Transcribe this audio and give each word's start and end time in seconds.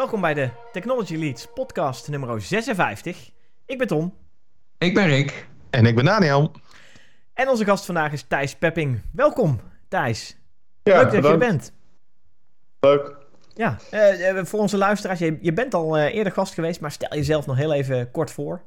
Welkom 0.00 0.20
bij 0.20 0.34
de 0.34 0.48
Technology 0.72 1.16
Leads 1.16 1.46
podcast 1.54 2.08
nummer 2.08 2.42
56. 2.42 3.30
Ik 3.66 3.78
ben 3.78 3.86
Tom. 3.86 4.14
Ik 4.78 4.94
ben 4.94 5.06
Rick. 5.06 5.48
En 5.70 5.86
ik 5.86 5.94
ben 5.94 6.04
Daniel. 6.04 6.52
En 7.34 7.48
onze 7.48 7.64
gast 7.64 7.84
vandaag 7.84 8.12
is 8.12 8.22
Thijs 8.22 8.54
Pepping. 8.54 9.00
Welkom, 9.12 9.60
Thijs. 9.88 10.36
Ja, 10.82 10.96
Leuk 11.02 11.12
dat 11.12 11.24
je 11.24 11.30
er 11.30 11.38
bent. 11.38 11.72
Leuk. 12.80 13.16
Ja, 13.54 13.76
uh, 13.92 14.44
voor 14.44 14.60
onze 14.60 14.76
luisteraars, 14.76 15.18
je, 15.18 15.38
je 15.40 15.52
bent 15.52 15.74
al 15.74 15.98
uh, 15.98 16.14
eerder 16.14 16.32
gast 16.32 16.54
geweest, 16.54 16.80
maar 16.80 16.90
stel 16.90 17.14
jezelf 17.14 17.46
nog 17.46 17.56
heel 17.56 17.72
even 17.72 18.10
kort 18.10 18.30
voor. 18.30 18.60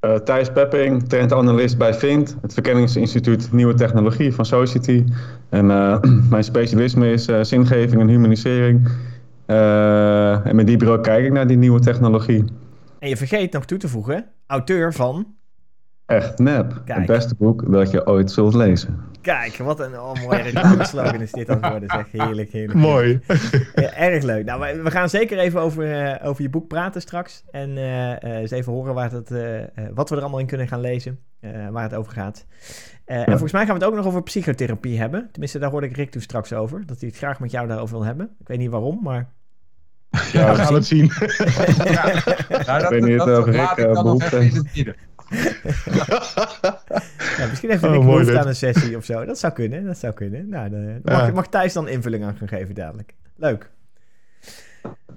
Uh, 0.00 0.14
Thijs 0.14 0.52
Pepping, 0.52 1.08
trendanalyst 1.08 1.78
bij 1.78 1.94
VINT, 1.94 2.36
het 2.42 2.52
Verkenningsinstituut 2.52 3.52
Nieuwe 3.52 3.74
Technologie 3.74 4.34
van 4.34 4.46
Society. 4.46 5.04
En 5.48 5.66
mijn 6.30 6.44
specialisme 6.44 7.12
is 7.12 7.24
zingeving 7.24 8.00
en 8.00 8.08
humanisering. 8.08 8.88
En 9.46 10.56
met 10.56 10.66
die 10.66 10.76
bureau 10.76 11.00
kijk 11.00 11.24
ik 11.24 11.32
naar 11.32 11.46
die 11.46 11.56
nieuwe 11.56 11.80
technologie. 11.80 12.44
En 12.98 13.08
je 13.08 13.16
vergeet 13.16 13.52
nog 13.52 13.64
toe 13.64 13.78
te 13.78 13.88
voegen, 13.88 14.26
auteur 14.46 14.92
van... 14.92 15.34
Echt 16.06 16.38
nep. 16.38 16.82
Het 16.84 17.06
beste 17.06 17.34
boek 17.34 17.72
dat 17.72 17.90
je 17.90 18.06
ooit 18.06 18.30
zult 18.30 18.54
lezen. 18.54 19.12
Kijk, 19.20 19.56
wat 19.56 19.80
een 19.80 20.00
oh, 20.00 20.14
mooie 20.22 20.42
reclame 20.42 20.84
slogan 20.84 21.20
is 21.20 21.32
dit 21.32 21.48
aan 21.48 21.62
het 21.62 21.70
worden. 21.70 21.88
Zeg. 21.90 22.06
Heerlijk, 22.10 22.50
heerlijk. 22.50 22.78
Mooi. 22.78 23.20
erg 23.74 24.22
leuk. 24.22 24.44
Nou, 24.44 24.82
we 24.82 24.90
gaan 24.90 25.08
zeker 25.08 25.38
even 25.38 25.60
over, 25.60 26.12
uh, 26.20 26.28
over 26.28 26.42
je 26.42 26.50
boek 26.50 26.68
praten 26.68 27.00
straks. 27.00 27.44
En 27.50 27.70
uh, 27.70 28.22
eens 28.22 28.50
even 28.50 28.72
horen 28.72 28.94
waar 28.94 29.10
het, 29.10 29.30
wat 29.94 30.08
we 30.08 30.16
er 30.16 30.20
allemaal 30.22 30.40
in 30.40 30.46
kunnen 30.46 30.68
gaan 30.68 30.80
lezen. 30.80 31.18
waar 31.70 31.82
het 31.82 31.94
over 31.94 32.12
gaat. 32.12 32.46
En 33.04 33.24
volgens 33.24 33.52
mij 33.52 33.66
gaan 33.66 33.74
we 33.78 33.80
het 33.80 33.90
ook 33.90 33.96
nog 33.96 34.06
over 34.06 34.22
psychotherapie 34.22 34.98
hebben. 34.98 35.28
Tenminste, 35.30 35.58
daar 35.58 35.70
hoorde 35.70 35.86
ik 35.86 35.96
Rick 35.96 36.10
toen 36.10 36.22
straks 36.22 36.52
over. 36.52 36.86
Dat 36.86 37.00
hij 37.00 37.08
het 37.08 37.18
graag 37.18 37.40
met 37.40 37.50
jou 37.50 37.66
daarover 37.66 37.96
wil 37.96 38.06
hebben. 38.06 38.30
Ik 38.40 38.48
weet 38.48 38.58
niet 38.58 38.70
waarom, 38.70 39.00
maar... 39.02 39.32
Ja, 40.32 40.50
we 40.50 40.54
gaan 40.54 40.74
het 40.74 40.86
zien. 40.86 41.04
ja. 41.84 42.22
Nou, 42.48 42.64
dat, 42.64 42.82
ik 42.82 42.88
weet 42.88 43.04
niet 43.04 43.18
dat, 43.18 43.38
of 43.38 43.44
Rick 43.44 43.92
behoefte 43.92 44.50
ja, 47.38 47.46
misschien 47.48 47.70
even 47.70 47.92
een 47.92 47.98
oh, 47.98 48.36
aan 48.36 48.46
een 48.46 48.56
sessie 48.56 48.96
of 48.96 49.04
zo. 49.04 49.24
Dat 49.24 49.38
zou 49.38 49.52
kunnen, 49.52 49.84
dat 49.84 49.98
zou 49.98 50.12
kunnen. 50.12 50.48
Nou, 50.48 50.70
de, 50.70 51.00
mag, 51.04 51.32
mag 51.32 51.48
Thijs 51.48 51.72
dan 51.72 51.88
invulling 51.88 52.24
aan 52.24 52.36
gaan 52.36 52.48
geven 52.48 52.74
dadelijk. 52.74 53.14
Leuk. 53.36 53.70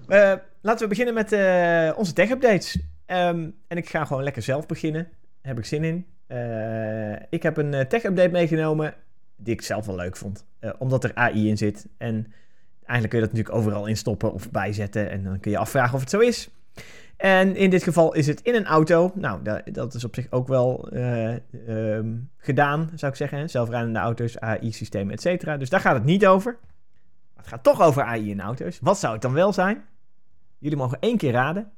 Uh, 0.07 0.33
laten 0.61 0.81
we 0.81 0.87
beginnen 0.87 1.13
met 1.13 1.31
uh, 1.33 1.97
onze 1.97 2.13
tech-updates. 2.13 2.79
Um, 3.07 3.55
en 3.67 3.77
ik 3.77 3.89
ga 3.89 4.05
gewoon 4.05 4.23
lekker 4.23 4.41
zelf 4.41 4.65
beginnen. 4.65 5.03
Daar 5.03 5.55
heb 5.55 5.57
ik 5.57 5.65
zin 5.65 5.83
in. 5.83 6.05
Uh, 6.27 7.15
ik 7.29 7.43
heb 7.43 7.57
een 7.57 7.87
tech-update 7.87 8.31
meegenomen 8.31 8.93
die 9.35 9.53
ik 9.53 9.61
zelf 9.61 9.85
wel 9.85 9.95
leuk 9.95 10.17
vond. 10.17 10.45
omdat 10.77 11.03
er 11.03 11.11
AI 11.13 11.49
in 11.49 11.57
zit. 11.57 11.87
En 11.97 12.33
eigenlijk 12.85 13.09
kun 13.09 13.19
je 13.19 13.25
dat 13.25 13.35
natuurlijk 13.35 13.55
overal 13.55 13.85
instoppen 13.85 14.33
of 14.33 14.51
bijzetten. 14.51 15.09
En 15.09 15.23
dan 15.23 15.39
kun 15.39 15.51
je 15.51 15.57
afvragen 15.57 15.93
of 15.93 15.99
het 15.99 16.09
zo 16.09 16.19
is. 16.19 16.49
En 17.17 17.55
in 17.55 17.69
dit 17.69 17.83
geval 17.83 18.13
is 18.13 18.27
het 18.27 18.41
in 18.41 18.55
een 18.55 18.65
auto. 18.65 19.11
Nou, 19.15 19.41
dat, 19.43 19.61
dat 19.65 19.93
is 19.93 20.03
op 20.03 20.15
zich 20.15 20.27
ook 20.29 20.47
wel 20.47 20.89
uh, 20.93 21.35
um, 21.67 22.29
gedaan, 22.37 22.89
zou 22.95 23.11
ik 23.11 23.17
zeggen. 23.17 23.49
Zelfrijdende 23.49 23.99
auto's, 23.99 24.39
AI-systemen, 24.39 25.13
et 25.13 25.21
cetera. 25.21 25.57
Dus 25.57 25.69
daar 25.69 25.79
gaat 25.79 25.95
het 25.95 26.03
niet 26.03 26.27
over. 26.27 26.57
Maar 27.33 27.43
het 27.43 27.47
gaat 27.47 27.63
toch 27.63 27.81
over 27.81 28.03
AI 28.03 28.29
in 28.29 28.41
auto's. 28.41 28.79
Wat 28.81 28.99
zou 28.99 29.13
het 29.13 29.21
dan 29.21 29.33
wel 29.33 29.53
zijn? 29.53 29.83
Jullie 30.57 30.77
mogen 30.77 30.97
één 30.99 31.17
keer 31.17 31.31
raden. 31.31 31.71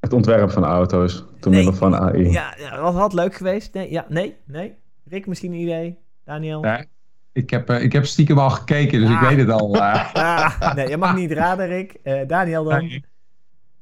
Het 0.00 0.12
ontwerp 0.12 0.50
van 0.50 0.64
auto's, 0.64 1.24
door 1.40 1.52
nee. 1.52 1.64
middel 1.64 1.72
van 1.72 1.96
AI. 1.96 2.30
Ja, 2.30 2.54
ja, 2.58 2.80
wat 2.80 2.94
had 2.94 3.12
leuk 3.12 3.34
geweest? 3.34 3.74
Nee, 3.74 3.90
ja, 3.90 4.06
nee, 4.08 4.36
nee. 4.44 4.74
Rick, 5.04 5.26
misschien 5.26 5.52
een 5.52 5.58
idee? 5.58 5.98
Daniel? 6.24 6.60
Nee. 6.60 6.86
Ik 7.32 7.50
heb, 7.50 7.70
uh, 7.70 7.82
ik 7.82 7.92
heb 7.92 8.06
stiekem 8.06 8.38
al 8.38 8.50
gekeken, 8.50 9.00
dus 9.00 9.08
ah. 9.08 9.14
ik 9.14 9.28
weet 9.28 9.38
het 9.38 9.50
al. 9.50 9.76
Uh. 9.76 10.14
Ah, 10.14 10.74
nee, 10.74 10.88
je 10.88 10.96
mag 10.96 11.14
niet 11.14 11.32
raden, 11.32 11.66
Rick. 11.66 11.96
Uh, 12.04 12.20
Daniel 12.26 12.64
dan? 12.64 12.78
Nee. 12.78 13.04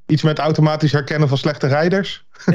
Iets 0.07 0.23
met 0.23 0.39
automatisch 0.39 0.93
herkennen 0.93 1.29
van 1.29 1.39
slechte 1.39 1.67
rijders? 1.67 2.27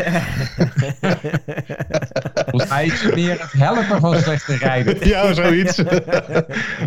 Volgens 2.50 2.70
mij 2.70 2.86
is 2.86 3.02
het 3.02 3.16
meer 3.16 3.40
het 3.42 3.52
helpen 3.52 4.00
van 4.00 4.16
slechte 4.20 4.56
rijders. 4.56 5.00
Ja, 5.00 5.34
zoiets. 5.34 5.76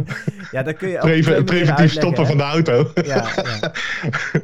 ja, 0.54 0.62
dan 0.62 0.74
kun 0.76 0.88
je 0.88 0.98
Preven, 0.98 1.44
preventief 1.44 1.92
stoppen 1.92 2.26
van 2.26 2.36
de 2.36 2.42
auto. 2.42 2.90
ja, 2.94 3.28
ja, 3.36 3.72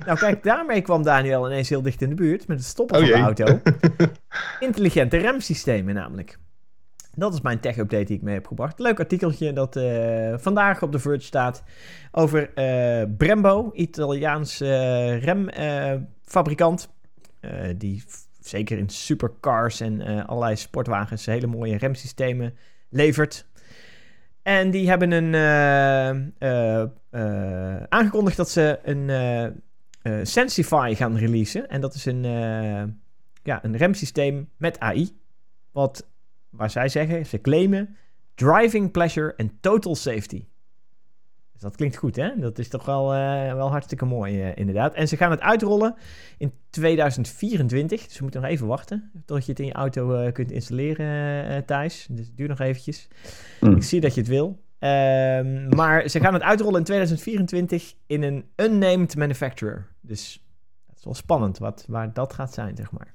Nou 0.07 0.19
kijk, 0.19 0.43
daarmee 0.43 0.81
kwam 0.81 1.03
Daniel 1.03 1.47
ineens 1.47 1.69
heel 1.69 1.83
dicht 1.83 2.03
in 2.03 2.09
de 2.09 2.15
buurt 2.15 2.47
met 2.47 2.59
het 2.59 2.67
stoppen 2.67 2.97
oh 2.97 3.03
van 3.03 3.13
de 3.13 3.25
auto. 3.25 3.61
Intelligente 4.61 5.17
remsystemen 5.17 5.95
namelijk. 5.95 6.39
Dat 7.19 7.35
is 7.35 7.41
mijn 7.41 7.61
tech-update 7.61 8.05
die 8.05 8.17
ik 8.17 8.23
mee 8.23 8.35
heb 8.35 8.47
gebracht. 8.47 8.79
Leuk 8.79 8.99
artikeltje 8.99 9.53
dat 9.53 9.77
uh, 9.77 10.35
vandaag 10.39 10.83
op 10.83 10.93
de 10.93 10.99
Verge 10.99 11.25
staat 11.25 11.63
over 12.11 12.51
uh, 12.55 13.17
Brembo, 13.17 13.71
Italiaans 13.75 14.61
uh, 14.61 15.23
remfabrikant. 15.23 16.95
die 17.77 18.05
zeker 18.41 18.79
in 18.79 18.89
supercars 18.89 19.81
en 19.81 20.27
allerlei 20.27 20.57
sportwagens 20.57 21.27
hele 21.27 21.47
mooie 21.47 21.77
remsystemen 21.77 22.55
levert. 22.89 23.47
En 24.43 24.71
die 24.71 24.89
hebben 24.89 25.11
een, 25.11 25.35
aangekondigd 27.89 28.37
dat 28.37 28.51
ze 28.51 28.79
een 28.83 30.27
Sensify 30.27 30.95
gaan 30.97 31.17
releasen. 31.17 31.69
En 31.69 31.81
dat 31.81 31.95
is 31.95 32.05
een, 32.05 32.23
ja, 33.43 33.65
een 33.65 33.77
remsysteem 33.77 34.49
met 34.57 34.81
AI. 34.81 35.11
Wat 35.73 36.07
waar 36.57 36.71
zij 36.71 36.89
zeggen, 36.89 37.27
ze 37.27 37.41
claimen 37.41 37.97
driving 38.35 38.91
pleasure 38.91 39.35
en 39.37 39.59
total 39.61 39.95
safety. 39.95 40.45
Dus 41.53 41.65
dat 41.65 41.77
klinkt 41.77 41.97
goed, 41.97 42.17
hè? 42.17 42.39
Dat 42.39 42.59
is 42.59 42.69
toch 42.69 42.85
wel, 42.85 43.15
uh, 43.15 43.53
wel 43.53 43.71
hartstikke 43.71 44.05
mooi, 44.05 44.43
uh, 44.43 44.57
inderdaad. 44.57 44.95
En 44.95 45.09
ze 45.09 45.17
gaan 45.17 45.31
het 45.31 45.41
uitrollen 45.41 45.95
in 46.39 46.53
2024. 46.71 48.07
Dus 48.07 48.17
we 48.17 48.23
moeten 48.23 48.41
nog 48.41 48.51
even 48.51 48.67
wachten 48.67 49.11
tot 49.25 49.45
je 49.45 49.51
het 49.51 49.61
in 49.61 49.67
je 49.67 49.73
auto 49.73 50.23
uh, 50.23 50.33
kunt 50.33 50.51
installeren, 50.51 51.65
Thijs. 51.65 52.07
Dus 52.11 52.27
het 52.27 52.37
duurt 52.37 52.49
nog 52.49 52.61
eventjes. 52.61 53.09
Mm. 53.61 53.77
Ik 53.77 53.83
zie 53.83 54.01
dat 54.01 54.15
je 54.15 54.21
het 54.21 54.29
wil. 54.29 54.65
Um, 54.79 55.69
maar 55.69 56.09
ze 56.09 56.21
gaan 56.21 56.33
het 56.33 56.43
uitrollen 56.43 56.79
in 56.79 56.85
2024 56.85 57.95
in 58.07 58.23
een 58.23 58.45
unnamed 58.57 59.17
manufacturer. 59.17 59.87
Dus 60.01 60.45
dat 60.87 60.97
is 60.97 61.05
wel 61.05 61.15
spannend 61.15 61.59
wat, 61.59 61.85
waar 61.89 62.13
dat 62.13 62.33
gaat 62.33 62.55
zijn, 62.55 62.77
zeg 62.77 62.91
maar. 62.91 63.15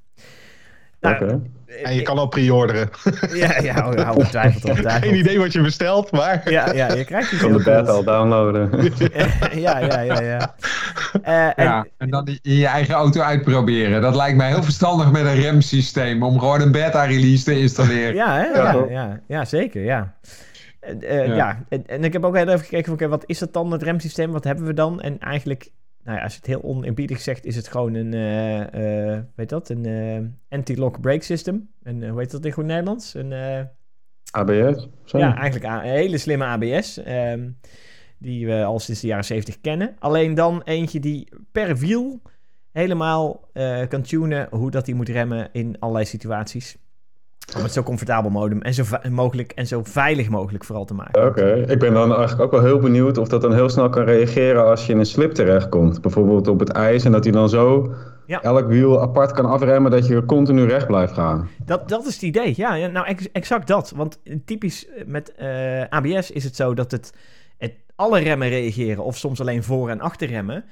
Nou, 1.01 1.41
En 1.83 1.95
je 1.95 2.01
kan 2.01 2.17
al 2.17 2.27
pre-orderen. 2.27 2.89
Ja, 3.33 3.59
ja 3.61 3.73
hou 3.73 4.15
ongetwijfeld 4.15 4.69
op. 4.69 4.77
Geen 5.01 5.15
idee 5.15 5.39
wat 5.39 5.53
je 5.53 5.61
bestelt, 5.61 6.11
maar... 6.11 6.49
Ja, 6.49 6.73
ja 6.73 6.93
je 6.93 7.05
krijgt 7.05 7.29
Je 7.31 7.37
kan 7.37 7.53
de 7.53 7.63
bed 7.63 7.87
al 7.87 8.03
downloaden. 8.03 8.69
ja, 9.53 9.79
ja, 9.79 9.99
ja, 9.99 10.21
ja. 10.21 10.55
Uh, 11.27 11.65
ja, 11.65 11.85
en, 11.97 12.09
dan 12.09 12.27
in 12.41 12.55
je 12.55 12.67
eigen 12.67 12.93
auto 12.93 13.21
uitproberen. 13.21 14.01
Dat 14.01 14.15
lijkt 14.15 14.37
mij 14.37 14.47
heel 14.47 14.63
verstandig 14.63 15.11
met 15.11 15.25
een 15.25 15.41
remsysteem. 15.41 16.23
Om 16.23 16.39
gewoon 16.39 16.61
een 16.61 16.71
beta-release 16.71 17.43
te 17.43 17.59
installeren. 17.59 18.15
Ja, 18.15 18.35
hè? 18.35 18.45
Ja, 18.45 18.85
ja, 18.89 19.19
ja, 19.27 19.45
zeker, 19.45 19.83
ja. 19.83 20.13
Uh, 21.01 21.27
ja. 21.27 21.35
ja. 21.35 21.63
En, 21.69 21.87
en, 21.87 22.03
ik 22.03 22.13
heb 22.13 22.25
ook 22.25 22.35
heel 22.35 22.47
even 22.47 22.59
gekeken 22.59 22.85
van, 22.85 22.93
oké, 22.93 23.07
wat 23.07 23.23
is 23.25 23.39
dat 23.39 23.53
dan, 23.53 23.71
het 23.71 23.83
remsysteem? 23.83 24.31
Wat 24.31 24.43
hebben 24.43 24.65
we 24.65 24.73
dan? 24.73 25.01
En 25.01 25.19
eigenlijk 25.19 25.69
nou 26.03 26.17
ja, 26.17 26.23
als 26.23 26.31
je 26.31 26.37
het 26.37 26.47
heel 26.47 26.63
oneerbiedig 26.63 27.21
zegt, 27.21 27.45
is 27.45 27.55
het 27.55 27.67
gewoon 27.67 27.93
een, 27.93 28.13
uh, 28.13 29.13
uh, 29.13 29.19
weet 29.35 29.49
dat, 29.49 29.69
een 29.69 29.87
uh, 29.87 30.27
anti-lock 30.49 31.01
brake 31.01 31.23
system. 31.23 31.69
En 31.83 32.09
hoe 32.09 32.19
heet 32.19 32.31
dat 32.31 32.45
in 32.45 32.51
goed 32.51 32.65
Nederlands? 32.65 33.13
Een, 33.13 33.33
ABS? 34.31 34.87
Ja, 35.05 35.37
eigenlijk 35.37 35.73
een 35.73 35.89
hele 35.89 36.17
slimme 36.17 36.45
ABS. 36.45 36.97
Um, 36.97 37.05
ehm, 37.05 37.49
die 38.17 38.45
we 38.45 38.63
al 38.63 38.79
sinds 38.79 39.01
de 39.01 39.07
jaren 39.07 39.25
70 39.25 39.61
kennen. 39.61 39.95
Alleen 39.99 40.33
dan 40.33 40.61
eentje 40.63 40.99
die 40.99 41.29
per 41.51 41.77
wiel 41.77 42.21
helemaal 42.71 43.49
kan 43.87 44.01
tunen 44.01 44.47
hoe 44.51 44.71
dat 44.71 44.85
hij 44.85 44.95
moet 44.95 45.09
remmen 45.09 45.49
in 45.51 45.79
allerlei 45.79 46.05
situaties. 46.05 46.77
Om 47.57 47.63
het 47.63 47.73
zo 47.73 47.83
comfortabel 47.83 48.49
en 48.59 48.73
zo 48.73 48.83
mogelijk 49.09 49.51
en 49.51 49.67
zo 49.67 49.81
veilig 49.83 50.29
mogelijk 50.29 50.63
vooral 50.63 50.85
te 50.85 50.93
maken. 50.93 51.25
Oké, 51.25 51.53
ik 51.53 51.79
ben 51.79 51.93
dan 51.93 52.15
eigenlijk 52.15 52.41
ook 52.41 52.51
wel 52.51 52.63
heel 52.63 52.79
benieuwd 52.79 53.17
of 53.17 53.27
dat 53.27 53.41
dan 53.41 53.53
heel 53.53 53.69
snel 53.69 53.89
kan 53.89 54.03
reageren 54.03 54.65
als 54.65 54.85
je 54.85 54.93
in 54.93 54.99
een 54.99 55.05
slip 55.05 55.33
terechtkomt. 55.33 56.01
Bijvoorbeeld 56.01 56.47
op 56.47 56.59
het 56.59 56.69
ijs 56.69 57.05
en 57.05 57.11
dat 57.11 57.23
hij 57.23 57.33
dan 57.33 57.49
zo 57.49 57.93
elk 58.39 58.67
wiel 58.67 59.01
apart 59.01 59.31
kan 59.31 59.45
afremmen 59.45 59.91
dat 59.91 60.07
je 60.07 60.25
continu 60.25 60.65
recht 60.65 60.87
blijft 60.87 61.13
gaan. 61.13 61.49
Dat, 61.65 61.89
dat 61.89 62.05
is 62.05 62.13
het 62.13 62.21
idee, 62.21 62.53
ja. 62.55 62.87
nou, 62.87 63.15
exact 63.31 63.67
dat. 63.67 63.93
Want 63.95 64.19
typisch 64.45 64.87
met 65.05 65.33
uh, 65.39 65.81
eh, 65.81 65.89
ABS 65.89 66.31
is 66.31 66.43
het 66.43 66.55
zo 66.55 66.73
dat 66.73 66.91
het, 66.91 67.13
het 67.57 67.73
alle 67.95 68.19
remmen 68.19 68.49
reageren 68.49 69.03
of 69.03 69.17
soms 69.17 69.41
alleen 69.41 69.63
voor- 69.63 69.89
en 69.89 70.01
achterremmen. 70.01 70.63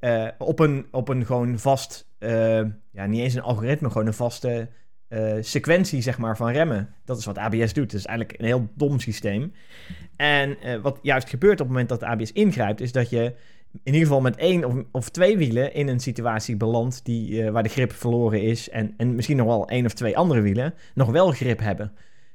Uh, 0.00 0.28
op, 0.38 0.58
een, 0.58 0.86
op 0.90 1.08
een 1.08 1.26
gewoon 1.26 1.58
vast, 1.58 2.08
uh, 2.18 2.60
ja, 2.90 3.06
niet 3.06 3.20
eens 3.20 3.34
een 3.34 3.42
algoritme, 3.42 3.90
gewoon 3.90 4.06
een 4.06 4.14
vaste 4.14 4.68
uh, 5.12 5.32
sequentie 5.40 6.02
zeg 6.02 6.18
maar, 6.18 6.36
van 6.36 6.50
remmen. 6.50 6.88
Dat 7.04 7.18
is 7.18 7.24
wat 7.24 7.38
ABS 7.38 7.72
doet. 7.72 7.92
Het 7.92 8.00
is 8.00 8.06
eigenlijk 8.06 8.38
een 8.38 8.46
heel 8.46 8.68
dom 8.74 9.00
systeem. 9.00 9.52
En 10.16 10.56
uh, 10.64 10.80
wat 10.80 10.98
juist 11.02 11.28
gebeurt 11.28 11.52
op 11.52 11.58
het 11.58 11.68
moment 11.68 11.88
dat 11.88 12.02
ABS 12.02 12.32
ingrijpt, 12.32 12.80
is 12.80 12.92
dat 12.92 13.10
je 13.10 13.34
in 13.72 13.92
ieder 13.92 14.00
geval 14.00 14.20
met 14.20 14.36
één 14.36 14.64
of, 14.64 14.74
of 14.90 15.08
twee 15.08 15.36
wielen 15.36 15.74
in 15.74 15.88
een 15.88 16.00
situatie 16.00 16.56
belandt 16.56 17.04
die, 17.04 17.42
uh, 17.42 17.50
waar 17.50 17.62
de 17.62 17.68
grip 17.68 17.92
verloren 17.92 18.42
is. 18.42 18.70
En, 18.70 18.94
en 18.96 19.14
misschien 19.14 19.36
nog 19.36 19.46
wel 19.46 19.68
één 19.68 19.84
of 19.84 19.92
twee 19.92 20.16
andere 20.16 20.40
wielen 20.40 20.74
nog 20.94 21.10
wel 21.10 21.30
grip 21.30 21.58
hebben. 21.58 21.92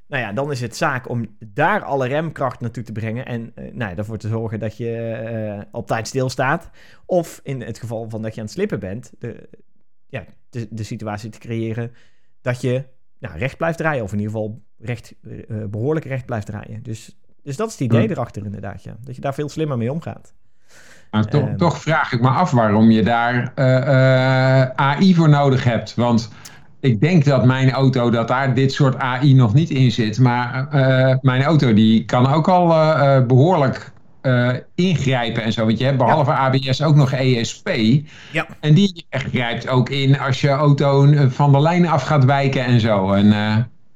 Nou 0.07 0.23
ja, 0.23 0.33
dan 0.33 0.51
is 0.51 0.61
het 0.61 0.75
zaak 0.75 1.09
om 1.09 1.35
daar 1.39 1.83
alle 1.83 2.07
remkracht 2.07 2.59
naartoe 2.59 2.83
te 2.83 2.91
brengen 2.91 3.25
en 3.25 3.41
uh, 3.41 3.73
nou 3.73 3.91
ja, 3.91 3.97
ervoor 3.97 4.17
te 4.17 4.27
zorgen 4.27 4.59
dat 4.59 4.77
je 4.77 5.65
op 5.71 5.87
tijd 5.87 6.07
stilstaat. 6.07 6.69
Of 7.05 7.39
in 7.43 7.61
het 7.61 7.79
geval 7.79 8.09
van 8.09 8.21
dat 8.21 8.33
je 8.33 8.39
aan 8.39 8.45
het 8.45 8.55
slippen 8.55 8.79
bent, 8.79 9.11
de, 9.19 9.49
ja, 10.07 10.25
de, 10.49 10.67
de 10.69 10.83
situatie 10.83 11.29
te 11.29 11.39
creëren 11.39 11.91
dat 12.41 12.61
je 12.61 12.83
nou, 13.19 13.37
recht 13.37 13.57
blijft 13.57 13.79
rijden. 13.79 14.03
Of 14.03 14.11
in 14.11 14.19
ieder 14.19 14.33
geval 14.33 14.61
recht, 14.79 15.13
behoorlijk 15.69 16.05
recht 16.05 16.25
blijft 16.25 16.49
rijden. 16.49 16.83
Dus, 16.83 17.17
dus 17.43 17.55
dat 17.55 17.67
is 17.67 17.73
het 17.73 17.81
idee 17.81 18.05
hm. 18.05 18.11
erachter 18.11 18.45
inderdaad, 18.45 18.83
ja. 18.83 18.97
Dat 19.01 19.15
je 19.15 19.21
daar 19.21 19.33
veel 19.33 19.49
slimmer 19.49 19.77
mee 19.77 19.91
omgaat. 19.91 20.33
Maar 21.11 21.25
toch, 21.25 21.47
ehm. 21.47 21.57
toch, 21.57 21.77
vraag 21.77 22.11
ik 22.11 22.21
me 22.21 22.27
af 22.27 22.51
waarom 22.51 22.91
je 22.91 23.03
daar 23.03 23.51
uh, 23.55 23.65
uh, 23.65 24.61
AI 24.75 25.15
voor 25.15 25.29
nodig 25.29 25.63
hebt. 25.63 25.95
Want 25.95 26.29
ik 26.79 27.01
denk 27.01 27.25
dat 27.25 27.45
mijn 27.45 27.71
auto, 27.71 28.09
dat 28.09 28.27
daar 28.27 28.53
dit 28.53 28.71
soort 28.71 28.97
AI 28.97 29.33
nog 29.33 29.53
niet 29.53 29.69
in 29.69 29.91
zit. 29.91 30.19
Maar 30.19 30.67
uh, 30.73 31.15
mijn 31.21 31.43
auto 31.43 31.73
die 31.73 32.05
kan 32.05 32.27
ook 32.33 32.47
al 32.47 32.67
behoorlijk 33.27 33.91
ingrijpen 34.75 35.43
en 35.43 35.53
zo. 35.53 35.65
Want 35.65 35.79
je 35.79 35.85
hebt 35.85 35.97
behalve 35.97 36.31
ABS 36.31 36.81
ook 36.81 36.95
nog 36.95 37.11
ESP. 37.11 37.69
Ja. 38.31 38.47
En 38.59 38.73
die 38.73 39.05
grijpt 39.09 39.67
ook 39.67 39.89
in 39.89 40.19
als 40.19 40.41
je 40.41 40.49
auto 40.49 41.13
van 41.29 41.51
de 41.51 41.59
lijn 41.59 41.87
af 41.87 42.03
gaat 42.03 42.25
wijken 42.25 42.65
en 42.65 42.79
zo. 42.79 43.11
En, 43.11 43.33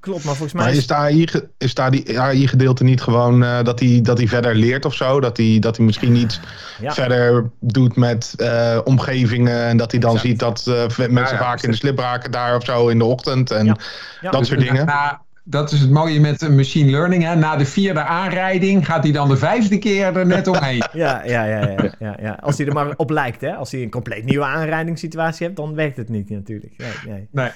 Klopt, 0.01 0.23
maar 0.23 0.35
volgens 0.35 0.53
mij. 0.53 0.63
Maar 0.65 0.73
is, 0.73 0.87
de 0.87 0.93
AI, 0.93 1.27
is 1.57 1.73
daar 1.73 1.91
die 1.91 2.19
AI-gedeelte 2.19 2.83
niet 2.83 3.01
gewoon 3.01 3.43
uh, 3.43 3.63
dat 3.63 3.79
hij 3.79 3.99
dat 4.01 4.21
verder 4.25 4.55
leert 4.55 4.85
of 4.85 4.93
zo? 4.93 5.19
Dat 5.19 5.37
hij 5.37 5.57
dat 5.59 5.79
misschien 5.79 6.15
iets 6.15 6.39
verder 6.83 7.49
doet 7.59 7.95
met 7.95 8.33
uh, 8.37 8.79
omgevingen 8.83 9.65
en 9.65 9.77
dat 9.77 9.91
hij 9.91 9.99
dan 9.99 10.19
ziet 10.19 10.39
dat 10.39 10.65
uh, 10.67 11.07
mensen 11.07 11.37
vaak 11.37 11.61
in 11.61 11.71
de 11.71 11.77
slip 11.77 11.99
raken 11.99 12.31
daar 12.31 12.55
of 12.55 12.63
zo 12.63 12.87
in 12.87 12.97
de 12.97 13.05
ochtend 13.05 13.51
en 13.51 13.77
dat 14.21 14.45
soort 14.45 14.59
dingen? 14.59 14.85
Na, 14.85 15.21
dat 15.51 15.71
is 15.71 15.79
het 15.79 15.89
mooie 15.89 16.19
met 16.19 16.49
machine 16.49 16.91
learning. 16.91 17.23
Hè? 17.23 17.35
Na 17.35 17.55
de 17.55 17.65
vierde 17.65 17.99
aanrijding 17.99 18.85
gaat 18.85 19.03
hij 19.03 19.11
dan 19.11 19.29
de 19.29 19.37
vijfde 19.37 19.79
keer 19.79 20.17
er 20.17 20.25
net 20.25 20.47
omheen. 20.47 20.77
ja, 20.93 21.23
ja, 21.25 21.43
ja, 21.43 21.67
ja, 21.67 21.93
ja, 21.99 22.17
ja. 22.21 22.37
Als 22.41 22.57
hij 22.57 22.67
er 22.67 22.73
maar 22.73 22.93
op 22.97 23.09
lijkt. 23.09 23.41
Hè? 23.41 23.55
Als 23.55 23.71
hij 23.71 23.81
een 23.81 23.89
compleet 23.89 24.25
nieuwe 24.25 24.45
aanrijdingssituatie 24.45 25.45
hebt, 25.45 25.57
dan 25.57 25.75
werkt 25.75 25.97
het 25.97 26.09
niet 26.09 26.29
natuurlijk. 26.29 26.73
Nee, 26.77 26.91
nee. 27.05 27.27
nee. 27.31 27.51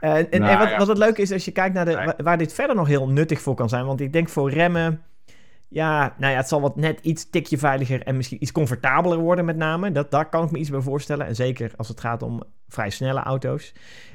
Uh, 0.00 0.16
en, 0.16 0.30
en 0.30 0.40
nou 0.40 0.58
wat, 0.58 0.76
wat, 0.76 0.88
het 0.88 0.98
leuke 0.98 1.22
is, 1.22 1.32
als 1.32 1.44
je 1.44 1.50
kijkt 1.50 1.74
naar 1.74 1.84
de, 1.84 2.14
waar 2.22 2.38
dit 2.38 2.52
verder 2.52 2.76
nog 2.76 2.86
heel 2.86 3.08
nuttig 3.08 3.40
voor 3.40 3.54
kan 3.54 3.68
zijn. 3.68 3.86
Want 3.86 4.00
ik 4.00 4.12
denk 4.12 4.28
voor 4.28 4.50
remmen. 4.50 5.02
Ja, 5.68 6.14
nou 6.18 6.32
ja, 6.32 6.38
het 6.38 6.48
zal 6.48 6.60
wat 6.60 6.76
net 6.76 6.98
iets 7.02 7.30
tikje 7.30 7.58
veiliger 7.58 8.02
en 8.02 8.16
misschien 8.16 8.42
iets 8.42 8.52
comfortabeler 8.52 9.18
worden, 9.18 9.44
met 9.44 9.56
name. 9.56 9.92
Dat, 9.92 10.10
daar 10.10 10.28
kan 10.28 10.44
ik 10.44 10.50
me 10.50 10.58
iets 10.58 10.70
bij 10.70 10.80
voorstellen. 10.80 11.26
En 11.26 11.34
zeker 11.34 11.72
als 11.76 11.88
het 11.88 12.00
gaat 12.00 12.22
om 12.22 12.42
vrij 12.68 12.90
snelle 12.90 13.20
auto's. 13.20 13.72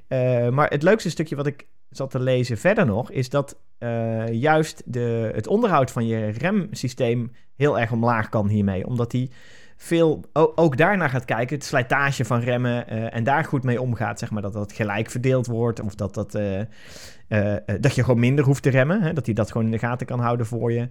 Uh, 0.10 0.50
maar 0.50 0.70
het 0.70 0.84
leukste 0.84 1.10
stukje 1.10 1.36
wat 1.36 1.48
ik 1.48 1.66
zat 1.98 2.12
te 2.12 2.20
lezen 2.20 2.58
verder 2.58 2.86
nog, 2.86 3.12
is 3.12 3.30
dat 3.30 3.58
uh, 3.80 4.28
juist 4.28 4.82
de, 4.86 5.32
het 5.34 5.48
onderhoud 5.48 5.92
van 5.92 6.08
je 6.08 6.28
remsysteem 6.28 7.32
heel 7.56 7.80
erg 7.80 7.92
omlaag 7.92 8.30
kan 8.30 8.48
hiermee. 8.48 8.88
Omdat 8.88 9.12
die 9.12 9.32
veel 9.78 10.24
ook 10.34 10.78
daarna 10.78 11.08
gaat 11.08 11.26
kijken, 11.26 11.56
het 11.56 11.66
slijtage 11.66 12.26
van 12.26 12.40
remmen 12.40 12.86
uh, 12.94 13.16
en 13.16 13.24
daar 13.24 13.44
goed 13.44 13.64
mee 13.64 13.82
omgaat, 13.82 14.20
zeg 14.20 14.32
maar, 14.32 14.42
dat 14.42 14.54
dat 14.54 14.74
gelijk 14.74 15.10
verdeeld 15.10 15.48
wordt 15.48 15.82
of 15.82 15.96
dat, 15.96 16.14
dat, 16.14 16.36
uh, 16.36 17.56
dat 17.80 17.96
je 17.96 18.04
gewoon 18.04 18.20
minder 18.20 18.46
hoeft 18.46 18.64
te 18.64 18.70
remmen, 18.70 19.02
hè, 19.02 19.14
dat 19.14 19.26
hij 19.26 19.36
dat 19.36 19.52
gewoon 19.52 19.66
in 19.66 19.72
de 19.72 19.80
gaten 19.80 20.08
kan 20.08 20.20
houden 20.20 20.46
voor 20.46 20.72
je. 20.72 20.90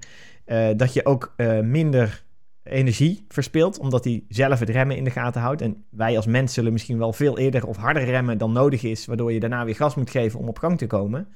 dat 0.77 0.93
je 0.93 1.07
ook 1.07 1.35
minder 1.63 2.23
energie 2.63 3.25
verspilt, 3.29 3.79
omdat 3.79 4.05
hij 4.05 4.25
zelf 4.29 4.59
het 4.59 4.69
remmen 4.69 4.97
in 4.97 5.05
de 5.05 5.11
gaten 5.11 5.41
houdt. 5.41 5.61
En 5.61 5.85
wij 5.91 6.17
als 6.17 6.27
mens 6.27 6.55
zullen 6.55 6.73
misschien 6.73 6.99
wel 6.99 7.13
veel 7.13 7.39
eerder 7.39 7.67
of 7.67 7.77
harder 7.77 8.05
remmen 8.05 8.39
dan 8.39 8.53
nodig 8.53 8.83
is, 8.83 9.07
waardoor 9.07 9.33
je 9.33 9.41
daarna 9.41 9.65
weer 9.65 9.77
gas 9.77 9.95
moet 9.95 10.11
geven 10.11 10.39
om 10.39 10.49
op 10.49 10.59
gang 10.59 10.79
te 10.79 10.87
komen. 10.87 11.29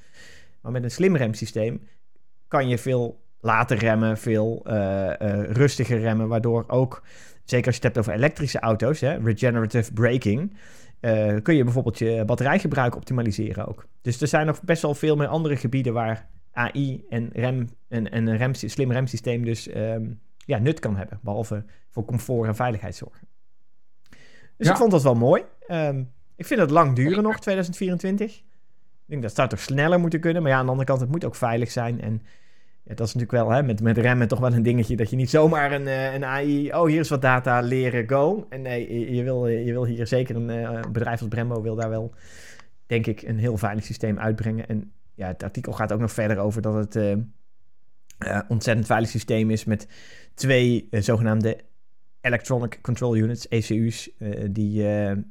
Maar 0.61 0.71
met 0.71 0.83
een 0.83 0.91
slim 0.91 1.15
remsysteem 1.15 1.81
kan 2.47 2.67
je 2.67 2.77
veel 2.77 3.21
later 3.39 3.77
remmen, 3.77 4.17
veel 4.17 4.61
rustiger 5.49 5.99
remmen, 5.99 6.27
waardoor 6.27 6.63
ook 6.67 7.03
zeker 7.43 7.65
als 7.65 7.75
je 7.75 7.81
het 7.81 7.95
hebt 7.95 7.97
over 7.97 8.19
elektrische 8.19 8.59
auto's, 8.59 8.99
hè, 8.99 9.17
regenerative 9.17 9.93
braking, 9.93 10.57
uh, 11.01 11.35
kun 11.41 11.55
je 11.55 11.63
bijvoorbeeld 11.63 11.99
je 11.99 12.23
batterijgebruik 12.25 12.95
optimaliseren 12.95 13.67
ook. 13.67 13.87
Dus 14.01 14.21
er 14.21 14.27
zijn 14.27 14.45
nog 14.45 14.63
best 14.63 14.81
wel 14.81 14.95
veel 14.95 15.15
meer 15.15 15.27
andere 15.27 15.55
gebieden 15.55 15.93
waar 15.93 16.29
AI 16.51 17.03
en, 17.09 17.29
rem, 17.33 17.69
en, 17.87 18.11
en 18.11 18.27
een 18.27 18.55
slim 18.55 18.91
remsysteem 18.91 19.45
dus 19.45 19.75
um, 19.75 20.19
ja, 20.47 20.57
nut 20.57 20.79
kan 20.79 20.95
hebben, 20.95 21.19
behalve 21.21 21.65
voor 21.89 22.05
comfort 22.05 22.47
en 22.47 22.55
veiligheidszorg. 22.55 23.23
Dus 24.57 24.69
ik 24.69 24.75
vond 24.75 24.91
dat 24.91 25.03
wel 25.03 25.15
mooi. 25.15 25.43
Um, 25.67 26.11
ik 26.35 26.45
vind 26.45 26.59
het 26.59 26.69
lang 26.69 26.95
duren 26.95 27.23
nog, 27.23 27.39
2024. 27.39 28.35
Ik 28.37 28.43
denk 29.05 29.21
dat 29.21 29.35
zou 29.35 29.49
toch 29.49 29.59
sneller 29.59 29.99
moeten 29.99 30.19
kunnen. 30.19 30.41
Maar 30.41 30.51
ja, 30.51 30.57
aan 30.57 30.65
de 30.65 30.71
andere 30.71 30.87
kant, 30.87 31.01
het 31.01 31.11
moet 31.11 31.25
ook 31.25 31.35
veilig 31.35 31.71
zijn. 31.71 32.01
En 32.01 32.21
ja, 32.83 32.93
dat 32.93 33.07
is 33.07 33.13
natuurlijk 33.13 33.31
wel 33.31 33.49
hè, 33.49 33.63
met, 33.63 33.81
met 33.81 33.97
remmen 33.97 34.27
toch 34.27 34.39
wel 34.39 34.53
een 34.53 34.63
dingetje 34.63 34.95
dat 34.95 35.09
je 35.09 35.15
niet 35.15 35.29
zomaar 35.29 35.71
een, 35.71 35.85
uh, 35.85 36.13
een 36.13 36.25
AI, 36.25 36.73
oh 36.73 36.85
hier 36.85 36.99
is 36.99 37.09
wat 37.09 37.21
data, 37.21 37.61
leren, 37.61 38.09
go. 38.09 38.45
En 38.49 38.61
nee, 38.61 39.15
je 39.15 39.23
wil, 39.23 39.47
je 39.47 39.71
wil 39.71 39.85
hier 39.85 40.07
zeker 40.07 40.35
een 40.35 40.49
uh, 40.49 40.81
bedrijf 40.91 41.19
als 41.19 41.29
Brembo 41.29 41.61
wil 41.61 41.75
daar 41.75 41.89
wel, 41.89 42.13
denk 42.85 43.05
ik, 43.07 43.21
een 43.21 43.39
heel 43.39 43.57
veilig 43.57 43.83
systeem 43.83 44.19
uitbrengen. 44.19 44.67
En 44.67 44.91
ja, 45.13 45.27
het 45.27 45.43
artikel 45.43 45.73
gaat 45.73 45.93
ook 45.93 45.99
nog 45.99 46.11
verder 46.11 46.37
over 46.37 46.61
dat 46.61 46.73
het 46.73 46.95
uh, 46.95 48.39
ontzettend 48.47 48.87
veilig 48.87 49.09
systeem 49.09 49.51
is 49.51 49.65
met 49.65 49.87
twee 50.37 50.87
zogenaamde 50.91 51.57
Electronic 52.21 52.79
Control 52.81 53.15
Units, 53.15 53.47
ECU's, 53.47 54.09
die 54.49 54.83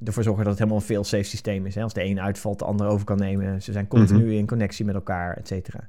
ervoor 0.05 0.23
zorgen 0.23 0.45
dat 0.45 0.53
het 0.53 0.59
helemaal 0.59 0.77
een 0.77 0.87
fail-safe 0.87 1.23
systeem 1.23 1.67
is. 1.67 1.75
Hè? 1.75 1.83
Als 1.83 1.93
de 1.93 2.05
een 2.05 2.21
uitvalt, 2.21 2.59
de 2.59 2.65
ander 2.65 2.87
over 2.87 3.05
kan 3.05 3.19
nemen. 3.19 3.63
Ze 3.63 3.73
zijn 3.73 3.89
continu 3.89 4.25
mhm. 4.25 4.33
in 4.33 4.47
connectie 4.47 4.85
met 4.85 4.95
elkaar, 4.95 5.37
et 5.37 5.49
cetera. 5.49 5.89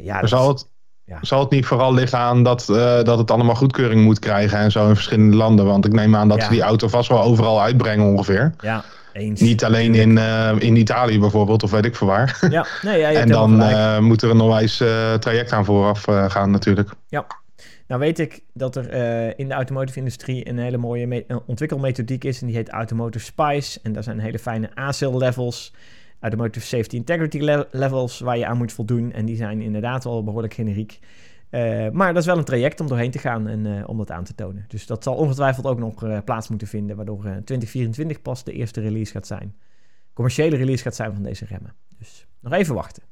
Ja, 0.00 0.26
zal, 0.26 0.48
het, 0.48 0.68
ja. 1.04 1.18
zal 1.20 1.40
het 1.40 1.50
niet 1.50 1.66
vooral 1.66 1.94
liggen 1.94 2.18
aan 2.18 2.42
dat, 2.42 2.64
dat 3.04 3.18
het 3.18 3.30
allemaal 3.30 3.54
goedkeuring 3.54 4.04
moet 4.04 4.18
krijgen 4.18 4.58
en 4.58 4.70
zo 4.70 4.88
in 4.88 4.94
verschillende 4.94 5.36
landen? 5.36 5.64
Want 5.66 5.86
ik 5.86 5.92
neem 5.92 6.16
aan 6.16 6.28
dat 6.28 6.42
ze 6.42 6.50
die 6.50 6.62
auto 6.62 6.88
vast 6.88 7.08
wel 7.08 7.22
overal 7.22 7.62
uitbrengen 7.62 8.06
ongeveer. 8.06 8.54
Ja, 8.60 8.84
eens. 9.12 9.40
Niet 9.40 9.64
alleen 9.64 9.94
in, 9.94 10.10
uh, 10.10 10.52
in 10.58 10.76
Italië 10.76 11.18
bijvoorbeeld, 11.18 11.62
of 11.62 11.70
weet 11.70 11.84
ik 11.84 11.96
veel 11.96 12.06
waar. 12.06 12.46
Ja, 12.50 12.66
nee, 12.82 12.98
ja, 12.98 13.10
en 13.10 13.28
dan 13.28 13.62
moet 14.04 14.22
er 14.22 14.30
een 14.30 14.40
onwijs 14.40 14.76
traject 15.18 15.52
aan 15.52 15.64
vooraf 15.64 16.02
gaan 16.28 16.50
natuurlijk. 16.50 16.90
Ja. 17.08 17.26
Nou 17.94 18.06
weet 18.06 18.18
ik 18.18 18.44
dat 18.52 18.76
er 18.76 19.38
in 19.38 19.48
de 19.48 19.54
automotive 19.54 19.98
industrie 19.98 20.48
een 20.48 20.58
hele 20.58 20.76
mooie 20.76 21.26
ontwikkelmethodiek 21.46 22.24
is 22.24 22.40
en 22.40 22.46
die 22.46 22.56
heet 22.56 22.68
Automotive 22.68 23.24
Spice. 23.24 23.80
En 23.82 23.92
daar 23.92 24.02
zijn 24.02 24.18
hele 24.18 24.38
fijne 24.38 24.74
ASIL 24.74 25.18
levels 25.18 25.74
automotive 26.20 26.66
safety 26.66 26.96
integrity 26.96 27.38
levels 27.70 28.18
waar 28.18 28.38
je 28.38 28.46
aan 28.46 28.56
moet 28.56 28.72
voldoen. 28.72 29.12
En 29.12 29.24
die 29.24 29.36
zijn 29.36 29.60
inderdaad 29.60 30.04
wel 30.04 30.24
behoorlijk 30.24 30.54
generiek. 30.54 30.98
Uh, 31.50 31.90
maar 31.90 32.12
dat 32.12 32.22
is 32.22 32.28
wel 32.28 32.38
een 32.38 32.44
traject 32.44 32.80
om 32.80 32.86
doorheen 32.86 33.10
te 33.10 33.18
gaan 33.18 33.48
en 33.48 33.66
uh, 33.66 33.88
om 33.88 33.96
dat 33.96 34.10
aan 34.10 34.24
te 34.24 34.34
tonen. 34.34 34.64
Dus 34.68 34.86
dat 34.86 35.02
zal 35.02 35.14
ongetwijfeld 35.14 35.66
ook 35.66 35.78
nog 35.78 36.24
plaats 36.24 36.48
moeten 36.48 36.68
vinden, 36.68 36.96
waardoor 36.96 37.20
2024 37.20 38.22
pas 38.22 38.44
de 38.44 38.52
eerste 38.52 38.80
release 38.80 39.12
gaat 39.12 39.26
zijn. 39.26 39.56
Commerciële 40.12 40.56
release 40.56 40.82
gaat 40.82 40.94
zijn 40.94 41.12
van 41.12 41.22
deze 41.22 41.44
remmen. 41.44 41.74
Dus 41.98 42.26
nog 42.40 42.52
even 42.52 42.74
wachten. 42.74 43.02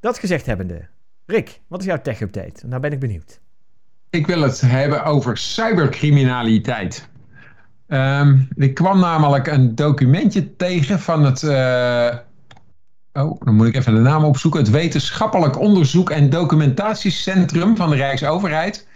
Dat 0.00 0.18
gezegd 0.18 0.46
hebbende, 0.46 0.88
Rick, 1.30 1.60
wat 1.68 1.80
is 1.80 1.86
jouw 1.86 2.00
tech-update? 2.00 2.66
Nou 2.66 2.80
ben 2.80 2.92
ik 2.92 2.98
benieuwd. 2.98 3.40
Ik 4.10 4.26
wil 4.26 4.42
het 4.42 4.60
hebben 4.60 5.04
over 5.04 5.36
cybercriminaliteit. 5.36 7.08
Um, 7.88 8.48
ik 8.54 8.74
kwam 8.74 9.00
namelijk 9.00 9.46
een 9.46 9.74
documentje 9.74 10.56
tegen 10.56 11.00
van 11.00 11.24
het. 11.24 11.42
Uh, 11.42 12.16
oh, 13.12 13.40
dan 13.40 13.54
moet 13.54 13.66
ik 13.66 13.74
even 13.74 13.94
de 13.94 14.00
naam 14.00 14.24
opzoeken. 14.24 14.60
Het 14.60 14.70
Wetenschappelijk 14.70 15.58
Onderzoek 15.58 16.10
en 16.10 16.30
Documentatiecentrum 16.30 17.76
van 17.76 17.90
de 17.90 17.96
Rijksoverheid. 17.96 18.86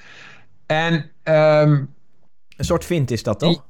En. 0.66 0.94
Um, 1.24 1.94
een 2.56 2.64
soort 2.64 2.84
vind 2.84 3.10
is 3.10 3.22
dat 3.22 3.38
toch? 3.38 3.64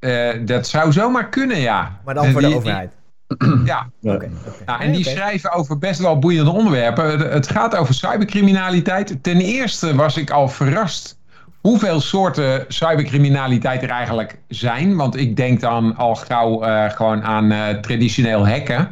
Uh, 0.00 0.46
dat 0.46 0.66
zou 0.66 0.92
zomaar 0.92 1.28
kunnen, 1.28 1.58
ja. 1.58 2.00
Maar 2.04 2.14
dan 2.14 2.30
voor 2.30 2.40
de 2.40 2.54
overheid. 2.54 2.92
ja. 3.64 3.90
Okay, 4.02 4.30
Nou, 4.66 4.82
en 4.82 4.92
die 4.92 5.04
schrijven 5.04 5.52
over 5.52 5.78
best 5.78 6.00
wel 6.00 6.18
boeiende 6.18 6.50
onderwerpen. 6.50 7.32
Het 7.32 7.48
gaat 7.48 7.76
over 7.76 7.94
cybercriminaliteit. 7.94 9.22
Ten 9.22 9.40
eerste 9.40 9.94
was 9.94 10.16
ik 10.16 10.30
al 10.30 10.48
verrast 10.48 11.20
hoeveel 11.60 12.00
soorten 12.00 12.64
cybercriminaliteit 12.68 13.82
er 13.82 13.90
eigenlijk 13.90 14.38
zijn. 14.48 14.96
Want 14.96 15.16
ik 15.16 15.36
denk 15.36 15.60
dan 15.60 15.96
al 15.96 16.14
gauw 16.14 16.64
uh, 16.64 16.90
gewoon 16.90 17.22
aan 17.22 17.52
uh, 17.52 17.68
traditioneel 17.68 18.48
hacken. 18.48 18.88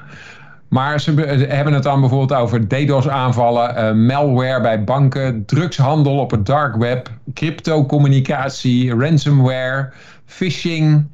Maar 0.68 1.00
ze 1.00 1.12
hebben 1.48 1.72
het 1.72 1.82
dan 1.82 2.00
bijvoorbeeld 2.00 2.40
over 2.40 2.68
DDoS-aanvallen, 2.68 3.76
uh, 3.76 4.06
malware 4.06 4.60
bij 4.60 4.84
banken, 4.84 5.44
drugshandel 5.44 6.18
op 6.18 6.30
het 6.30 6.46
dark 6.46 6.76
web, 6.76 7.10
crypto-communicatie, 7.34 8.94
ransomware, 8.94 9.92
phishing. 10.26 11.06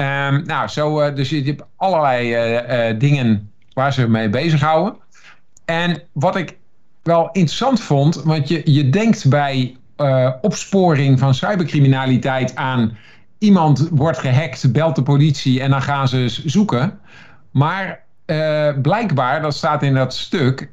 Um, 0.00 0.42
nou, 0.46 0.68
zo, 0.68 1.12
dus 1.12 1.30
je 1.30 1.42
hebt 1.42 1.62
allerlei 1.76 2.98
dingen 2.98 3.50
waar 3.72 3.92
ze 3.92 4.08
mee 4.08 4.28
bezighouden. 4.28 4.96
En 5.64 6.02
wat 6.12 6.36
ik 6.36 6.56
wel 7.02 7.26
interessant 7.32 7.80
vond, 7.80 8.22
want 8.22 8.48
je, 8.48 8.62
je 8.64 8.90
denkt 8.90 9.28
bij 9.28 9.76
opsporing 10.40 11.18
van 11.18 11.34
cybercriminaliteit 11.34 12.56
aan 12.56 12.96
iemand 13.38 13.88
wordt 13.90 14.18
gehackt, 14.18 14.72
belt 14.72 14.96
de 14.96 15.02
politie 15.02 15.60
en 15.60 15.70
dan 15.70 15.82
gaan 15.82 16.08
ze 16.08 16.28
zoeken. 16.28 16.98
Maar 17.50 18.04
blijkbaar, 18.82 19.42
dat 19.42 19.54
staat 19.54 19.82
in 19.82 19.94
dat 19.94 20.14
stuk, 20.14 20.70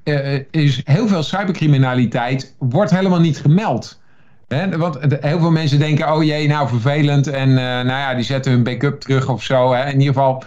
is 0.51 0.81
heel 0.83 1.07
veel 1.07 1.23
cybercriminaliteit 1.23 2.55
wordt 2.59 2.91
helemaal 2.91 3.19
niet 3.19 3.37
gemeld. 3.37 4.01
Want 4.77 4.97
heel 5.21 5.39
veel 5.39 5.51
mensen 5.51 5.79
denken, 5.79 6.13
oh 6.13 6.23
jee, 6.23 6.47
nou 6.47 6.67
vervelend. 6.67 7.27
En 7.27 7.53
nou 7.53 7.87
ja, 7.87 8.13
die 8.13 8.23
zetten 8.23 8.51
hun 8.51 8.63
backup 8.63 8.99
terug 8.99 9.29
of 9.29 9.43
zo. 9.43 9.73
Hè? 9.73 9.85
In 9.85 9.99
ieder 9.99 10.13
geval. 10.13 10.43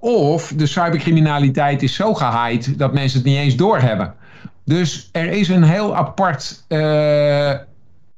of 0.00 0.52
de 0.56 0.66
cybercriminaliteit 0.66 1.82
is 1.82 1.94
zo 1.94 2.14
gehaaid 2.14 2.78
dat 2.78 2.92
mensen 2.92 3.18
het 3.18 3.28
niet 3.28 3.36
eens 3.36 3.56
doorhebben. 3.56 4.14
Dus 4.64 5.08
er 5.12 5.30
is 5.30 5.48
een 5.48 5.62
heel 5.62 5.96
apart, 5.96 6.64
uh, 6.68 7.48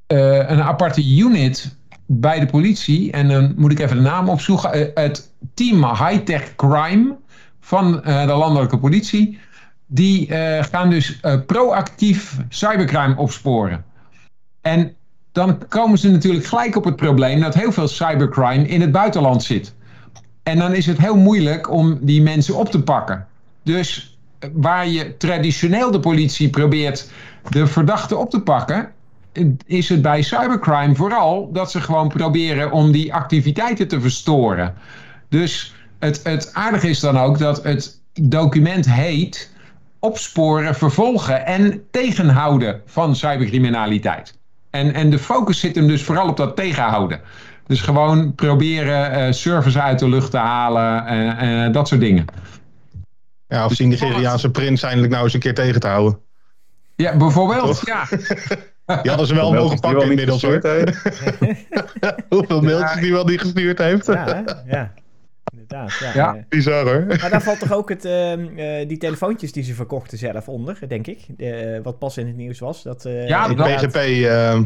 een 0.07 0.63
aparte 0.63 1.17
unit 1.17 1.77
bij 2.07 2.41
de 2.41 2.47
politie. 2.47 3.13
En 3.13 3.29
dan 3.29 3.53
moet 3.57 3.73
ik 3.73 3.79
even 3.79 3.97
de 3.97 4.03
naam 4.03 4.29
opzoeken. 4.29 4.91
Het 4.95 5.33
team 5.55 5.85
High 5.85 6.19
Tech 6.25 6.55
Crime 6.57 7.17
van 7.61 7.93
de 8.03 8.35
landelijke 8.39 8.79
politie. 8.79 9.39
Die 9.87 10.33
gaan 10.61 10.91
dus 10.91 11.21
proactief 11.47 12.37
cybercrime 12.49 13.17
opsporen. 13.17 13.85
En 14.61 14.95
dan 15.33 15.69
komen 15.69 15.99
ze 15.99 16.11
natuurlijk 16.11 16.47
gelijk 16.47 16.77
op 16.77 16.85
het 16.85 16.97
probleem 16.97 17.41
dat 17.41 17.55
heel 17.55 17.73
veel 17.73 17.89
cybercrime 17.89 18.69
in 18.69 18.81
het 18.81 18.93
buitenland 18.93 19.43
zit. 19.43 19.75
En 20.43 20.59
dan 20.59 20.75
is 20.75 20.87
het 20.87 20.99
heel 20.99 21.17
moeilijk 21.17 21.71
om 21.71 21.99
die 22.01 22.23
mensen 22.23 22.55
op 22.55 22.71
te 22.71 22.83
pakken. 22.83 23.27
Dus 23.63 24.19
waar 24.53 24.89
je 24.89 25.17
traditioneel 25.17 25.91
de 25.91 26.01
politie 26.01 26.51
probeert 26.51 27.11
de 27.51 27.67
verdachte 27.67 28.17
op 28.17 28.31
te 28.31 28.41
pakken, 28.41 28.93
is 29.67 29.89
het 29.89 30.03
bij 30.03 30.23
cybercrime 30.23 30.95
vooral 30.95 31.53
dat 31.53 31.71
ze 31.71 31.81
gewoon 31.81 32.09
proberen 32.09 32.73
om 32.73 32.93
die 32.93 33.15
activiteiten 33.15 33.89
te 33.89 34.01
verstoren. 34.01 34.75
Dus 35.29 35.75
het, 35.99 36.21
het 36.23 36.55
aardige 36.55 36.89
is 36.89 37.01
dan 37.01 37.19
ook 37.19 37.39
dat 37.39 37.63
het 37.63 38.01
document 38.13 38.91
heet 38.93 39.53
opsporen, 39.99 40.75
vervolgen 40.75 41.47
en 41.47 41.83
tegenhouden 41.91 42.83
van 42.87 43.17
cybercriminaliteit. 43.17 44.39
En, 44.71 44.95
en 44.95 45.11
de 45.11 45.19
focus 45.19 45.61
zit 45.61 45.75
hem 45.75 45.87
dus 45.87 46.03
vooral 46.03 46.29
op 46.29 46.37
dat 46.37 46.57
tegenhouden. 46.57 47.21
Dus 47.67 47.81
gewoon 47.81 48.35
proberen 48.35 49.27
uh, 49.27 49.33
servers 49.33 49.79
uit 49.79 49.99
de 49.99 50.09
lucht 50.09 50.31
te 50.31 50.37
halen 50.37 51.07
en 51.07 51.69
uh, 51.69 51.73
dat 51.73 51.89
soort 51.89 52.01
dingen. 52.01 52.25
Ja, 53.47 53.63
of 53.63 53.69
dus 53.69 53.79
die 53.79 53.87
Nigeriaanse 53.87 54.51
prins 54.51 54.83
eindelijk 54.83 55.13
nou 55.13 55.25
eens 55.25 55.35
een 55.35 55.41
keer 55.41 55.55
tegen 55.55 55.81
te 55.81 55.87
houden. 55.87 56.19
Ja, 56.97 57.17
bijvoorbeeld. 57.17 57.83
Ja. 57.85 58.09
Die 59.03 59.11
hadden 59.11 59.27
ze 59.27 59.35
wel 59.35 59.53
mogen 59.53 59.81
pakken 59.81 60.11
inmiddels 60.11 60.43
hoor. 60.43 60.61
Hoeveel 62.29 62.63
mailtjes 62.63 63.01
die 63.01 63.13
wel 63.13 63.25
niet 63.25 63.41
gestuurd 63.41 63.79
heeft. 63.79 64.07
Ja, 64.07 64.45
ja 64.67 64.93
inderdaad. 65.53 65.93
Ja, 66.01 66.13
ja. 66.15 66.45
bizar 66.49 66.85
hoor. 66.85 67.05
Maar 67.07 67.31
daar 67.31 67.43
valt 67.51 67.59
toch 67.59 67.73
ook 67.73 67.89
het, 67.89 68.05
uh, 68.05 68.33
die 68.89 68.99
telefoontjes 68.99 69.53
die 69.53 69.63
ze 69.63 69.75
verkochten 69.75 70.19
zelf 70.19 70.49
onder, 70.49 70.79
denk 70.89 71.07
ik. 71.07 71.19
Uh, 71.37 71.79
wat 71.83 71.99
pas 71.99 72.17
in 72.17 72.27
het 72.27 72.37
nieuws 72.37 72.59
was. 72.59 72.83
Dat, 72.83 73.05
uh, 73.05 73.29
ja, 73.29 73.49
die 73.49 73.57
PGP, 73.57 73.93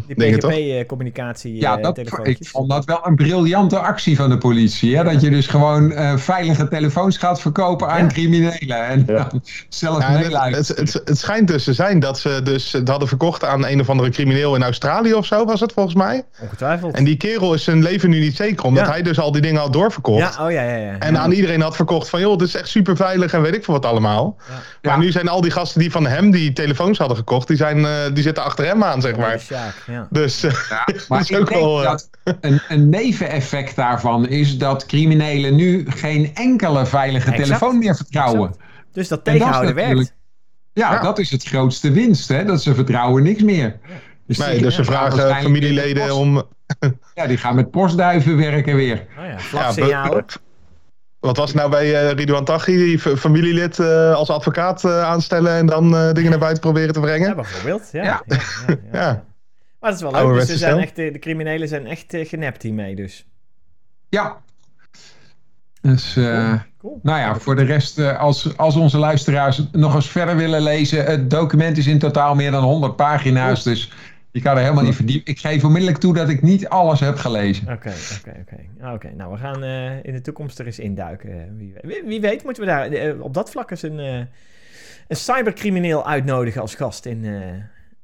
die 0.06 0.36
PGP-communicatie 0.36 1.60
Ja, 1.60 1.76
dat, 1.76 1.98
ik 1.98 2.38
vond 2.40 2.70
dat 2.70 2.84
wel 2.84 3.00
een 3.02 3.16
briljante 3.16 3.78
actie 3.78 4.16
van 4.16 4.30
de 4.30 4.38
politie. 4.38 4.96
Hè? 4.96 5.04
Dat 5.04 5.20
je 5.20 5.30
dus 5.30 5.46
gewoon 5.46 5.92
veilige 6.18 6.68
telefoons 6.68 7.16
gaat 7.16 7.40
verkopen 7.40 7.88
aan 7.88 8.08
criminelen. 8.08 8.86
En 8.86 9.04
ja. 9.06 9.30
zelf 9.68 9.98
ja, 9.98 10.48
het, 10.48 10.68
het, 10.68 10.68
het, 10.68 11.00
het, 11.04 11.18
schijnt 11.18 11.48
dus 11.48 11.64
te 11.64 11.72
zijn 11.72 12.00
dat 12.00 12.18
ze 12.18 12.40
dus 12.44 12.72
het 12.72 12.88
hadden 12.88 13.08
verkocht 13.08 13.44
aan 13.44 13.66
een 13.66 13.80
of 13.80 13.90
andere 13.90 14.10
crimineel 14.10 14.54
in 14.54 14.62
Australië 14.62 15.14
of 15.14 15.26
zo, 15.26 15.44
was 15.44 15.60
het 15.60 15.72
volgens 15.72 15.94
mij. 15.94 16.22
Ongetwijfeld. 16.40 16.94
En 16.94 17.04
die 17.04 17.16
kerel 17.16 17.54
is 17.54 17.64
zijn 17.64 17.82
leven 17.82 18.10
nu 18.10 18.20
niet 18.20 18.36
zeker, 18.36 18.64
omdat 18.64 18.86
hij 18.86 19.02
dus 19.02 19.18
al 19.18 19.32
die 19.32 19.42
dingen 19.42 19.60
had 19.60 19.72
doorverkocht. 19.72 20.34
Ja, 20.36 20.46
oh 20.46 20.52
ja, 20.52 20.62
ja. 20.62 20.74
Ja. 20.76 20.99
En 20.99 21.19
aan 21.19 21.33
iedereen 21.33 21.61
had 21.61 21.76
verkocht 21.76 22.09
van, 22.09 22.21
joh, 22.21 22.38
dit 22.38 22.49
is 22.49 22.54
echt 22.54 22.69
super 22.69 22.97
veilig 22.97 23.33
en 23.33 23.43
weet 23.43 23.54
ik 23.54 23.64
veel 23.64 23.75
wat 23.75 23.87
allemaal. 23.87 24.37
Ja. 24.49 24.90
Maar 24.90 24.99
nu 24.99 25.11
zijn 25.11 25.28
al 25.28 25.40
die 25.40 25.50
gasten 25.50 25.81
die 25.81 25.90
van 25.90 26.07
hem 26.07 26.31
die 26.31 26.52
telefoons 26.52 26.99
hadden 26.99 27.16
gekocht, 27.16 27.49
die, 27.49 27.57
zijn, 27.57 27.78
uh, 27.78 27.90
die 28.12 28.23
zitten 28.23 28.45
achter 28.45 28.64
hem 28.66 28.85
aan, 28.85 29.00
zeg 29.00 29.16
maar. 29.16 29.43
Ja, 29.87 30.07
Dus 30.11 30.45
uh, 30.45 30.52
maar 31.09 31.21
ik 31.21 31.26
denk 31.26 31.49
wel, 31.49 31.83
uh, 31.83 31.90
dat 31.90 32.11
een, 32.40 32.61
een 32.69 32.88
neveneffect 32.88 33.76
daarvan 33.76 34.28
is 34.28 34.59
dat 34.59 34.87
criminelen 34.87 35.54
nu 35.54 35.85
geen 35.88 36.31
enkele 36.35 36.87
veilige 36.87 37.33
telefoon 37.33 37.78
meer 37.78 37.97
vertrouwen. 37.97 38.49
Exact. 38.49 38.64
Dus 38.93 39.09
dat 39.09 39.25
tegenhouden 39.25 39.75
werkt. 39.75 40.14
Ja, 40.73 41.02
dat 41.02 41.19
is 41.19 41.31
het 41.31 41.45
grootste 41.45 41.90
winst, 41.90 42.28
hè? 42.28 42.45
dat 42.45 42.62
ze 42.62 42.75
vertrouwen 42.75 43.23
niks 43.23 43.43
meer. 43.43 43.78
Dus, 44.26 44.38
nee, 44.38 44.61
dus 44.61 44.75
ze 44.75 44.85
vragen 44.85 45.37
familieleden 45.37 46.14
om... 46.14 46.43
Ja, 47.14 47.26
die 47.26 47.37
gaan 47.37 47.54
met 47.54 47.71
postduiven 47.71 48.37
werken 48.37 48.76
weer. 48.76 49.07
Oh 49.19 49.25
ja, 49.25 49.38
vlagsignalen. 49.38 50.25
Wat 51.25 51.37
was 51.37 51.52
nou 51.52 51.71
bij 51.71 52.04
uh, 52.04 52.11
Ridouan 52.11 52.45
Taghi, 52.45 52.76
die 52.76 52.99
familielid 52.99 53.78
uh, 53.78 54.14
als 54.14 54.31
advocaat 54.31 54.85
uh, 54.85 55.02
aanstellen 55.02 55.52
en 55.52 55.66
dan 55.66 56.12
dingen 56.12 56.31
naar 56.31 56.38
buiten 56.38 56.62
proberen 56.62 56.93
te 56.93 57.00
brengen? 57.00 57.28
Ja, 57.28 57.35
bijvoorbeeld. 57.35 57.88
Ja. 57.93 58.02
ja. 58.02 58.23
ja, 58.66 58.76
ja 58.93 59.25
maar 59.81 59.90
dat 59.90 59.95
is 59.95 60.00
wel 60.00 60.12
leuk. 60.12 60.35
Dus 60.35 60.49
ze 60.49 60.57
zijn 60.57 60.78
echt, 60.78 60.97
de 60.97 61.19
criminelen 61.19 61.69
zijn 61.69 61.87
echt 61.87 62.04
genept 62.09 62.62
hiermee 62.62 62.97
dus. 62.97 63.26
Ja. 64.09 64.37
Dus, 65.81 66.12
cool. 66.12 66.59
Cool. 66.78 66.99
nou 67.02 67.19
ja, 67.19 67.38
voor 67.38 67.57
de 67.57 67.64
rest, 67.64 67.99
als, 67.99 68.57
als 68.57 68.76
onze 68.76 68.99
luisteraars 68.99 69.62
nog 69.73 69.95
eens 69.95 70.11
verder 70.11 70.37
willen 70.37 70.62
lezen, 70.62 71.04
het 71.04 71.31
document 71.31 71.76
is 71.76 71.87
in 71.87 71.99
totaal 71.99 72.35
meer 72.35 72.50
dan 72.50 72.62
100 72.62 72.97
pagina's, 72.97 73.62
cool. 73.62 73.75
dus 73.75 73.93
je 74.34 74.40
kan 74.40 74.56
er 74.56 74.62
helemaal 74.62 74.84
niet 74.84 74.94
verdiepen. 74.94 75.32
Ik 75.32 75.38
geef 75.38 75.64
onmiddellijk 75.64 76.00
toe 76.00 76.14
dat 76.14 76.28
ik 76.28 76.42
niet 76.42 76.68
alles 76.68 77.00
heb 77.00 77.16
gelezen. 77.16 77.72
Oké, 77.72 77.92
oké, 78.18 78.36
oké. 78.40 78.56
Ah, 78.80 78.92
oké, 78.92 79.10
nou 79.16 79.32
we 79.32 79.38
gaan 79.38 79.64
uh, 79.64 80.04
in 80.04 80.12
de 80.12 80.20
toekomst 80.20 80.58
er 80.58 80.66
eens 80.66 80.78
induiken. 80.78 81.56
Wie, 81.56 81.74
wie, 81.82 82.02
wie 82.06 82.20
weet 82.20 82.44
moeten 82.44 82.62
we 82.62 82.68
daar 82.68 82.92
uh, 82.92 83.22
op 83.22 83.34
dat 83.34 83.50
vlak 83.50 83.70
eens 83.70 83.82
een, 83.82 83.98
uh, 83.98 84.16
een 85.08 85.16
cybercrimineel 85.16 86.06
uitnodigen 86.06 86.60
als 86.60 86.74
gast 86.74 87.06
in, 87.06 87.24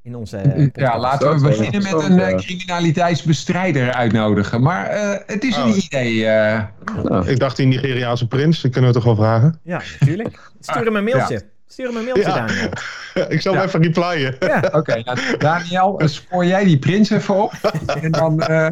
in 0.03 0.15
onze 0.15 0.71
Ja, 0.73 0.99
laten 0.99 1.35
we 1.35 1.49
beginnen 1.49 1.83
met 1.83 2.03
een 2.03 2.37
criminaliteitsbestrijder 2.37 3.93
uitnodigen. 3.93 4.63
Maar 4.63 4.89
het 5.27 5.45
is 5.45 5.57
oh. 5.57 5.67
een 5.67 5.77
idee. 5.77 6.25
Oh. 6.25 7.29
Ik 7.29 7.39
dacht 7.39 7.57
die 7.57 7.67
Nigeriaanse 7.67 8.29
prins, 8.29 8.61
die 8.61 8.71
kunnen 8.71 8.91
we 8.91 8.97
toch 8.97 9.05
wel 9.05 9.17
vragen? 9.17 9.61
Ja, 9.63 9.83
natuurlijk. 10.01 10.51
Stuur 10.61 10.85
hem 10.85 10.97
een 10.97 11.05
mailtje. 11.05 11.35
Ja. 11.35 11.60
Stuur 11.81 11.95
hem 11.95 12.09
een 12.09 12.15
mailtje, 12.15 12.33
ja. 12.33 12.47
Daniel. 12.47 13.33
ik 13.33 13.41
zal 13.41 13.55
hem 13.55 13.63
even 13.63 13.83
replyen. 13.83 14.37
Ja. 14.41 14.71
Oké, 14.79 15.03
nou, 15.05 15.19
Daniel, 15.39 16.01
spoor 16.05 16.45
jij 16.45 16.65
die 16.65 16.79
prins 16.79 17.11
even 17.11 17.43
op. 17.43 17.53
en 18.03 18.11
dan... 18.11 18.43
Uh, 18.51 18.69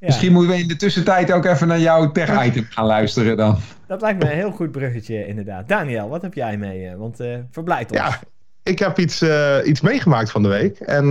Misschien 0.00 0.32
moeten 0.32 0.50
we 0.54 0.60
in 0.60 0.68
de 0.68 0.76
tussentijd 0.76 1.32
ook 1.32 1.44
even 1.44 1.68
naar 1.68 1.78
jouw 1.78 2.12
tech-item 2.12 2.66
gaan 2.70 2.84
luisteren 2.84 3.36
dan. 3.36 3.58
Dat 3.86 4.00
lijkt 4.00 4.22
me 4.22 4.30
een 4.30 4.36
heel 4.36 4.50
goed 4.50 4.72
bruggetje, 4.72 5.26
inderdaad. 5.26 5.68
Daniel, 5.68 6.08
wat 6.08 6.22
heb 6.22 6.34
jij 6.34 6.56
mee? 6.56 6.96
Want 6.96 7.20
uh, 7.20 7.36
verblijd 7.50 7.90
ons. 7.90 8.00
Ja, 8.00 8.20
ik 8.62 8.78
heb 8.78 8.98
iets, 8.98 9.22
uh, 9.22 9.56
iets 9.64 9.80
meegemaakt 9.80 10.30
van 10.30 10.42
de 10.42 10.48
week. 10.48 10.78
En 10.78 11.04
uh, 11.04 11.10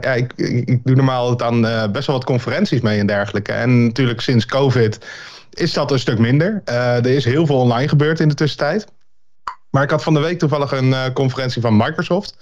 ja, 0.00 0.12
ik, 0.12 0.32
ik, 0.36 0.68
ik, 0.68 0.80
doe 0.84 0.96
normaal 0.96 1.36
dan 1.36 1.64
uh, 1.64 1.88
best 1.90 2.06
wel 2.06 2.16
wat 2.16 2.24
conferenties 2.24 2.80
mee 2.80 2.98
en 2.98 3.06
dergelijke. 3.06 3.52
En 3.52 3.84
natuurlijk 3.84 4.20
sinds 4.20 4.46
COVID 4.46 5.06
is 5.50 5.72
dat 5.72 5.90
een 5.90 5.98
stuk 5.98 6.18
minder. 6.18 6.62
er 6.64 7.06
is 7.06 7.24
heel 7.24 7.46
veel 7.46 7.58
online 7.58 7.88
gebeurd 7.88 8.20
in 8.20 8.28
de 8.28 8.34
tussentijd. 8.34 8.86
Maar 9.74 9.82
ik 9.82 9.90
had 9.90 10.02
van 10.02 10.14
de 10.14 10.20
week 10.20 10.38
toevallig 10.38 10.72
een 10.72 10.88
uh, 10.88 11.04
conferentie 11.14 11.62
van 11.62 11.76
Microsoft. 11.76 12.36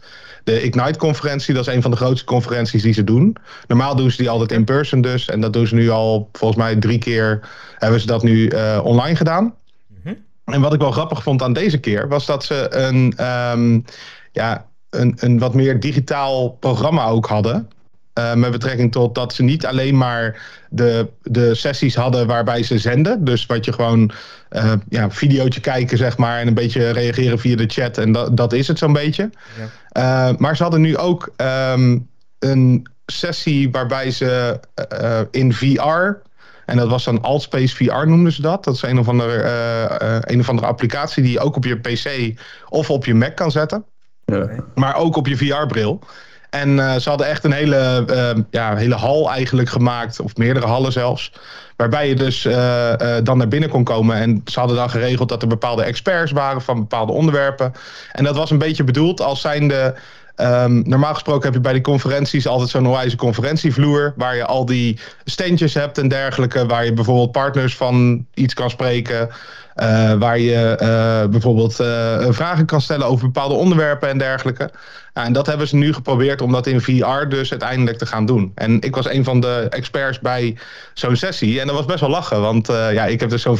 De 0.44 0.62
Ignite-conferentie, 0.62 1.54
dat 1.54 1.66
is 1.66 1.74
een 1.74 1.82
van 1.82 1.90
de 1.90 1.96
grootste 1.96 2.26
conferenties 2.26 2.82
die 2.82 2.92
ze 2.92 3.04
doen. 3.04 3.36
Normaal 3.66 3.96
doen 3.96 4.10
ze 4.10 4.16
die 4.16 4.30
altijd 4.30 4.52
in 4.52 4.64
person 4.64 5.00
dus. 5.00 5.28
En 5.28 5.40
dat 5.40 5.52
doen 5.52 5.66
ze 5.66 5.74
nu 5.74 5.90
al, 5.90 6.28
volgens 6.32 6.60
mij 6.60 6.76
drie 6.76 6.98
keer 6.98 7.48
hebben 7.78 8.00
ze 8.00 8.06
dat 8.06 8.22
nu 8.22 8.50
uh, 8.50 8.80
online 8.82 9.16
gedaan. 9.16 9.54
Mm-hmm. 9.86 10.24
En 10.44 10.60
wat 10.60 10.72
ik 10.72 10.80
wel 10.80 10.90
grappig 10.90 11.22
vond 11.22 11.42
aan 11.42 11.52
deze 11.52 11.78
keer, 11.78 12.08
was 12.08 12.26
dat 12.26 12.44
ze 12.44 12.74
een, 12.74 13.26
um, 13.26 13.84
ja, 14.32 14.66
een, 14.90 15.14
een 15.16 15.38
wat 15.38 15.54
meer 15.54 15.80
digitaal 15.80 16.50
programma 16.50 17.06
ook 17.06 17.26
hadden. 17.26 17.70
Uh, 18.18 18.34
met 18.34 18.50
betrekking 18.50 18.92
tot 18.92 19.14
dat 19.14 19.34
ze 19.34 19.42
niet 19.42 19.66
alleen 19.66 19.96
maar 19.96 20.42
de, 20.68 21.08
de 21.22 21.54
sessies 21.54 21.94
hadden 21.94 22.26
waarbij 22.26 22.62
ze 22.62 22.78
zenden. 22.78 23.24
Dus 23.24 23.46
wat 23.46 23.64
je 23.64 23.72
gewoon 23.72 24.12
uh, 24.50 24.72
ja, 24.88 25.10
videootje 25.10 25.60
kijken, 25.60 25.98
zeg 25.98 26.16
maar, 26.16 26.38
en 26.38 26.46
een 26.46 26.54
beetje 26.54 26.90
reageren 26.90 27.38
via 27.38 27.56
de 27.56 27.66
chat. 27.66 27.98
En 27.98 28.12
dat, 28.12 28.36
dat 28.36 28.52
is 28.52 28.68
het 28.68 28.78
zo'n 28.78 28.92
beetje. 28.92 29.30
Ja. 29.92 30.30
Uh, 30.30 30.36
maar 30.36 30.56
ze 30.56 30.62
hadden 30.62 30.80
nu 30.80 30.96
ook 30.96 31.32
um, 31.36 32.08
een 32.38 32.86
sessie 33.06 33.70
waarbij 33.70 34.10
ze 34.10 34.60
in 35.30 35.52
VR. 35.52 36.20
En 36.66 36.76
dat 36.76 36.88
was 36.88 37.04
dan 37.04 37.22
Altspace 37.22 37.76
VR 37.76 38.06
noemden 38.06 38.32
ze 38.32 38.42
dat. 38.42 38.64
Dat 38.64 38.74
is 38.74 38.82
een 38.82 38.98
of 38.98 39.08
andere, 39.08 39.42
een 40.24 40.40
of 40.40 40.48
andere 40.48 40.66
applicatie 40.66 41.22
die 41.22 41.32
je 41.32 41.40
ook 41.40 41.56
op 41.56 41.64
je 41.64 41.76
PC 41.76 42.40
of 42.68 42.90
op 42.90 43.04
je 43.04 43.14
Mac 43.14 43.36
kan 43.36 43.50
zetten. 43.50 43.84
Ja. 44.24 44.48
Maar 44.74 44.96
ook 44.96 45.16
op 45.16 45.26
je 45.26 45.36
VR-bril. 45.36 46.00
En 46.52 46.68
uh, 46.68 46.96
ze 46.96 47.08
hadden 47.08 47.26
echt 47.26 47.44
een 47.44 47.52
hele, 47.52 48.04
uh, 48.10 48.42
ja, 48.50 48.76
hele 48.76 48.94
hal 48.94 49.30
eigenlijk 49.30 49.68
gemaakt, 49.68 50.20
of 50.20 50.36
meerdere 50.36 50.66
hallen 50.66 50.92
zelfs. 50.92 51.32
Waarbij 51.76 52.08
je 52.08 52.14
dus 52.14 52.44
uh, 52.44 52.92
dan 53.22 53.38
naar 53.38 53.48
binnen 53.48 53.68
kon 53.68 53.84
komen. 53.84 54.16
En 54.16 54.42
ze 54.44 54.58
hadden 54.58 54.76
dan 54.76 54.90
geregeld 54.90 55.28
dat 55.28 55.42
er 55.42 55.48
bepaalde 55.48 55.82
experts 55.82 56.32
waren 56.32 56.62
van 56.62 56.78
bepaalde 56.78 57.12
onderwerpen. 57.12 57.72
En 58.12 58.24
dat 58.24 58.36
was 58.36 58.50
een 58.50 58.58
beetje 58.58 58.84
bedoeld 58.84 59.20
als 59.20 59.40
zijnde 59.40 59.94
Um, 60.42 60.82
normaal 60.86 61.14
gesproken 61.14 61.44
heb 61.44 61.54
je 61.54 61.60
bij 61.60 61.72
die 61.72 61.82
conferenties 61.82 62.46
altijd 62.46 62.70
zo'n 62.70 62.86
onwijze 62.86 63.16
conferentievloer. 63.16 64.12
Waar 64.16 64.36
je 64.36 64.44
al 64.44 64.64
die 64.64 64.98
standjes 65.24 65.74
hebt 65.74 65.98
en 65.98 66.08
dergelijke. 66.08 66.66
Waar 66.66 66.84
je 66.84 66.92
bijvoorbeeld 66.92 67.32
partners 67.32 67.76
van 67.76 68.26
iets 68.34 68.54
kan 68.54 68.70
spreken. 68.70 69.28
Uh, 69.76 70.12
waar 70.12 70.38
je 70.38 70.78
uh, 70.82 71.30
bijvoorbeeld 71.30 71.80
uh, 71.80 72.26
vragen 72.30 72.66
kan 72.66 72.80
stellen 72.80 73.06
over 73.06 73.24
bepaalde 73.24 73.54
onderwerpen 73.54 74.08
en 74.08 74.18
dergelijke. 74.18 74.70
en 75.12 75.32
dat 75.32 75.46
hebben 75.46 75.68
ze 75.68 75.76
nu 75.76 75.92
geprobeerd 75.92 76.40
om 76.40 76.52
dat 76.52 76.66
in 76.66 76.80
VR 76.80 77.28
dus 77.28 77.50
uiteindelijk 77.50 77.98
te 77.98 78.06
gaan 78.06 78.26
doen. 78.26 78.52
En 78.54 78.80
ik 78.80 78.94
was 78.94 79.08
een 79.08 79.24
van 79.24 79.40
de 79.40 79.66
experts 79.70 80.20
bij 80.20 80.56
zo'n 80.94 81.16
sessie. 81.16 81.60
En 81.60 81.66
dat 81.66 81.76
was 81.76 81.84
best 81.84 82.00
wel 82.00 82.10
lachen. 82.10 82.40
Want 82.40 82.66
ja, 82.66 83.04
ik 83.04 83.20
heb 83.20 83.30
dus 83.30 83.42
zo'n 83.42 83.58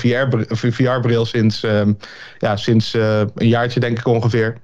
VR-bril 0.73 1.27
sinds, 1.27 1.63
um, 1.63 1.99
ja, 2.39 2.57
sinds 2.57 2.95
een 2.95 3.49
jaartje 3.49 3.81
denk 3.81 3.99
ik 3.99 4.07
ongeveer. 4.07 4.57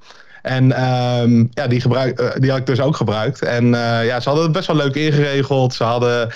En 0.42 0.64
um, 0.64 1.48
ja, 1.50 1.66
die, 1.66 1.80
gebruik, 1.80 2.36
die 2.40 2.50
had 2.50 2.58
ik 2.60 2.66
dus 2.66 2.80
ook 2.80 2.96
gebruikt. 2.96 3.42
En 3.42 3.66
ja, 4.04 4.20
ze 4.20 4.28
hadden 4.28 4.46
het 4.46 4.54
best 4.56 4.66
wel 4.66 4.76
leuk 4.76 4.94
ingeregeld. 4.94 5.74
Ze 5.74 5.84
hadden 5.84 6.32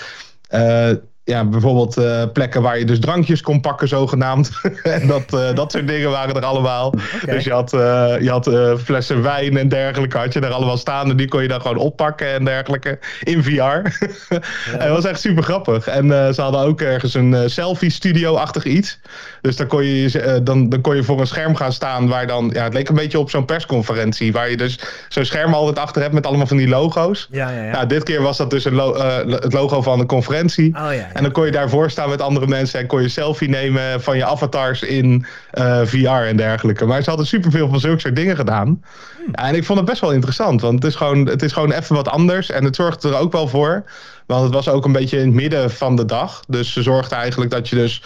ja, 1.25 1.45
bijvoorbeeld 1.45 1.97
uh, 1.97 2.23
plekken 2.33 2.61
waar 2.61 2.79
je 2.79 2.85
dus 2.85 2.99
drankjes 2.99 3.41
kon 3.41 3.61
pakken, 3.61 3.87
zogenaamd. 3.87 4.51
en 4.83 5.07
dat, 5.07 5.33
uh, 5.33 5.53
dat 5.53 5.71
soort 5.71 5.87
dingen 5.87 6.09
waren 6.09 6.35
er 6.35 6.45
allemaal. 6.45 6.87
Okay. 6.87 7.35
Dus 7.35 7.43
je 7.43 7.51
had, 7.51 7.73
uh, 7.73 7.79
je 8.19 8.29
had 8.29 8.51
flessen 8.83 9.21
wijn 9.21 9.57
en 9.57 9.69
dergelijke, 9.69 10.17
had 10.17 10.33
je 10.33 10.39
er 10.39 10.51
allemaal 10.51 10.77
staan. 10.77 11.09
En 11.09 11.17
die 11.17 11.27
kon 11.27 11.41
je 11.41 11.47
dan 11.47 11.61
gewoon 11.61 11.77
oppakken 11.77 12.33
en 12.33 12.45
dergelijke 12.45 12.99
in 13.23 13.43
VR. 13.43 13.51
ja. 13.51 13.83
en 14.79 14.79
dat 14.79 14.89
was 14.89 15.05
echt 15.05 15.19
super 15.19 15.43
grappig. 15.43 15.87
En 15.87 16.33
ze 16.33 16.41
hadden 16.41 16.61
ook 16.61 16.81
ergens 16.81 17.13
een 17.13 17.49
selfie-studio-achtig 17.49 18.65
iets. 18.65 18.99
Dus 19.41 19.55
dan 19.55 19.67
kon, 19.67 19.85
je, 19.85 20.41
dan, 20.43 20.69
dan 20.69 20.81
kon 20.81 20.95
je 20.95 21.03
voor 21.03 21.19
een 21.19 21.27
scherm 21.27 21.55
gaan 21.55 21.73
staan 21.73 22.07
waar 22.07 22.27
dan... 22.27 22.49
Ja, 22.53 22.63
het 22.63 22.73
leek 22.73 22.89
een 22.89 22.95
beetje 22.95 23.19
op 23.19 23.29
zo'n 23.29 23.45
persconferentie. 23.45 24.31
Waar 24.31 24.49
je 24.49 24.57
dus 24.57 24.79
zo'n 25.09 25.25
scherm 25.25 25.53
altijd 25.53 25.79
achter 25.79 26.01
hebt 26.01 26.13
met 26.13 26.25
allemaal 26.25 26.47
van 26.47 26.57
die 26.57 26.67
logo's. 26.67 27.27
Ja, 27.31 27.49
ja, 27.49 27.63
ja. 27.63 27.71
Nou, 27.71 27.87
dit 27.87 28.03
keer 28.03 28.21
was 28.21 28.37
dat 28.37 28.49
dus 28.49 28.65
een 28.65 28.75
lo 28.75 28.95
het 29.25 29.53
logo 29.53 29.81
van 29.81 29.99
de 29.99 30.05
conferentie. 30.05 30.75
Oh, 30.75 30.93
ja. 30.93 31.12
En 31.13 31.23
dan 31.23 31.31
kon 31.31 31.45
je 31.45 31.51
daarvoor 31.51 31.89
staan 31.89 32.09
met 32.09 32.21
andere 32.21 32.47
mensen 32.47 32.79
en 32.79 32.87
kon 32.87 33.01
je 33.01 33.09
selfie 33.09 33.49
nemen 33.49 34.01
van 34.01 34.17
je 34.17 34.25
avatars 34.25 34.81
in 34.81 35.25
uh, 35.53 35.81
eh, 35.81 35.87
VR 35.87 36.27
en 36.27 36.37
dergelijke. 36.37 36.85
Maar 36.85 37.01
ze 37.01 37.09
hadden 37.09 37.27
superveel 37.27 37.69
van 37.69 37.79
zulke 37.79 37.99
soort 37.99 38.15
dingen 38.15 38.35
gedaan. 38.35 38.67
Hmm. 38.67 39.31
Ja, 39.31 39.47
en 39.47 39.55
ik 39.55 39.65
vond 39.65 39.79
het 39.79 39.87
best 39.87 40.01
wel 40.01 40.11
interessant, 40.11 40.61
want 40.61 40.83
het 40.83 40.91
is, 40.91 40.95
gewoon, 40.95 41.27
het 41.27 41.43
is 41.43 41.51
gewoon 41.51 41.71
even 41.71 41.95
wat 41.95 42.09
anders. 42.09 42.49
En 42.49 42.63
het 42.63 42.75
zorgt 42.75 43.03
er 43.03 43.15
ook 43.15 43.31
wel 43.31 43.47
voor, 43.47 43.83
want 44.25 44.43
het 44.43 44.53
was 44.53 44.69
ook 44.69 44.85
een 44.85 44.91
beetje 44.91 45.17
in 45.17 45.25
het 45.25 45.33
midden 45.33 45.71
van 45.71 45.95
de 45.95 46.05
dag. 46.05 46.43
Dus 46.47 46.73
ze 46.73 46.81
zorgden 46.81 47.17
eigenlijk 47.17 47.51
dat 47.51 47.69
je 47.69 47.75
dus 47.75 48.01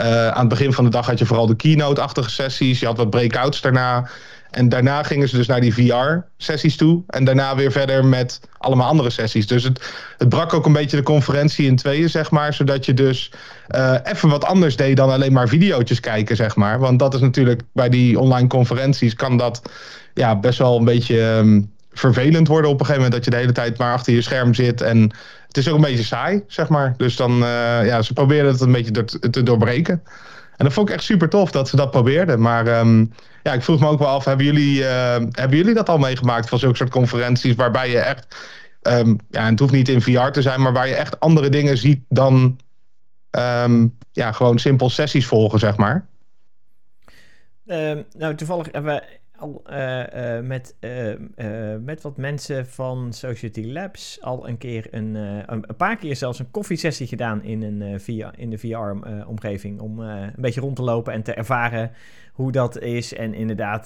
uh, 0.00 0.28
aan 0.28 0.40
het 0.40 0.48
begin 0.48 0.72
van 0.72 0.84
de 0.84 0.90
dag 0.90 1.06
had 1.06 1.18
je 1.18 1.26
vooral 1.26 1.46
de 1.46 1.56
keynote-achtige 1.56 2.30
sessies. 2.30 2.80
Je 2.80 2.86
had 2.86 2.96
wat 2.96 3.10
breakouts 3.10 3.60
daarna. 3.60 4.08
En 4.52 4.68
daarna 4.68 5.02
gingen 5.02 5.28
ze 5.28 5.36
dus 5.36 5.46
naar 5.46 5.60
die 5.60 5.74
VR-sessies 5.74 6.76
toe. 6.76 7.02
En 7.06 7.24
daarna 7.24 7.56
weer 7.56 7.72
verder 7.72 8.04
met 8.04 8.40
allemaal 8.58 8.88
andere 8.88 9.10
sessies. 9.10 9.46
Dus 9.46 9.62
het, 9.62 9.92
het 10.18 10.28
brak 10.28 10.52
ook 10.52 10.66
een 10.66 10.72
beetje 10.72 10.96
de 10.96 11.02
conferentie 11.02 11.66
in 11.66 11.76
tweeën, 11.76 12.10
zeg 12.10 12.30
maar. 12.30 12.54
Zodat 12.54 12.84
je 12.84 12.94
dus 12.94 13.32
uh, 13.74 13.94
even 14.02 14.28
wat 14.28 14.44
anders 14.44 14.76
deed 14.76 14.96
dan 14.96 15.10
alleen 15.10 15.32
maar 15.32 15.48
video's 15.48 16.00
kijken, 16.00 16.36
zeg 16.36 16.56
maar. 16.56 16.78
Want 16.78 16.98
dat 16.98 17.14
is 17.14 17.20
natuurlijk 17.20 17.62
bij 17.72 17.88
die 17.88 18.18
online 18.18 18.48
conferenties 18.48 19.14
kan 19.14 19.36
dat 19.36 19.62
ja, 20.14 20.36
best 20.36 20.58
wel 20.58 20.78
een 20.78 20.84
beetje 20.84 21.20
um, 21.20 21.70
vervelend 21.92 22.48
worden 22.48 22.70
op 22.70 22.80
een 22.80 22.86
gegeven 22.86 23.02
moment. 23.02 23.14
Dat 23.14 23.24
je 23.24 23.30
de 23.30 23.42
hele 23.42 23.52
tijd 23.52 23.78
maar 23.78 23.92
achter 23.92 24.14
je 24.14 24.22
scherm 24.22 24.54
zit. 24.54 24.80
En 24.80 25.10
het 25.46 25.56
is 25.56 25.68
ook 25.68 25.74
een 25.74 25.80
beetje 25.80 26.04
saai, 26.04 26.42
zeg 26.46 26.68
maar. 26.68 26.94
Dus 26.96 27.16
dan, 27.16 27.32
uh, 27.32 27.86
ja, 27.86 28.02
ze 28.02 28.12
probeerden 28.12 28.52
het 28.52 28.60
een 28.60 28.72
beetje 28.72 29.04
te 29.30 29.42
doorbreken. 29.42 30.02
En 30.62 30.68
dat 30.68 30.76
vond 30.76 30.88
ik 30.88 30.94
echt 30.94 31.04
super 31.04 31.28
tof 31.28 31.50
dat 31.50 31.68
ze 31.68 31.76
dat 31.76 31.90
probeerden. 31.90 32.40
Maar 32.40 32.78
um, 32.78 33.12
ja, 33.42 33.52
ik 33.52 33.62
vroeg 33.62 33.80
me 33.80 33.86
ook 33.86 33.98
wel 33.98 34.08
af, 34.08 34.24
hebben 34.24 34.46
jullie, 34.46 34.80
uh, 34.80 35.14
hebben 35.14 35.56
jullie 35.56 35.74
dat 35.74 35.88
al 35.88 35.98
meegemaakt 35.98 36.48
van 36.48 36.58
zulke 36.58 36.76
soort 36.76 36.90
conferenties 36.90 37.54
waarbij 37.54 37.90
je 37.90 37.98
echt, 37.98 38.36
um, 38.82 39.18
ja, 39.30 39.44
het 39.44 39.58
hoeft 39.58 39.72
niet 39.72 39.88
in 39.88 40.02
VR 40.02 40.28
te 40.30 40.42
zijn, 40.42 40.60
maar 40.60 40.72
waar 40.72 40.88
je 40.88 40.94
echt 40.94 41.20
andere 41.20 41.48
dingen 41.48 41.78
ziet 41.78 42.00
dan 42.08 42.58
ja, 44.12 44.32
gewoon 44.32 44.58
simpel 44.58 44.90
sessies 44.90 45.26
volgen, 45.26 45.58
zeg 45.58 45.76
maar? 45.76 46.06
nou, 48.16 48.34
toevallig 48.34 48.68
hebben 48.72 48.94
we 48.94 49.02
al 49.42 49.62
uh, 49.70 49.98
uh, 49.98 50.40
met, 50.40 50.76
uh, 50.80 51.14
met 51.80 52.02
wat 52.02 52.16
mensen 52.16 52.66
van 52.66 53.12
Society 53.12 53.72
Labs 53.72 54.20
al 54.20 54.48
een 54.48 54.58
keer 54.58 54.86
een, 54.90 55.14
een, 55.14 55.66
paar 55.76 55.96
keer 55.96 56.16
zelfs 56.16 56.38
een 56.38 56.50
koffiesessie 56.50 57.06
gedaan 57.06 57.42
in, 57.42 57.62
een, 57.62 58.00
via, 58.00 58.32
in 58.36 58.50
de 58.50 58.58
VR-omgeving. 58.58 59.80
om 59.80 59.98
een 59.98 60.32
beetje 60.36 60.60
rond 60.60 60.76
te 60.76 60.82
lopen 60.82 61.12
en 61.12 61.22
te 61.22 61.34
ervaren 61.34 61.90
hoe 62.32 62.52
dat 62.52 62.80
is. 62.80 63.14
En 63.14 63.34
inderdaad, 63.34 63.84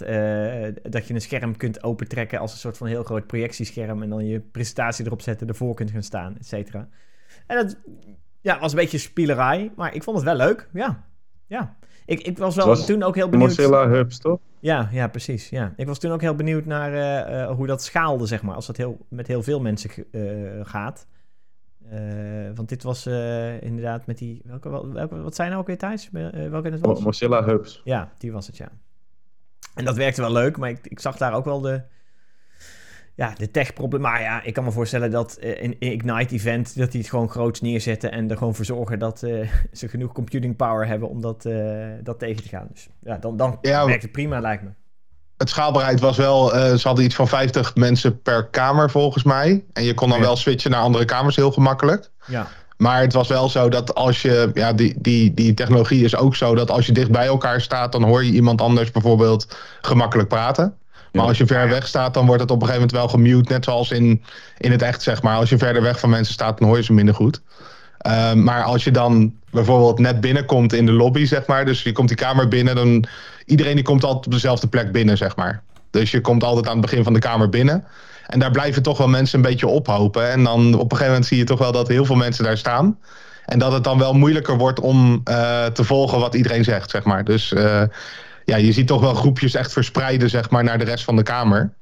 dat 0.82 1.06
je 1.06 1.14
een 1.14 1.20
scherm 1.20 1.56
kunt 1.56 1.82
opentrekken 1.82 2.38
als 2.38 2.52
een 2.52 2.58
soort 2.58 2.76
van 2.76 2.86
heel 2.86 3.04
groot 3.04 3.26
projectiescherm. 3.26 4.02
En 4.02 4.08
dan 4.08 4.26
je 4.26 4.40
presentatie 4.40 5.06
erop 5.06 5.22
zetten, 5.22 5.48
ervoor 5.48 5.74
kunt 5.74 5.90
gaan 5.90 6.02
staan, 6.02 6.36
et 6.38 6.46
cetera. 6.46 6.88
En 7.46 7.56
dat 7.56 7.76
ja, 8.40 8.58
was 8.60 8.72
een 8.72 8.78
beetje 8.78 8.98
spielerij, 8.98 9.72
maar 9.76 9.94
ik 9.94 10.02
vond 10.02 10.16
het 10.16 10.26
wel 10.26 10.36
leuk. 10.36 10.68
Ja, 10.72 11.04
ja. 11.46 11.76
Ik, 12.06 12.20
ik 12.20 12.38
was 12.38 12.54
wel 12.54 12.76
toen 12.76 13.02
ook 13.02 13.14
heel 13.14 13.28
benieuwd. 13.28 13.48
Mozilla 13.48 13.88
Hubs, 13.88 14.18
toch? 14.18 14.38
Ja, 14.60 14.88
ja, 14.92 15.08
precies. 15.08 15.48
Ja. 15.48 15.72
Ik 15.76 15.86
was 15.86 15.98
toen 15.98 16.10
ook 16.10 16.20
heel 16.20 16.34
benieuwd 16.34 16.64
naar 16.64 16.92
uh, 16.92 17.40
uh, 17.40 17.50
hoe 17.50 17.66
dat 17.66 17.82
schaalde, 17.82 18.26
zeg 18.26 18.42
maar. 18.42 18.54
Als 18.54 18.66
dat 18.66 18.76
heel, 18.76 19.06
met 19.08 19.26
heel 19.26 19.42
veel 19.42 19.60
mensen 19.60 19.90
uh, 20.10 20.60
gaat. 20.62 21.06
want 22.54 22.68
dit 22.68 22.82
was 22.82 23.06
inderdaad 23.60 24.06
met 24.06 24.18
die... 24.18 24.40
Welke, 24.44 24.92
welke, 24.92 25.22
wat 25.22 25.34
zijn 25.34 25.48
nou 25.48 25.60
ook 25.60 25.66
weer, 25.66 25.78
Thijs? 25.78 26.08
welke 26.50 26.68
het 26.68 26.80
was? 26.80 27.00
Mozilla 27.00 27.44
Hubs. 27.44 27.80
Ja, 27.84 28.12
die 28.18 28.32
was 28.32 28.46
het, 28.46 28.56
ja. 28.56 28.68
En 29.74 29.84
dat 29.84 29.96
werkte 29.96 30.20
wel 30.20 30.32
leuk, 30.32 30.56
maar 30.56 30.70
ik, 30.70 30.86
ik 30.86 31.00
zag 31.00 31.16
daar 31.16 31.34
ook 31.34 31.44
wel 31.44 31.60
de 31.60 31.82
ja, 33.16 33.32
de 33.36 33.50
tech-probleem. 33.50 34.02
Maar 34.02 34.22
ja, 34.22 34.42
ik 34.42 34.54
kan 34.54 34.64
me 34.64 34.72
voorstellen 34.72 35.10
dat 35.10 35.38
uh, 35.40 35.62
in, 35.62 35.76
Ignite-event... 35.78 36.78
dat 36.78 36.90
die 36.90 37.00
het 37.00 37.10
gewoon 37.10 37.30
groots 37.30 37.60
neerzetten... 37.60 38.12
en 38.12 38.30
er 38.30 38.36
gewoon 38.36 38.54
voor 38.54 38.64
zorgen 38.64 38.98
dat 38.98 39.22
uh, 39.22 39.48
ze 39.72 39.88
genoeg 39.88 40.12
computing 40.12 40.56
power 40.56 40.86
hebben... 40.86 41.08
om 41.08 41.20
dat, 41.20 41.44
uh, 41.44 41.86
dat 42.02 42.18
tegen 42.18 42.42
te 42.42 42.48
gaan. 42.48 42.68
Dus 42.72 42.88
ja, 43.00 43.16
dan, 43.16 43.36
dan 43.36 43.58
ja, 43.60 43.86
werkt 43.86 44.02
het 44.02 44.12
prima, 44.12 44.40
lijkt 44.40 44.62
me. 44.62 44.68
Het 45.36 45.48
schaalbaarheid 45.48 46.00
was 46.00 46.16
wel... 46.16 46.48
ze 46.48 46.80
hadden 46.82 47.04
iets 47.04 47.14
van 47.14 47.28
50 47.28 47.74
mensen 47.74 48.22
per 48.22 48.46
kamer, 48.46 48.90
volgens 48.90 49.24
mij. 49.24 49.64
En 49.72 49.84
je 49.84 49.94
kon 49.94 50.08
dan 50.08 50.20
wel 50.20 50.36
switchen 50.36 50.70
naar 50.70 50.80
andere 50.80 51.04
kamers 51.04 51.36
heel 51.36 51.52
gemakkelijk. 51.52 52.10
Ja. 52.26 52.46
Maar 52.76 53.00
het 53.00 53.12
was 53.12 53.28
wel 53.28 53.48
zo 53.48 53.68
dat 53.68 53.94
als 53.94 54.22
je... 54.22 54.50
Ja, 54.54 54.72
die, 54.72 54.94
die, 54.98 55.34
die 55.34 55.54
technologie 55.54 56.04
is 56.04 56.16
ook 56.16 56.36
zo 56.36 56.54
dat 56.54 56.70
als 56.70 56.86
je 56.86 56.92
dicht 56.92 57.10
bij 57.10 57.26
elkaar 57.26 57.60
staat... 57.60 57.92
dan 57.92 58.02
hoor 58.02 58.24
je 58.24 58.32
iemand 58.32 58.60
anders 58.60 58.90
bijvoorbeeld 58.90 59.56
gemakkelijk 59.80 60.28
praten. 60.28 60.78
Maar 61.16 61.26
als 61.26 61.38
je 61.38 61.46
ver 61.46 61.68
weg 61.68 61.86
staat, 61.86 62.14
dan 62.14 62.26
wordt 62.26 62.42
het 62.42 62.50
op 62.50 62.62
een 62.62 62.66
gegeven 62.66 62.88
moment 62.88 63.10
wel 63.12 63.20
gemute. 63.20 63.52
Net 63.52 63.64
zoals 63.64 63.90
in, 63.90 64.22
in 64.58 64.70
het 64.70 64.82
echt, 64.82 65.02
zeg 65.02 65.22
maar. 65.22 65.36
Als 65.36 65.48
je 65.48 65.58
verder 65.58 65.82
weg 65.82 66.00
van 66.00 66.10
mensen 66.10 66.34
staat, 66.34 66.58
dan 66.58 66.68
hoor 66.68 66.76
je 66.76 66.82
ze 66.82 66.92
minder 66.92 67.14
goed. 67.14 67.40
Uh, 68.06 68.32
maar 68.32 68.62
als 68.62 68.84
je 68.84 68.90
dan 68.90 69.34
bijvoorbeeld 69.50 69.98
net 69.98 70.20
binnenkomt 70.20 70.72
in 70.72 70.86
de 70.86 70.92
lobby, 70.92 71.24
zeg 71.24 71.46
maar. 71.46 71.64
Dus 71.64 71.82
je 71.82 71.92
komt 71.92 72.08
die 72.08 72.16
kamer 72.16 72.48
binnen, 72.48 72.74
dan... 72.74 73.04
Iedereen 73.46 73.74
die 73.74 73.84
komt 73.84 74.04
altijd 74.04 74.26
op 74.26 74.32
dezelfde 74.32 74.66
plek 74.66 74.92
binnen, 74.92 75.16
zeg 75.16 75.36
maar. 75.36 75.62
Dus 75.90 76.10
je 76.10 76.20
komt 76.20 76.44
altijd 76.44 76.66
aan 76.66 76.72
het 76.72 76.80
begin 76.80 77.04
van 77.04 77.12
de 77.12 77.18
kamer 77.18 77.48
binnen. 77.48 77.84
En 78.26 78.38
daar 78.38 78.50
blijven 78.50 78.82
toch 78.82 78.98
wel 78.98 79.08
mensen 79.08 79.38
een 79.38 79.44
beetje 79.44 79.66
ophopen. 79.66 80.30
En 80.30 80.44
dan 80.44 80.74
op 80.74 80.80
een 80.80 80.90
gegeven 80.90 81.06
moment 81.06 81.26
zie 81.26 81.38
je 81.38 81.44
toch 81.44 81.58
wel 81.58 81.72
dat 81.72 81.88
heel 81.88 82.04
veel 82.04 82.16
mensen 82.16 82.44
daar 82.44 82.58
staan. 82.58 82.98
En 83.44 83.58
dat 83.58 83.72
het 83.72 83.84
dan 83.84 83.98
wel 83.98 84.12
moeilijker 84.12 84.56
wordt 84.56 84.80
om 84.80 85.20
uh, 85.24 85.64
te 85.64 85.84
volgen 85.84 86.18
wat 86.18 86.34
iedereen 86.34 86.64
zegt, 86.64 86.90
zeg 86.90 87.04
maar. 87.04 87.24
Dus 87.24 87.52
uh, 87.52 87.82
ja, 88.46 88.56
je 88.56 88.72
ziet 88.72 88.86
toch 88.86 89.00
wel 89.00 89.14
groepjes 89.14 89.54
echt 89.54 89.72
verspreiden 89.72 90.30
zeg 90.30 90.50
maar, 90.50 90.64
naar 90.64 90.78
de 90.78 90.84
rest 90.84 91.04
van 91.04 91.16
de 91.16 91.22
Kamer. 91.22 91.72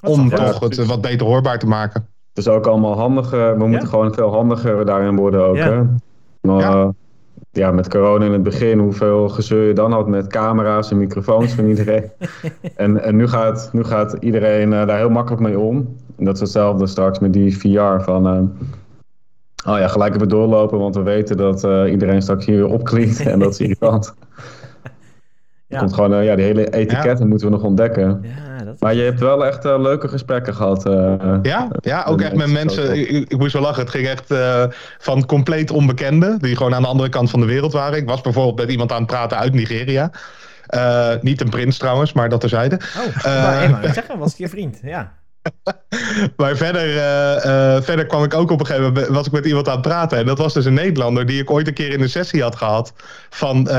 Om 0.00 0.30
toch 0.30 0.60
het 0.60 0.86
wat 0.86 1.00
beter 1.00 1.26
hoorbaar 1.26 1.58
te 1.58 1.66
maken. 1.66 2.06
Het 2.28 2.38
is 2.38 2.48
ook 2.48 2.66
allemaal 2.66 2.96
handiger. 2.96 3.58
We 3.58 3.66
moeten 3.66 3.88
gewoon 3.88 4.14
veel 4.14 4.30
handiger 4.30 4.84
daarin 4.86 5.16
worden 5.16 5.44
ook. 5.44 5.56
Hè? 5.56 5.82
Maar, 6.40 6.60
ja. 6.60 6.92
ja. 7.50 7.70
met 7.70 7.88
corona 7.88 8.24
in 8.24 8.32
het 8.32 8.42
begin, 8.42 8.78
hoeveel 8.78 9.28
gezeur 9.28 9.66
je 9.66 9.72
dan 9.72 9.92
had 9.92 10.08
met 10.08 10.26
camera's 10.26 10.90
en 10.90 10.98
microfoons 10.98 11.52
van 11.52 11.66
iedereen. 11.66 12.10
en 12.76 13.02
en 13.02 13.16
nu, 13.16 13.28
gaat, 13.28 13.70
nu 13.72 13.84
gaat 13.84 14.12
iedereen 14.12 14.72
uh, 14.72 14.86
daar 14.86 14.98
heel 14.98 15.10
makkelijk 15.10 15.42
mee 15.42 15.58
om. 15.58 15.96
En 16.16 16.24
dat 16.24 16.34
is 16.34 16.40
hetzelfde 16.40 16.86
straks 16.86 17.18
met 17.18 17.32
die 17.32 17.58
VR 17.58 18.02
van... 18.02 18.26
Uh, 18.26 19.72
oh 19.72 19.78
ja, 19.78 19.88
gelijk 19.88 20.14
even 20.14 20.28
doorlopen, 20.28 20.78
want 20.78 20.94
we 20.94 21.02
weten 21.02 21.36
dat 21.36 21.64
uh, 21.64 21.90
iedereen 21.90 22.22
straks 22.22 22.46
hier 22.46 22.56
weer 22.56 22.72
opklinkt 22.72 23.20
en 23.20 23.38
dat 23.38 23.52
is 23.52 23.60
irritant. 23.66 24.14
Ja. 25.70 25.78
komt 25.78 25.94
gewoon, 25.94 26.12
uh, 26.12 26.24
ja, 26.24 26.36
die 26.36 26.44
hele 26.44 26.70
etiketten 26.70 27.28
moeten 27.28 27.46
we 27.46 27.52
nog 27.52 27.62
ontdekken. 27.62 28.20
Ja, 28.22 28.64
dat 28.64 28.80
maar 28.80 28.94
je 28.94 29.02
hebt 29.02 29.20
wel 29.20 29.46
echt 29.46 29.64
uh, 29.64 29.80
leuke 29.80 30.08
gesprekken 30.08 30.54
gehad. 30.54 30.86
Uh, 30.86 31.14
ja, 31.42 31.68
ja, 31.80 32.04
ook 32.08 32.20
echt 32.20 32.34
met 32.34 32.52
mensen. 32.52 32.98
Ik, 32.98 33.08
ik, 33.08 33.38
moest 33.38 33.52
wel 33.52 33.62
lachen. 33.62 33.80
Het 33.80 33.90
ging 33.90 34.06
echt 34.06 34.34
van 34.98 35.26
compleet 35.26 35.70
onbekenden, 35.70 36.38
die 36.38 36.56
gewoon 36.56 36.74
aan 36.74 36.82
de 36.82 36.88
andere 36.88 37.08
kant 37.08 37.30
van 37.30 37.40
de 37.40 37.46
wereld 37.46 37.72
waren. 37.72 37.98
Ik 37.98 38.08
was 38.08 38.20
bijvoorbeeld 38.20 38.58
met 38.58 38.70
iemand 38.70 38.92
aan 38.92 38.98
het 38.98 39.06
praten 39.06 39.38
uit 39.38 39.52
Nigeria. 39.52 40.10
niet 41.20 41.40
een 41.40 41.50
prins 41.50 41.78
trouwens, 41.78 42.12
maar 42.12 42.28
dat 42.28 42.40
terzijde. 42.40 42.80
Oh, 43.24 43.24
maar, 43.70 43.84
ik 43.84 43.92
zeg, 43.92 44.06
was 44.18 44.28
het 44.28 44.38
je 44.38 44.48
vriend? 44.48 44.78
Ja. 44.82 45.12
maar 46.36 46.56
verder, 46.56 46.88
uh, 46.88 47.44
uh, 47.44 47.82
verder 47.82 48.06
kwam 48.06 48.24
ik 48.24 48.34
ook 48.34 48.50
op 48.50 48.60
een 48.60 48.66
gegeven 48.66 48.92
moment, 48.92 49.08
was 49.08 49.26
ik 49.26 49.32
met 49.32 49.46
iemand 49.46 49.68
aan 49.68 49.72
het 49.72 49.82
praten. 49.82 50.18
En 50.18 50.26
dat 50.26 50.38
was 50.38 50.54
dus 50.54 50.64
een 50.64 50.74
Nederlander 50.74 51.26
die 51.26 51.40
ik 51.40 51.50
ooit 51.50 51.66
een 51.66 51.74
keer 51.74 51.90
in 51.90 52.00
een 52.00 52.10
sessie 52.10 52.42
had 52.42 52.56
gehad 52.56 52.92
van 53.30 53.56
uh, 53.68 53.74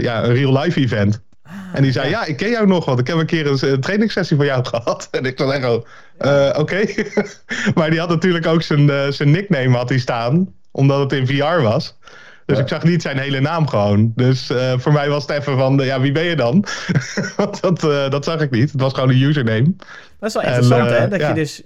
ja, 0.00 0.24
een 0.24 0.34
real 0.34 0.58
life 0.58 0.80
event. 0.80 1.20
Ah, 1.42 1.52
en 1.72 1.82
die 1.82 1.92
zei, 1.92 2.08
ja. 2.08 2.24
ik 2.24 2.36
ken 2.36 2.50
jou 2.50 2.66
nog, 2.66 2.84
want 2.84 2.98
ik 2.98 3.06
heb 3.06 3.16
een 3.16 3.26
keer 3.26 3.46
een, 3.46 3.72
een 3.72 3.80
trainingssessie 3.80 4.36
van 4.36 4.46
jou 4.46 4.64
gehad. 4.74 5.08
En 5.10 5.24
ik 5.24 5.36
dacht 5.36 5.52
echt, 5.52 5.64
oh, 5.66 6.58
Oké. 6.58 6.84
maar 7.74 7.90
die 7.90 7.98
had 7.98 8.08
natuurlijk 8.08 8.46
ook 8.46 8.62
zijn, 8.62 9.12
zijn 9.12 9.30
nickname 9.30 9.76
had 9.76 9.88
hij 9.88 9.98
staan. 9.98 10.52
Omdat 10.70 11.00
het 11.00 11.12
in 11.12 11.26
VR 11.26 11.62
was. 11.62 11.96
Dus 12.48 12.58
ik 12.58 12.68
zag 12.68 12.82
niet 12.82 13.02
zijn 13.02 13.18
hele 13.18 13.40
naam 13.40 13.66
gewoon. 13.66 14.12
Dus 14.14 14.50
uh, 14.50 14.72
voor 14.76 14.92
mij 14.92 15.08
was 15.08 15.22
het 15.26 15.36
even 15.38 15.56
van, 15.56 15.76
ja, 15.76 16.00
wie 16.00 16.12
ben 16.12 16.24
je 16.24 16.36
dan? 16.36 16.64
want 17.36 17.60
dat, 17.60 17.84
uh, 17.84 18.10
dat 18.10 18.24
zag 18.24 18.40
ik 18.40 18.50
niet. 18.50 18.72
Het 18.72 18.80
was 18.80 18.92
gewoon 18.92 19.08
een 19.08 19.22
username. 19.22 19.74
Dat 20.18 20.28
is 20.28 20.34
wel 20.34 20.44
interessant, 20.44 20.90
en, 20.90 21.00
hè? 21.00 21.08
Dat 21.08 21.20
ja. 21.20 21.28
je 21.28 21.34
dus, 21.34 21.62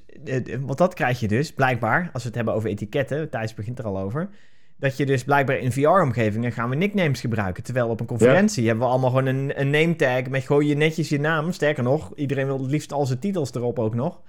want 0.60 0.78
dat 0.78 0.94
krijg 0.94 1.20
je 1.20 1.28
dus, 1.28 1.52
blijkbaar, 1.52 2.10
als 2.12 2.22
we 2.22 2.28
het 2.28 2.36
hebben 2.36 2.54
over 2.54 2.70
etiketten, 2.70 3.30
Thijs 3.30 3.54
begint 3.54 3.78
er 3.78 3.84
al 3.84 3.98
over. 3.98 4.28
Dat 4.76 4.96
je 4.96 5.06
dus 5.06 5.24
blijkbaar 5.24 5.58
in 5.58 5.72
VR-omgevingen 5.72 6.52
gaan 6.52 6.68
we 6.68 6.76
nicknames 6.76 7.20
gebruiken. 7.20 7.62
Terwijl 7.62 7.88
op 7.88 8.00
een 8.00 8.06
conferentie 8.06 8.62
ja. 8.62 8.68
hebben 8.68 8.86
we 8.86 8.92
allemaal 8.92 9.10
gewoon 9.10 9.26
een, 9.26 9.60
een 9.60 9.70
name 9.70 9.96
tag 9.96 10.28
met 10.28 10.42
gooi 10.42 10.68
je 10.68 10.74
netjes 10.74 11.08
je 11.08 11.20
naam. 11.20 11.52
Sterker 11.52 11.82
nog, 11.82 12.12
iedereen 12.14 12.46
wil 12.46 12.60
het 12.60 12.70
liefst 12.70 12.92
al 12.92 13.06
zijn 13.06 13.18
titels 13.18 13.54
erop 13.54 13.78
ook 13.78 13.94
nog. 13.94 14.20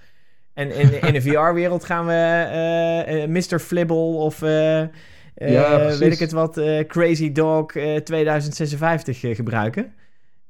En 0.52 0.70
in, 0.70 1.02
in 1.02 1.12
de 1.12 1.22
VR-wereld 1.30 1.84
gaan 1.84 2.06
we 2.06 3.24
Mr. 3.28 3.58
Flibble 3.58 3.96
of 3.96 4.42
uh, 4.42 4.80
ja, 5.34 5.96
weet 5.98 6.12
ik 6.12 6.18
het 6.18 6.32
wat, 6.32 6.60
Crazy 6.86 7.32
Dog 7.32 7.74
uh, 7.74 7.96
2056 7.96 9.20
gebruiken. 9.20 9.92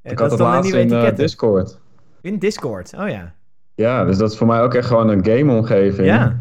ik 0.03 0.19
had 0.19 0.31
het 0.31 0.41
laatst 0.41 0.75
in 0.75 1.15
Discord. 1.15 1.81
In 2.21 2.39
Discord, 2.39 2.93
oh 2.99 3.09
ja. 3.09 3.35
Ja, 3.75 4.05
dus 4.05 4.17
dat 4.17 4.31
is 4.31 4.37
voor 4.37 4.47
mij 4.47 4.63
ook 4.63 4.75
echt 4.75 4.87
gewoon 4.87 5.09
een 5.09 5.25
game-omgeving. 5.25 6.09
Ja. 6.09 6.37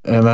En, 0.00 0.24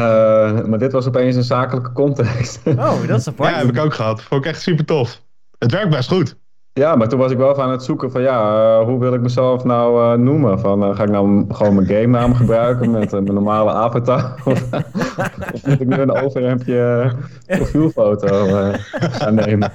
maar 0.70 0.78
dit 0.78 0.92
was 0.92 1.06
opeens 1.06 1.36
een 1.36 1.42
zakelijke 1.42 1.92
context. 1.92 2.60
Oh, 2.66 3.06
dat 3.06 3.18
is 3.18 3.28
apart. 3.38 3.50
ja, 3.50 3.58
heb 3.58 3.68
ik 3.68 3.78
ook 3.78 3.94
gehad. 3.94 4.22
Vond 4.22 4.44
ik 4.44 4.50
echt 4.50 4.60
super 4.60 4.84
tof. 4.84 5.22
Het 5.58 5.72
werkt 5.72 5.90
best 5.90 6.08
goed. 6.08 6.36
Ja, 6.78 6.96
maar 6.96 7.08
toen 7.08 7.18
was 7.18 7.32
ik 7.32 7.38
wel 7.38 7.62
aan 7.62 7.70
het 7.70 7.82
zoeken 7.82 8.10
van 8.10 8.22
ja, 8.22 8.78
uh, 8.78 8.84
hoe 8.84 8.98
wil 8.98 9.14
ik 9.14 9.20
mezelf 9.20 9.64
nou 9.64 10.12
uh, 10.12 10.24
noemen? 10.24 10.60
Van, 10.60 10.82
uh, 10.82 10.96
ga 10.96 11.02
ik 11.02 11.10
nou 11.10 11.44
gewoon 11.48 11.74
mijn 11.74 11.86
game 11.86 12.06
naam 12.06 12.34
gebruiken 12.42 12.90
met 12.90 13.10
mijn 13.10 13.24
normale 13.24 13.70
avatar? 13.70 14.34
of, 14.44 14.62
of, 15.52 15.66
moet 15.66 15.80
ik 15.80 15.86
nu 15.86 15.96
een 15.96 16.22
overhemdje 16.22 17.12
profielfoto 17.46 18.46
gaan 18.90 19.34
nemen? 19.34 19.72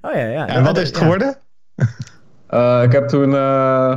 Oh 0.00 0.12
ja, 0.12 0.26
ja. 0.26 0.46
En 0.46 0.64
wat 0.64 0.78
is 0.78 0.88
het 0.88 0.96
geworden? 0.96 1.36
Ik 2.82 2.92
heb 2.92 3.08
toen 3.08 3.32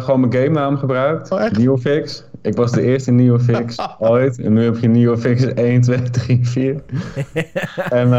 gewoon 0.02 0.20
mijn 0.20 0.34
game 0.34 0.50
naam 0.50 0.78
gebruikt. 0.78 1.32
Oh, 1.32 1.50
Neofix. 1.50 2.26
Ik 2.42 2.56
was 2.56 2.72
de 2.72 2.82
eerste 2.82 3.12
Neofix 3.12 3.78
ooit. 4.00 4.40
En 4.40 4.54
nu 4.54 4.64
heb 4.64 4.78
je 4.78 4.88
Neofix 4.88 5.46
1, 5.46 5.82
2, 5.82 6.02
3, 6.02 6.48
4. 6.48 6.82
en... 7.90 8.10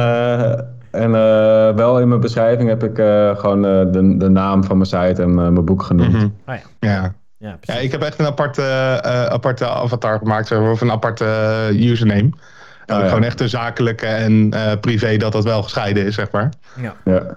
En 0.91 1.11
uh, 1.11 1.75
wel 1.75 2.01
in 2.01 2.09
mijn 2.09 2.21
beschrijving 2.21 2.69
heb 2.69 2.85
ik 2.85 2.99
uh, 2.99 3.37
gewoon 3.37 3.65
uh, 3.65 3.93
de, 3.93 4.17
de 4.17 4.29
naam 4.29 4.65
van 4.65 4.77
mijn 4.77 4.89
site 4.89 5.23
en 5.23 5.35
mijn 5.35 5.65
boek 5.65 5.83
genoemd. 5.83 6.13
Mm 6.13 6.19
-hmm. 6.19 6.35
oh, 6.47 6.55
ja. 6.55 6.89
Ja. 6.89 7.15
Ja, 7.41 7.59
ja, 7.61 7.75
ik 7.75 7.93
heb 7.93 8.03
echt 8.03 8.19
een 8.19 8.27
aparte, 8.27 8.63
aparte 9.31 9.67
avatar 9.69 10.19
gemaakt, 10.19 10.53
of 10.53 10.81
een 10.81 10.91
aparte 10.91 11.25
username. 11.73 12.31
Oh, 12.87 12.99
ja. 12.99 13.07
Gewoon 13.07 13.23
echt 13.23 13.39
de 13.39 13.49
zakelijke 13.49 14.07
en 14.07 14.51
privé 14.81 15.17
dat 15.17 15.33
dat 15.33 15.45
wel 15.45 15.63
gescheiden 15.63 16.07
is, 16.07 16.15
zeg 16.15 16.31
maar. 16.31 16.53
Ja. 16.81 16.95
ja. 17.05 17.37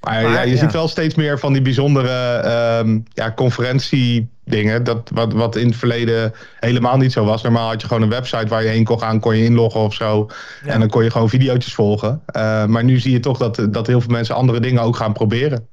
Maar, 0.00 0.22
ja, 0.22 0.42
je 0.42 0.56
ziet 0.56 0.72
wel 0.72 0.88
steeds 0.88 1.14
meer 1.14 1.38
van 1.38 1.52
die 1.52 1.62
bijzondere 1.62 2.78
um, 2.78 3.04
ja, 3.12 3.32
conferentiedingen. 3.32 4.84
Dat, 4.84 5.10
wat, 5.14 5.32
wat 5.32 5.56
in 5.56 5.66
het 5.66 5.76
verleden 5.76 6.32
helemaal 6.60 6.96
niet 6.96 7.12
zo 7.12 7.24
was. 7.24 7.42
Normaal 7.42 7.68
had 7.68 7.80
je 7.80 7.86
gewoon 7.86 8.02
een 8.02 8.08
website 8.08 8.48
waar 8.48 8.62
je 8.62 8.68
heen 8.68 8.84
kon 8.84 8.98
gaan, 8.98 9.20
kon 9.20 9.36
je 9.36 9.44
inloggen 9.44 9.80
of 9.80 9.94
zo. 9.94 10.26
En 10.64 10.80
dan 10.80 10.88
kon 10.88 11.04
je 11.04 11.10
gewoon 11.10 11.28
video's 11.28 11.74
volgen. 11.74 12.22
Uh, 12.36 12.64
maar 12.66 12.84
nu 12.84 12.98
zie 12.98 13.12
je 13.12 13.20
toch 13.20 13.38
dat, 13.38 13.66
dat 13.70 13.86
heel 13.86 14.00
veel 14.00 14.10
mensen 14.10 14.34
andere 14.34 14.60
dingen 14.60 14.82
ook 14.82 14.96
gaan 14.96 15.12
proberen. 15.12 15.68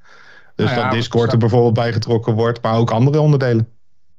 Dus 0.55 0.69
nou 0.69 0.81
dat 0.81 0.91
Discord 0.91 1.31
er 1.31 1.37
bijvoorbeeld 1.37 1.73
bij 1.73 1.93
getrokken 1.93 2.33
wordt, 2.33 2.61
maar 2.61 2.75
ook 2.75 2.91
andere 2.91 3.19
onderdelen. 3.19 3.67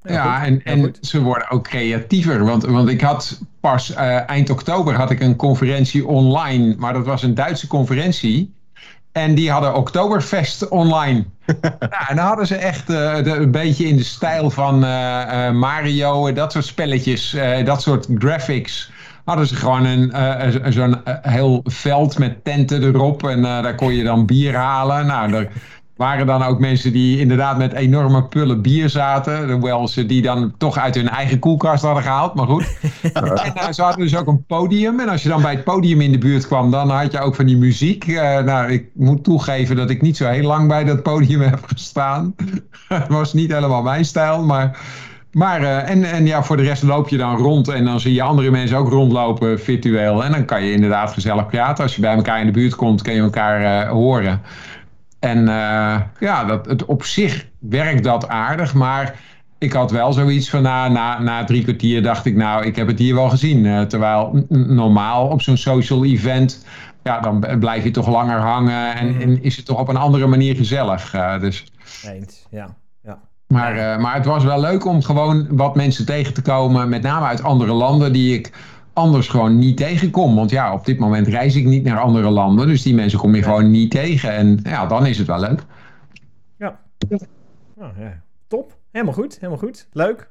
Ja, 0.03 0.45
en, 0.45 0.63
en 0.63 0.95
ze 1.01 1.23
worden 1.23 1.51
ook 1.51 1.65
creatiever. 1.65 2.45
Want, 2.45 2.65
want 2.65 2.89
ik 2.89 3.01
had 3.01 3.41
pas 3.61 3.91
uh, 3.91 4.29
eind 4.29 4.51
oktober 4.51 4.95
had 4.95 5.11
ik 5.11 5.21
een 5.21 5.37
conferentie 5.37 6.07
online. 6.07 6.75
Maar 6.79 6.93
dat 6.93 7.07
was 7.07 7.23
een 7.23 7.35
Duitse 7.35 7.67
conferentie. 7.67 8.57
En 9.19 9.35
die 9.35 9.51
hadden 9.51 9.75
Oktoberfest 9.75 10.69
online. 10.69 11.25
ja, 11.63 12.09
en 12.09 12.17
dan 12.17 12.27
hadden 12.27 12.47
ze 12.47 12.57
echt 12.57 12.91
uh, 12.91 13.17
de, 13.17 13.31
een 13.31 13.51
beetje 13.51 13.87
in 13.87 13.97
de 13.97 14.05
stijl 14.05 14.51
van 14.51 14.85
uh, 14.85 15.23
uh, 15.33 15.51
Mario, 15.51 16.33
dat 16.33 16.53
soort 16.53 16.65
spelletjes, 16.65 17.37
dat 17.65 17.83
soort 17.83 18.07
graphics. 18.19 18.91
Hadden 19.25 19.47
ze 19.47 19.55
gewoon 19.55 19.85
een, 19.85 20.13
zo'n 20.73 21.01
heel 21.23 21.61
veld 21.65 22.19
met 22.19 22.45
tenten 22.45 22.83
erop. 22.83 23.29
En 23.29 23.43
daar 23.43 23.75
kon 23.75 23.95
je 23.95 24.05
dan 24.05 24.27
bier 24.27 24.55
halen. 24.55 25.07
Nou, 25.07 25.31
daar 25.31 25.49
waren 25.99 26.27
dan 26.27 26.43
ook 26.43 26.59
mensen 26.59 26.93
die 26.93 27.19
inderdaad 27.19 27.59
met 27.59 27.73
enorme 27.73 28.25
pullen 28.25 28.63
bier 28.63 28.89
zaten. 28.89 29.51
Hoewel 29.51 29.89
ze 29.89 30.07
die 30.07 30.23
dan 30.23 30.55
toch 30.59 30.79
uit 30.79 30.95
hun 30.95 31.09
eigen 31.09 31.39
koelkast 31.39 31.83
hadden 31.83 32.03
gehaald, 32.03 32.35
maar 32.35 32.47
goed. 32.47 32.79
en 33.03 33.53
uh, 33.57 33.71
ze 33.71 33.83
hadden 33.83 34.01
dus 34.01 34.17
ook 34.17 34.27
een 34.27 34.45
podium. 34.47 35.01
En 35.01 35.09
als 35.09 35.23
je 35.23 35.29
dan 35.29 35.43
bij 35.43 35.51
het 35.51 35.65
podium 35.65 36.01
in 36.01 36.13
de 36.13 36.19
buurt 36.19 36.47
kwam, 36.47 36.71
dan 36.71 36.91
had 36.91 37.13
je 37.13 37.21
ook 37.21 37.35
van 37.35 37.47
die 37.47 37.57
muziek. 37.57 38.07
Uh, 38.07 38.39
nou, 38.39 38.73
ik 38.73 38.89
moet 38.95 39.25
toegeven 39.25 39.77
dat 39.77 39.91
ik 39.91 40.03
niet 40.03 40.17
zo 40.17 40.29
heel 40.29 40.47
lang 40.47 40.69
bij 40.69 40.85
dat 40.85 41.03
podium 41.03 41.41
heb 41.51 41.65
gestaan. 41.67 42.35
Het 42.89 43.09
was 43.09 43.33
niet 43.33 43.53
helemaal 43.53 43.83
mijn 43.83 44.05
stijl, 44.05 44.43
maar... 44.45 44.79
Maar, 45.33 45.61
uh, 45.61 45.91
en, 45.91 46.05
en 46.05 46.27
ja, 46.27 46.43
voor 46.43 46.57
de 46.57 46.63
rest 46.63 46.83
loop 46.83 47.09
je 47.09 47.17
dan 47.17 47.37
rond 47.37 47.69
en 47.69 47.85
dan 47.85 48.01
zie 48.01 48.15
je 48.15 48.23
andere 48.23 48.51
mensen 48.51 48.77
ook 48.77 48.89
rondlopen 48.89 49.61
virtueel. 49.61 50.25
En 50.25 50.33
dan 50.33 50.45
kan 50.45 50.65
je 50.65 50.73
inderdaad 50.73 51.13
gezellig 51.13 51.47
praten. 51.47 51.85
Als 51.85 51.95
je 51.95 52.01
bij 52.01 52.15
elkaar 52.15 52.41
in 52.41 52.47
de 52.47 52.53
buurt 52.53 52.75
komt, 52.75 53.03
kun 53.03 53.15
je 53.15 53.21
elkaar 53.21 53.89
horen. 53.89 54.43
En 55.19 55.39
uh, 55.39 56.01
ja, 56.21 56.45
dat, 56.45 56.67
het, 56.67 56.85
op 56.85 57.05
zich 57.05 57.47
werkt 57.59 58.05
dat 58.05 58.29
aardig, 58.29 58.75
maar 58.75 59.21
ik 59.59 59.73
had 59.73 59.91
wel 59.91 60.13
zoiets 60.13 60.51
van 60.51 60.63
na, 60.63 60.89
na, 60.89 61.19
na 61.21 61.45
drie 61.45 61.63
kwartier 61.63 62.03
dacht 62.03 62.25
ik 62.25 62.37
nou, 62.37 62.65
ik 62.65 62.77
heb 62.77 62.87
het 62.87 62.99
hier 62.99 63.15
wel 63.15 63.29
gezien. 63.29 63.65
Uh, 63.65 63.81
terwijl 63.81 64.47
normaal 64.49 65.29
op 65.29 65.43
zo'n 65.43 65.57
social 65.57 66.05
event, 66.05 66.67
ja, 67.03 67.21
dan 67.21 67.59
blijf 67.59 67.85
je 67.85 67.91
toch 67.91 68.09
langer 68.09 68.39
hangen 68.39 68.95
en, 68.95 69.09
mm. 69.09 69.21
en 69.21 69.43
is 69.43 69.57
het 69.57 69.65
toch 69.67 69.79
op 69.79 69.89
een 69.89 69.97
andere 69.97 70.27
manier 70.27 70.57
gezellig. 70.57 71.15
Uh, 71.15 71.41
dus. 71.41 71.65
Eens, 72.05 72.47
ja. 72.51 72.77
ja. 73.03 73.19
Maar, 73.47 74.01
maar 74.01 74.15
het 74.15 74.27
was 74.27 74.45
wel 74.45 74.61
leuk 74.61 74.85
om 74.85 75.03
gewoon 75.03 75.47
wat 75.51 75.77
mensen 75.77 76.07
tegen 76.07 76.35
te 76.35 76.43
komen, 76.43 76.89
met 76.89 77.03
name 77.03 77.27
uit 77.27 77.43
andere 77.43 77.73
landen 77.73 78.13
die 78.13 78.35
ik 78.35 78.53
anders 78.99 79.29
gewoon 79.29 79.59
niet 79.59 79.77
tegenkom. 79.77 80.35
Want 80.35 80.51
ja, 80.51 80.73
op 80.73 80.85
dit 80.85 80.99
moment 80.99 81.27
reis 81.27 81.57
ik 81.57 81.65
niet 81.65 81.85
naar 81.85 82.01
andere 82.01 82.31
landen. 82.31 82.67
Dus 82.67 82.83
die 82.83 82.95
mensen 82.95 83.19
kom 83.19 83.35
je 83.35 83.43
gewoon 83.43 83.71
niet 83.71 83.91
tegen. 83.91 84.33
En 84.33 84.61
ja, 84.63 84.87
dan 84.87 85.07
is 85.07 85.19
het 85.19 85.27
wel 85.27 85.41
leuk. 85.41 85.63
Ja. 86.59 86.81
Oh, 87.77 87.99
ja. 87.99 88.23
Top. 88.47 88.77
Helemaal 88.91 89.15
goed. 89.15 89.35
Helemaal 89.35 89.59
goed. 89.59 89.89
Leuk. 89.93 90.31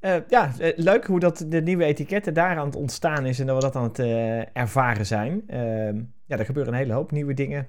Uh, 0.00 0.14
ja, 0.28 0.52
eh, 0.58 0.72
leuk 0.76 1.06
hoe 1.06 1.20
dat 1.20 1.44
de 1.48 1.62
nieuwe 1.62 1.84
etiketten 1.84 2.34
daar 2.34 2.58
aan 2.58 2.66
het 2.66 2.76
ontstaan 2.76 3.26
is 3.26 3.40
en 3.40 3.46
dat 3.46 3.56
we 3.56 3.62
dat 3.62 3.76
aan 3.76 3.82
het 3.82 3.98
uh, 3.98 4.56
ervaren 4.56 5.06
zijn. 5.06 5.42
Uh, 5.46 5.58
ja, 6.26 6.38
er 6.38 6.44
gebeuren 6.44 6.72
een 6.72 6.78
hele 6.78 6.92
hoop 6.92 7.10
nieuwe 7.10 7.34
dingen. 7.34 7.66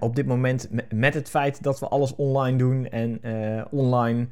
op 0.00 0.16
dit 0.16 0.26
moment 0.26 0.68
met 0.94 1.14
het 1.14 1.28
feit 1.28 1.62
dat 1.62 1.80
we 1.80 1.88
alles 1.88 2.14
online 2.14 2.58
doen 2.58 2.88
en 2.88 3.20
online 3.70 4.26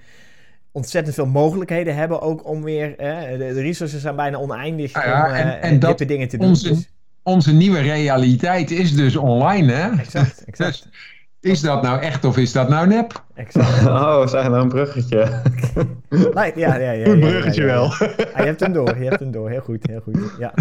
ontzettend 0.75 1.15
veel 1.15 1.27
mogelijkheden 1.27 1.95
hebben 1.95 2.21
ook 2.21 2.49
om 2.49 2.63
weer... 2.63 2.97
de, 2.97 3.37
de, 3.39 3.61
resources 3.61 4.01
zijn 4.01 4.17
bijna 4.17 4.39
oneindig 4.39 4.93
ah 4.93 5.05
ja, 5.05 5.27
om 5.27 5.33
en, 5.33 5.61
en 5.61 5.79
dat 5.79 5.99
dingen 5.99 6.29
te 6.29 6.37
doen. 6.37 6.49
Onze, 6.49 6.69
dus- 6.69 6.89
onze 7.23 7.53
nieuwe 7.53 7.81
realiteit 7.81 8.71
is 8.71 8.95
dus 8.95 9.17
online, 9.17 9.73
hè? 9.73 9.91
Exact, 9.99 10.45
exact. 10.51 10.89
Dus 11.41 11.53
is 11.53 11.61
dat 11.61 11.83
nou 11.83 12.01
echt 12.01 12.25
of 12.25 12.37
is 12.37 12.53
dat 12.53 12.69
nou 12.69 12.87
nep? 12.87 13.25
Exact. 13.35 13.87
Oh, 13.87 14.21
we 14.21 14.29
zijn 14.29 14.53
een 14.53 14.69
bruggetje. 14.69 15.43
ja, 16.35 16.45
ja, 16.45 16.77
ja, 16.77 16.91
ja, 16.91 17.07
een 17.07 17.21
bruggetje 17.21 17.65
wel. 17.65 17.85
Ah, 17.85 17.99
je 18.37 18.45
hebt 18.45 18.61
hem 18.61 18.73
door, 18.73 18.99
je 18.99 19.05
hebt 19.05 19.21
hem 19.21 19.31
door. 19.31 19.51
Heel 19.51 19.61
goed, 19.61 19.87
heel 19.87 20.01
goed. 20.01 20.19
Ja. 20.39 20.55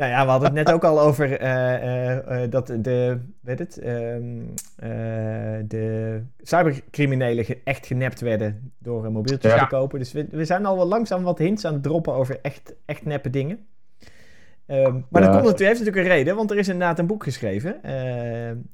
Nou 0.00 0.12
ja, 0.12 0.24
we 0.24 0.30
hadden 0.30 0.48
het 0.48 0.66
net 0.66 0.74
ook 0.74 0.84
al 0.84 1.00
over 1.00 1.42
uh, 1.42 2.42
uh, 2.42 2.50
dat 2.50 2.66
de, 2.66 3.18
weet 3.40 3.58
het, 3.58 3.78
ehm, 3.78 4.42
de 5.68 6.20
cybercriminelen 6.38 7.44
echt 7.64 7.86
genept 7.86 8.20
werden 8.20 8.72
door 8.78 9.12
mobieltjes 9.12 9.58
te 9.58 9.66
kopen. 9.66 9.98
Dus 9.98 10.12
we, 10.12 10.26
we 10.30 10.44
zijn 10.44 10.66
al 10.66 10.76
wel 10.76 10.86
langzaam 10.86 11.22
wat 11.22 11.38
hints 11.38 11.64
aan 11.64 11.72
het 11.72 11.82
droppen 11.82 12.12
over 12.12 12.38
echt, 12.42 12.74
echt 12.84 13.04
neppe 13.04 13.30
dingen. 13.30 13.66
Um, 14.66 15.06
maar 15.08 15.22
ja. 15.22 15.28
dat 15.28 15.36
komt 15.36 15.50
natuurlijk, 15.50 15.58
heeft 15.58 15.78
natuurlijk 15.78 16.06
een 16.06 16.12
reden, 16.12 16.36
want 16.36 16.50
er 16.50 16.58
is 16.58 16.68
inderdaad 16.68 16.98
een 16.98 17.06
boek 17.06 17.22
geschreven. 17.22 17.78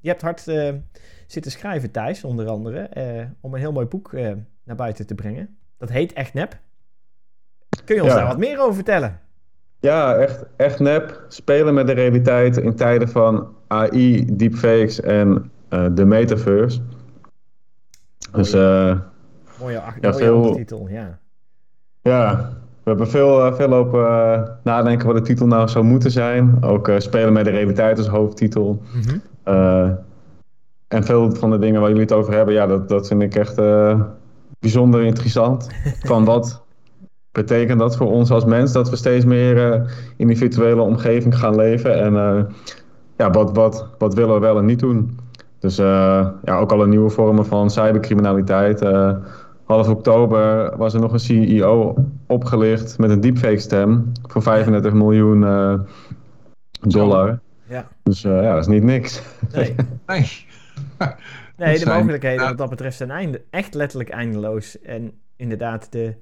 je 0.01 0.09
hebt 0.09 0.23
hard 0.23 0.41
zitten 1.27 1.51
schrijven, 1.51 1.91
Thijs, 1.91 2.25
onder 2.25 2.49
andere, 2.49 2.89
om 3.41 3.55
een 3.55 3.61
heel 3.61 3.73
mooi 3.73 3.87
boek 3.87 4.13
naar 4.65 4.77
buiten 4.77 5.07
te 5.07 5.15
brengen. 5.15 5.57
Dat 5.79 5.89
heet 5.89 6.13
Echt 6.13 6.35
Nep. 6.35 6.59
Kun 7.85 7.95
je 7.95 8.03
ons 8.03 8.13
daar 8.15 8.27
wat 8.27 8.39
meer 8.39 8.61
over 8.61 8.75
vertellen? 8.75 9.21
Ja, 9.87 10.15
echt, 10.15 10.45
echt 10.57 10.79
nep. 10.79 11.25
Spelen 11.29 11.75
met 11.75 11.87
de 11.87 11.93
realiteit 11.93 12.57
in 12.57 12.75
tijden 12.75 13.09
van 13.09 13.49
AI, 13.67 14.37
deepfakes 14.37 15.01
en 15.01 15.51
uh, 15.71 15.87
de 15.95 16.05
metaverse. 16.05 16.81
Dus, 18.33 18.55
uh, 18.55 18.99
mooie, 19.61 19.83
ja, 20.01 20.15
veel, 20.15 20.55
titel, 20.55 20.89
ja. 20.89 21.19
Ja, 22.03 22.53
we 22.83 22.91
hebben 22.91 23.09
veel, 23.09 23.47
uh, 23.47 23.55
veel 23.55 23.69
lopen 23.69 24.01
uh, 24.01 24.43
nadenken 24.63 25.07
wat 25.07 25.17
de 25.17 25.23
titel 25.23 25.47
nou 25.47 25.69
zou 25.69 25.85
moeten 25.85 26.11
zijn. 26.11 26.63
Ook 26.65 26.91
spelen 26.99 27.33
met 27.33 27.45
de 27.45 27.51
realiteit 27.51 27.99
als 27.99 28.09
hoofdtitel. 28.09 28.83
Mm 28.95 29.03
-hmm. 29.03 29.99
en 30.89 31.05
veel 31.05 31.35
van 31.35 31.51
de 31.51 31.59
dingen 31.59 31.81
waar 31.81 31.89
jullie 31.89 32.05
het 32.05 32.13
over 32.13 32.35
hebben, 32.35 32.55
ja, 32.55 32.67
dat, 32.67 32.89
dat 32.89 33.07
vind 33.07 33.23
ik 33.23 33.35
echt 33.35 33.61
bijzonder 34.59 35.05
interessant. 35.05 35.69
Van 36.11 36.25
wat 36.25 36.66
betekent 37.37 37.79
dat 37.79 37.97
voor 37.97 38.11
ons 38.11 38.31
als 38.31 38.45
mens 38.45 38.73
dat 38.73 38.91
we 38.91 38.97
steeds 38.97 39.25
meer 39.25 39.57
uh, 39.57 39.89
in 40.17 40.27
die 40.27 40.37
virtuele 40.37 40.83
omgeving 40.83 41.39
gaan 41.39 41.57
leven 41.57 41.99
en 41.99 42.13
uh, 42.13 42.43
ja, 43.17 43.31
wat, 43.31 43.57
wat, 43.57 43.89
wat 43.99 44.15
willen 44.15 44.35
we 44.35 44.41
wel 44.41 44.59
en 44.59 44.65
niet 44.65 44.79
doen. 44.79 45.19
Dus 45.59 45.79
uh, 45.79 46.29
ja, 46.45 46.59
ook 46.59 46.73
alle 46.73 46.87
nieuwe 46.87 47.11
vormen 47.11 47.47
van 47.47 47.71
cybercriminaliteit. 47.71 48.81
half 49.65 49.89
oktober 49.89 50.77
was 50.77 50.95
er 50.95 51.01
nog 51.01 51.13
een 51.13 51.21
CEO 51.21 51.95
opgelicht 52.27 52.99
met 52.99 53.11
een 53.11 53.21
deepfake 53.21 53.59
stem 53.59 54.13
voor 54.23 54.43
35 54.43 54.93
miljoen 54.93 55.41
dollar. 56.81 57.39
Ja. 57.69 57.89
Dus 58.03 58.23
ja, 58.23 58.53
dat 58.53 58.61
is 58.61 58.67
niet 58.67 58.83
niks. 58.83 59.23
Nee. 59.53 59.75
nee. 60.07 60.47
nee, 61.57 61.79
de 61.79 61.87
mogelijkheden 61.87 62.47
wat 62.47 62.59
dat 62.59 62.71
betreft 62.71 62.97
zijn 62.97 63.11
einde, 63.11 63.43
echt 63.51 63.75
letterlijk 63.75 64.11
eindeloos. 64.11 64.81
En 64.81 65.13
inderdaad, 65.37 65.93
de, 65.93 66.15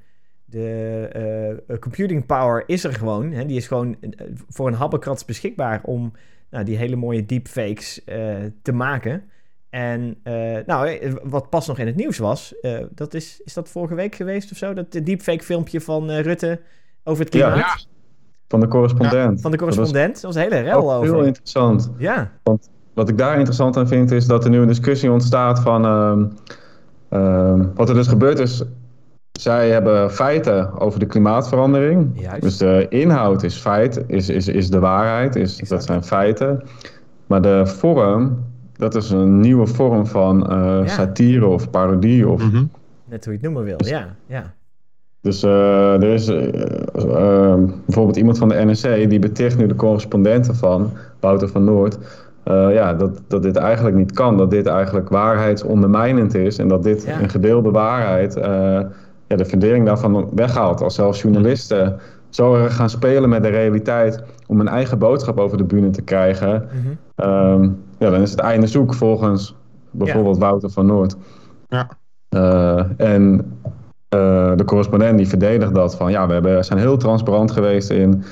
de 0.54 1.60
uh, 1.68 1.78
computing 1.78 2.26
power 2.26 2.62
is 2.66 2.84
er 2.84 2.92
gewoon. 2.92 3.32
Hè? 3.32 3.46
Die 3.46 3.56
is 3.56 3.66
gewoon 3.66 3.96
uh, 4.00 4.10
voor 4.48 4.66
een 4.66 4.74
habbekrats 4.74 5.24
beschikbaar 5.24 5.80
om 5.84 6.12
nou, 6.50 6.64
die 6.64 6.76
hele 6.76 6.96
mooie 6.96 7.26
deepfakes 7.26 8.00
uh, 8.06 8.34
te 8.62 8.72
maken. 8.72 9.22
En 9.70 10.16
nou, 10.66 10.98
wat 11.22 11.50
pas 11.50 11.66
nog 11.66 11.78
in 11.78 11.86
het 11.86 11.96
nieuws 11.96 12.18
was, 12.18 12.54
dat 12.90 13.14
is, 13.14 13.40
is 13.44 13.54
dat 13.54 13.68
vorige 13.68 13.94
week 13.94 14.14
geweest 14.14 14.50
of 14.50 14.56
zo? 14.56 14.74
Dat 14.74 14.92
deepfake 14.92 15.44
filmpje 15.44 15.80
van 15.80 16.10
Rutte 16.10 16.60
over 17.04 17.24
het 17.24 17.32
klimaat. 17.32 17.56
Ja, 17.56 17.78
Van 18.48 18.60
de 18.60 18.68
correspondent. 18.68 19.40
van 19.40 19.50
de 19.50 19.56
correspondent. 19.56 20.14
Dat 20.14 20.22
was, 20.22 20.34
een 20.34 20.42
hele 20.42 20.60
rel 20.60 20.92
over. 20.94 21.14
Heel 21.14 21.24
interessant. 21.24 21.90
Ja. 21.98 22.30
Want 22.42 22.70
wat 22.92 23.08
ik 23.08 23.18
daar 23.18 23.36
interessant 23.36 23.76
aan 23.76 23.88
vind, 23.88 24.10
is 24.10 24.26
dat 24.26 24.44
er 24.44 24.50
nu 24.50 24.58
een 24.58 24.68
discussie 24.68 25.10
ontstaat 25.10 25.60
van... 25.60 25.84
Ehm, 25.84 26.26
ehm, 27.08 27.66
wat 27.74 27.88
er 27.88 27.94
dus 27.94 28.08
gebeurd 28.08 28.38
is 28.38 28.64
zij 29.40 29.70
hebben 29.70 30.10
feiten 30.10 30.80
over 30.80 30.98
de 30.98 31.06
klimaatverandering. 31.06 32.10
Juist. 32.20 32.42
Dus 32.42 32.56
de 32.56 32.86
inhoud 32.88 33.42
is 33.42 33.56
feit, 33.56 34.04
is, 34.06 34.28
is, 34.28 34.48
is 34.48 34.70
de 34.70 34.78
waarheid, 34.78 35.36
is, 35.36 35.56
dat 35.56 35.84
zijn 35.84 36.02
feiten. 36.02 36.62
Maar 37.26 37.42
de 37.42 37.66
vorm, 37.66 38.44
dat 38.76 38.94
is 38.94 39.10
een 39.10 39.40
nieuwe 39.40 39.66
vorm 39.66 40.06
van 40.06 40.52
uh, 40.52 40.86
satire 40.86 41.46
of 41.46 41.70
parodie. 41.70 42.28
Of... 42.28 42.42
Mhm. 42.42 42.64
Net 43.04 43.24
hoe 43.24 43.32
je 43.34 43.38
het 43.38 43.42
noemen 43.42 43.64
wil, 43.64 43.76
ja. 43.78 44.16
ja. 44.26 44.54
Dus 45.20 45.44
uh, 45.44 46.02
er 46.02 46.12
is 46.12 46.28
uh, 46.28 47.54
bijvoorbeeld 47.84 48.16
iemand 48.16 48.38
van 48.38 48.48
de 48.48 48.54
NRC 48.54 49.10
die 49.10 49.18
beticht 49.18 49.58
nu 49.58 49.66
de 49.66 49.74
correspondenten 49.74 50.54
van, 50.54 50.92
Wouter 51.20 51.48
van 51.48 51.64
Noord, 51.64 51.98
ja, 52.44 52.94
dat, 52.94 53.20
dat 53.28 53.42
dit 53.42 53.56
eigenlijk 53.56 53.96
niet 53.96 54.12
kan. 54.12 54.36
Dat 54.36 54.50
dit 54.50 54.66
eigenlijk 54.66 55.08
waarheidsondermijnend 55.08 56.34
is 56.34 56.58
en 56.58 56.68
dat 56.68 56.82
dit 56.82 57.06
een 57.20 57.28
gedeelde 57.28 57.70
waarheid 57.70 58.36
ja, 59.26 59.36
de 59.36 59.44
fundering 59.44 59.86
daarvan 59.86 60.28
weghaalt. 60.34 60.82
Als 60.82 60.94
zelfs 60.94 61.22
journalisten 61.22 62.00
zo 62.28 62.52
gaan 62.68 62.90
spelen 62.90 63.28
met 63.28 63.42
de 63.42 63.48
realiteit 63.48 64.22
om 64.46 64.60
een 64.60 64.68
eigen 64.68 64.98
boodschap 64.98 65.38
over 65.38 65.56
de 65.56 65.64
bühne 65.64 65.90
te 65.90 66.02
krijgen, 66.02 66.68
mhm. 66.72 66.94
ehm, 67.14 67.62
ja, 67.98 68.10
dan 68.10 68.20
is 68.20 68.30
het 68.30 68.40
einde 68.40 68.66
zoek 68.66 68.94
volgens 68.94 69.56
bijvoorbeeld 69.90 70.38
Wouter 70.38 70.70
van 70.70 70.86
Noord. 70.86 71.16
Ja. 71.68 71.88
Uh, 72.30 72.84
en 72.96 73.34
uh, 74.14 74.56
de 74.56 74.64
correspondent 74.64 75.18
die 75.18 75.28
verdedigt 75.28 75.74
dat 75.74 75.96
van 75.96 76.10
ja, 76.10 76.26
we 76.26 76.32
hebben, 76.32 76.64
zijn 76.64 76.78
heel 76.78 76.96
transparant 76.96 77.50
geweest 77.50 77.90
in 77.90 78.24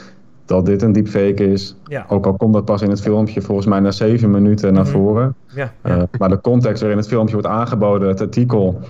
dat 0.45 0.67
dit 0.67 0.83
een 0.83 0.93
deepfake 0.93 1.47
is. 1.47 1.77
Ja. 1.85 2.07
Ook 2.09 2.27
al 2.27 2.35
komt 2.35 2.53
dat 2.53 2.65
pas 2.65 2.83
in 2.83 2.91
het 2.91 3.01
filmpje 3.01 3.41
volgens 3.41 3.67
mij 3.67 3.81
na 3.81 3.91
zeven 3.91 4.31
minuten 4.31 4.73
naar 4.73 4.83
mhm. 4.83 4.93
voren. 4.93 5.35
Ja, 5.47 5.73
uh, 5.83 6.03
maar 6.19 6.29
de 6.29 6.41
context 6.41 6.81
waarin 6.81 6.99
het 6.99 7.09
filmpje 7.09 7.35
wordt 7.35 7.49
aangeboden, 7.49 8.09
het 8.09 8.21
artikel, 8.21 8.81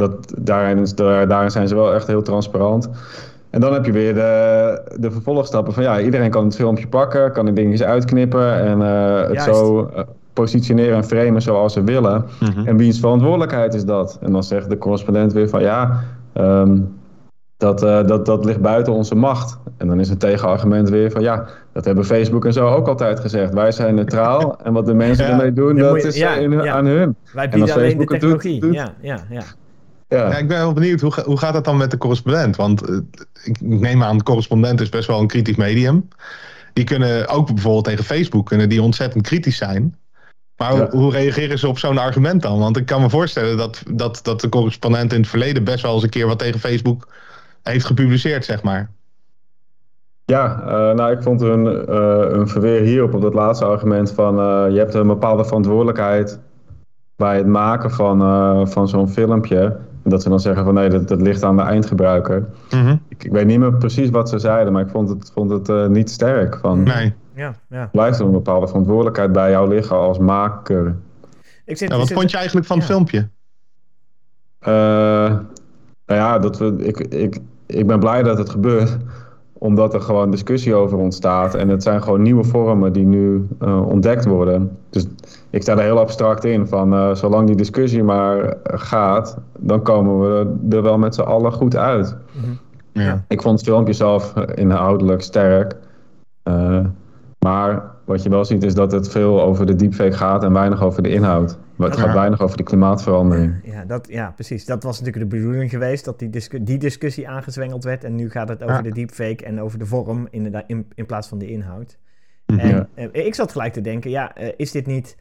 dat, 0.00 0.34
daarin, 0.38 0.86
daarin 1.28 1.50
zijn 1.50 1.68
ze 1.68 1.74
wel 1.74 1.94
echt 1.94 2.06
heel 2.06 2.22
transparant. 2.22 2.90
En 3.50 3.60
dan 3.60 3.72
heb 3.72 3.84
je 3.84 3.92
weer 3.92 4.14
de, 4.14 4.82
de 4.98 5.10
vervolgstappen 5.10 5.72
van 5.72 5.82
ja, 5.82 6.00
iedereen 6.00 6.30
kan 6.30 6.44
het 6.44 6.54
filmpje 6.56 6.88
pakken, 6.88 7.32
kan 7.32 7.44
de 7.46 7.52
dingetjes 7.52 7.82
uitknippen 7.82 8.54
en 8.54 8.80
uh, 8.80 9.28
het 9.28 9.42
zo 9.42 9.90
uh, 9.96 10.00
positioneren 10.32 10.96
en 10.96 11.04
framen 11.04 11.42
zoals 11.42 11.72
ze 11.72 11.84
willen. 11.84 12.24
Mm 12.40 12.66
En 12.66 12.76
wiens 12.76 13.00
verantwoordelijkheid 13.00 13.74
is 13.74 13.84
dat? 13.84 14.18
En 14.20 14.32
dan 14.32 14.42
zegt 14.42 14.70
de 14.70 14.78
correspondent 14.78 15.32
weer 15.32 15.48
van 15.48 15.62
ja, 15.62 16.04
um, 16.34 16.98
dat, 17.56 17.82
uh, 17.82 18.06
dat, 18.06 18.26
dat 18.26 18.44
ligt 18.44 18.60
buiten 18.60 18.92
onze 18.92 19.14
macht. 19.14 19.58
En 19.76 19.86
dan 19.86 20.00
is 20.00 20.08
het 20.08 20.20
tegenargument 20.20 20.88
weer 20.88 21.10
van 21.10 21.22
ja, 21.22 21.46
dat 21.72 21.84
hebben 21.84 22.04
Facebook 22.04 22.44
en 22.44 22.52
zo 22.52 22.68
ook 22.68 22.88
altijd 22.88 23.20
gezegd. 23.20 23.54
Wij 23.54 23.72
zijn 23.72 23.94
neutraal 23.94 24.56
en 24.64 24.72
wat 24.72 24.86
de 24.86 24.94
mensen 24.94 25.26
ja. 25.26 25.30
ermee 25.30 25.52
doen, 25.52 25.76
dat 25.76 25.96
is 25.96 26.16
ja, 26.16 26.34
in, 26.34 26.70
aan 26.70 26.86
hun. 26.86 27.16
Wij 27.32 27.48
bieden 27.48 27.74
alleen 27.74 27.84
Facebook 27.84 28.08
de 28.08 28.18
technologie. 28.18 28.60
Doet, 28.60 28.74
ja, 28.74 28.92
ja, 29.00 29.18
ja. 29.30 29.42
Ja. 30.10 30.30
ja. 30.30 30.36
ik 30.36 30.48
ben 30.48 30.58
wel 30.58 30.72
benieuwd, 30.72 31.00
hoe, 31.00 31.22
hoe 31.24 31.38
gaat 31.38 31.52
dat 31.52 31.64
dan 31.64 31.76
met 31.76 31.90
de 31.90 31.98
correspondent? 31.98 32.56
Want 32.56 32.88
uh, 32.88 32.98
ik 33.44 33.60
neem 33.60 34.02
aan, 34.02 34.18
de 34.18 34.24
correspondent 34.24 34.80
is 34.80 34.88
best 34.88 35.06
wel 35.06 35.20
een 35.20 35.26
kritisch 35.26 35.56
medium. 35.56 36.08
Die 36.72 36.84
kunnen 36.84 37.28
ook 37.28 37.46
bijvoorbeeld 37.46 37.84
tegen 37.84 38.04
Facebook 38.04 38.46
kunnen 38.46 38.68
die 38.68 38.82
ontzettend 38.82 39.26
kritisch 39.26 39.56
zijn. 39.56 39.96
Maar 40.56 40.72
hoe, 40.72 40.88
hoe 40.90 41.12
reageren 41.12 41.58
ze 41.58 41.68
op 41.68 41.78
zo'n 41.78 41.98
argument 41.98 42.42
dan? 42.42 42.58
Want 42.58 42.76
ik 42.76 42.86
kan 42.86 43.00
me 43.00 43.10
voorstellen 43.10 43.56
dat, 43.56 43.82
dat, 43.90 44.20
dat 44.22 44.40
de 44.40 44.48
correspondent 44.48 45.12
in 45.12 45.20
het 45.20 45.28
verleden 45.28 45.64
best 45.64 45.82
wel 45.82 45.94
eens 45.94 46.02
een 46.02 46.08
keer 46.08 46.26
wat 46.26 46.38
tegen 46.38 46.60
Facebook 46.60 47.08
heeft 47.62 47.84
gepubliceerd, 47.84 48.44
zeg 48.44 48.62
maar. 48.62 48.90
Ja, 50.24 50.62
uh, 50.62 50.70
nou 50.70 51.12
ik 51.12 51.22
vond 51.22 51.40
hun, 51.40 51.64
uh, 51.64 52.18
hun 52.18 52.48
verweer 52.48 52.80
hierop 52.80 53.14
op 53.14 53.22
dat 53.22 53.34
laatste 53.34 53.64
argument 53.64 54.12
van 54.12 54.34
je 54.72 54.78
hebt 54.78 54.94
een 54.94 55.06
bepaalde 55.06 55.44
verantwoordelijkheid 55.44 56.38
bij 57.16 57.36
het 57.36 57.46
maken 57.46 57.90
van, 57.90 58.68
van 58.68 58.88
zo'n 58.88 59.08
filmpje 59.08 59.76
dat 60.10 60.22
ze 60.22 60.28
dan 60.28 60.40
zeggen 60.40 60.64
van 60.64 60.74
nee, 60.74 60.88
dat, 60.88 61.08
dat 61.08 61.20
ligt 61.20 61.42
aan 61.42 61.56
de 61.56 61.62
eindgebruiker. 61.62 62.48
Mhm. 62.70 62.96
ik, 63.08 63.24
ik, 63.24 63.32
weet 63.32 63.46
niet 63.46 63.58
meer 63.58 63.74
precies 63.74 64.10
wat 64.10 64.28
ze 64.28 64.38
zeiden, 64.38 64.72
maar 64.72 64.82
ik 64.82 64.90
vond 64.90 65.08
het, 65.08 65.30
vond 65.34 65.50
het 65.50 65.68
uh, 65.68 65.86
niet 65.86 66.10
sterk. 66.10 66.58
Van, 66.60 66.82
nee. 66.82 67.14
Ja, 67.34 67.54
ja. 67.68 67.88
Blijft 67.92 68.18
er 68.18 68.24
een 68.24 68.32
bepaalde 68.32 68.66
verantwoordelijkheid 68.66 69.32
bij 69.32 69.50
jou 69.50 69.68
liggen 69.68 69.96
als 69.96 70.18
maker. 70.18 70.96
Ik 71.64 71.76
zit, 71.76 71.90
ja, 71.90 71.96
wat 71.96 72.12
vond 72.12 72.30
je 72.30 72.36
eigenlijk 72.36 72.66
van 72.66 72.76
het 72.76 72.86
filmpje? 72.86 73.28
Uh, 74.68 74.68
nou 76.06 76.20
ja, 76.20 76.38
dat 76.38 76.58
we, 76.58 76.76
ik, 76.78 76.98
ik, 76.98 77.38
ik 77.66 77.86
ben 77.86 77.98
blij 77.98 78.22
dat 78.22 78.38
het 78.38 78.50
gebeurt 78.50 78.96
omdat 79.52 79.94
er 79.94 80.00
gewoon 80.00 80.30
discussie 80.30 80.74
over 80.74 80.98
ontstaat. 80.98 81.54
En 81.54 81.68
het 81.68 81.82
zijn 81.82 82.02
gewoon 82.02 82.22
nieuwe 82.22 82.44
vormen 82.44 82.92
die 82.92 83.04
nu 83.04 83.48
uh, 83.62 83.86
ontdekt 83.86 84.24
worden. 84.24 84.78
Dus 84.90 85.06
ik 85.50 85.62
sta 85.62 85.72
er 85.72 85.82
heel 85.82 85.98
abstract 85.98 86.44
in 86.44 86.66
van 86.66 86.94
uh, 86.94 87.14
zolang 87.14 87.46
die 87.46 87.56
discussie 87.56 88.02
maar 88.02 88.56
gaat, 88.64 89.38
dan 89.58 89.82
komen 89.82 90.20
we 90.20 90.76
er 90.76 90.82
wel 90.82 90.98
met 90.98 91.14
z'n 91.14 91.20
allen 91.20 91.52
goed 91.52 91.76
uit. 91.76 92.16
Mhm. 92.32 92.52
ja. 92.92 93.24
Ik 93.28 93.42
vond 93.42 93.58
het 93.58 93.68
filmpje 93.68 93.92
zelf 93.92 94.34
inhoudelijk 94.54 95.22
sterk. 95.22 95.76
Uh, 96.44 96.84
maar 97.38 97.90
wat 98.04 98.22
je 98.22 98.28
wel 98.28 98.44
ziet 98.44 98.62
is 98.62 98.74
dat 98.74 98.92
het 98.92 99.08
veel 99.08 99.42
over 99.42 99.66
de 99.66 99.76
deepfake 99.76 100.12
gaat 100.12 100.44
en 100.44 100.52
weinig 100.52 100.82
over 100.82 101.02
de 101.02 101.08
inhoud. 101.08 101.58
Maar 101.76 101.88
het 101.88 101.98
gaat 101.98 102.14
weinig 102.14 102.40
over 102.40 102.56
de 102.56 102.62
klimaatverandering. 102.62 103.54
Ja, 103.62 103.84
dat, 103.84 104.08
ja, 104.10 104.32
precies. 104.34 104.64
Dat 104.64 104.82
was 104.82 105.00
natuurlijk 105.00 105.30
de 105.30 105.36
bedoeling 105.36 105.70
geweest, 105.70 106.04
dat 106.04 106.18
die, 106.18 106.30
die 106.62 106.78
discussie 106.78 107.28
aangezwengeld 107.28 107.84
werd. 107.84 108.04
En 108.04 108.14
nu 108.14 108.30
gaat 108.30 108.48
het 108.48 108.62
over 108.62 108.82
de 108.82 108.92
deepfake 108.92 109.44
en 109.44 109.60
over 109.60 109.78
de 109.78 109.86
vorm 109.86 110.28
in, 110.30 110.64
in, 110.66 110.86
in 110.94 111.06
plaats 111.06 111.28
van 111.28 111.38
de 111.38 111.46
inhoud. 111.46 111.98
Mhm. 112.46 112.84
En 112.94 113.10
uh, 113.12 113.26
ik 113.26 113.34
zat 113.34 113.52
gelijk 113.52 113.72
te 113.72 113.80
denken, 113.80 114.10
ja, 114.10 114.40
uh, 114.40 114.48
is 114.56 114.70
dit 114.70 114.86
niet 114.86 115.16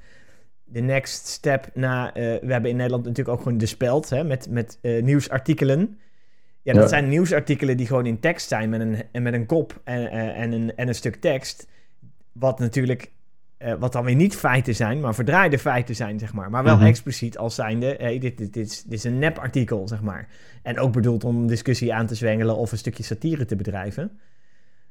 de 0.71 0.81
next 0.81 1.27
step 1.27 1.69
na... 1.73 2.07
Uh, 2.07 2.13
we 2.13 2.51
hebben 2.51 2.69
in 2.69 2.75
Nederland 2.75 3.05
natuurlijk 3.05 3.37
ook 3.37 3.43
gewoon 3.43 3.57
de 3.57 3.65
speld, 3.65 4.09
hè, 4.09 4.23
met, 4.23 4.49
met 4.49 4.79
nieuwsartikelen. 4.81 5.99
Ja, 6.61 6.73
dat 6.73 6.89
zijn 6.89 7.09
nieuwsartikelen 7.09 7.77
die 7.77 7.87
gewoon 7.87 8.05
in 8.05 8.19
tekst 8.19 8.47
zijn 8.47 8.69
met 8.69 8.79
een, 8.79 9.23
met 9.23 9.33
een 9.33 9.45
kop 9.45 9.81
en, 9.83 10.11
en, 10.11 10.51
een, 10.51 10.75
en 10.75 10.87
een 10.87 10.95
stuk 10.95 11.15
tekst. 11.15 11.67
Wat 12.31 12.59
natuurlijk, 12.59 13.11
uh, 13.59 13.73
wat 13.79 13.91
dan 13.91 14.03
weer 14.03 14.15
niet 14.15 14.35
feiten 14.35 14.75
zijn, 14.75 14.99
maar 14.99 15.15
verdraaide 15.15 15.59
feiten 15.59 15.95
zijn, 15.95 16.19
zeg 16.19 16.33
maar. 16.33 16.49
Maar 16.49 16.63
wel 16.63 16.75
mhm. 16.75 16.85
expliciet 16.85 17.37
als 17.37 17.55
zijnde, 17.55 17.95
hey, 17.97 18.19
dit, 18.19 18.37
dit, 18.37 18.53
dit, 18.53 18.67
is, 18.67 18.83
dit 18.83 18.93
is 18.93 19.03
een 19.03 19.19
nep-artikel, 19.19 19.87
zeg 19.87 20.01
maar. 20.01 20.27
En 20.63 20.79
ook 20.79 20.93
bedoeld 20.93 21.23
om 21.23 21.47
discussie 21.47 21.93
aan 21.93 22.05
te 22.05 22.15
zwengelen 22.15 22.55
of 22.55 22.71
een 22.71 22.77
stukje 22.77 23.03
satire 23.03 23.45
te 23.45 23.55
bedrijven. 23.55 24.19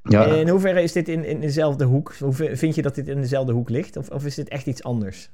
Ja. 0.03 0.25
In 0.25 0.49
hoeverre 0.49 0.83
is 0.83 0.93
dit 0.93 1.09
in, 1.09 1.25
in 1.25 1.41
dezelfde 1.41 1.85
hoek? 1.85 2.15
Hoe 2.19 2.35
vind 2.35 2.75
je 2.75 2.83
dat 2.83 2.95
dit 2.95 3.09
in 3.09 3.21
dezelfde 3.21 3.53
hoek 3.53 3.69
ligt? 3.69 3.97
Of, 3.97 4.09
of 4.09 4.25
is 4.25 4.35
dit 4.35 4.49
echt 4.49 4.67
iets 4.67 4.83
anders? 4.83 5.31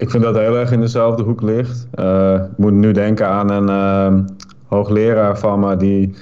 Ik 0.00 0.10
vind 0.10 0.22
dat 0.22 0.34
het 0.34 0.42
heel 0.42 0.58
erg 0.58 0.72
in 0.72 0.80
dezelfde 0.80 1.22
hoek 1.22 1.42
ligt. 1.42 1.86
Uh, 1.94 2.34
ik 2.34 2.56
moet 2.56 2.72
nu 2.72 2.92
denken 2.92 3.26
aan 3.28 3.50
een 3.50 3.68
uh, 3.68 4.20
hoogleraar 4.66 5.38
van 5.38 5.60
me 5.60 5.76
die 5.76 6.14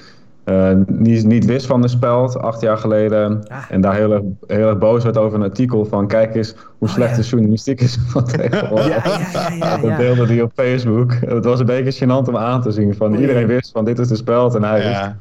uh, 0.45 0.71
niet, 0.87 1.25
niet 1.25 1.45
wist 1.45 1.65
van 1.65 1.81
de 1.81 1.87
speld 1.87 2.37
acht 2.37 2.61
jaar 2.61 2.77
geleden. 2.77 3.47
Ah. 3.47 3.63
En 3.69 3.81
daar 3.81 3.95
heel 3.95 4.11
erg, 4.11 4.21
heel 4.47 4.67
erg 4.67 4.77
boos 4.77 5.03
werd 5.03 5.17
over 5.17 5.37
een 5.37 5.43
artikel 5.43 5.85
van... 5.85 6.07
kijk 6.07 6.35
eens 6.35 6.55
hoe 6.77 6.87
oh, 6.87 6.93
slecht 6.93 7.15
de 7.15 7.21
journalistiek 7.21 7.81
is 7.81 7.97
van 8.07 8.25
tegenwoordig. 8.25 9.05
Ja, 9.05 9.49
ja, 9.49 9.55
ja, 9.55 9.77
Dat 9.77 9.97
deelde 9.97 10.27
die 10.27 10.43
op 10.43 10.51
Facebook. 10.53 11.13
Het 11.13 11.45
was 11.45 11.59
een 11.59 11.65
beetje 11.65 12.05
gênant 12.05 12.27
om 12.27 12.37
aan 12.37 12.61
te 12.61 12.71
zien. 12.71 12.95
Van, 12.95 13.15
iedereen 13.15 13.47
wist 13.47 13.71
van 13.71 13.85
dit 13.85 13.99
is 13.99 14.07
de 14.07 14.15
speld 14.15 14.55
en 14.55 14.63
hij 14.63 14.81
ja. 14.81 15.17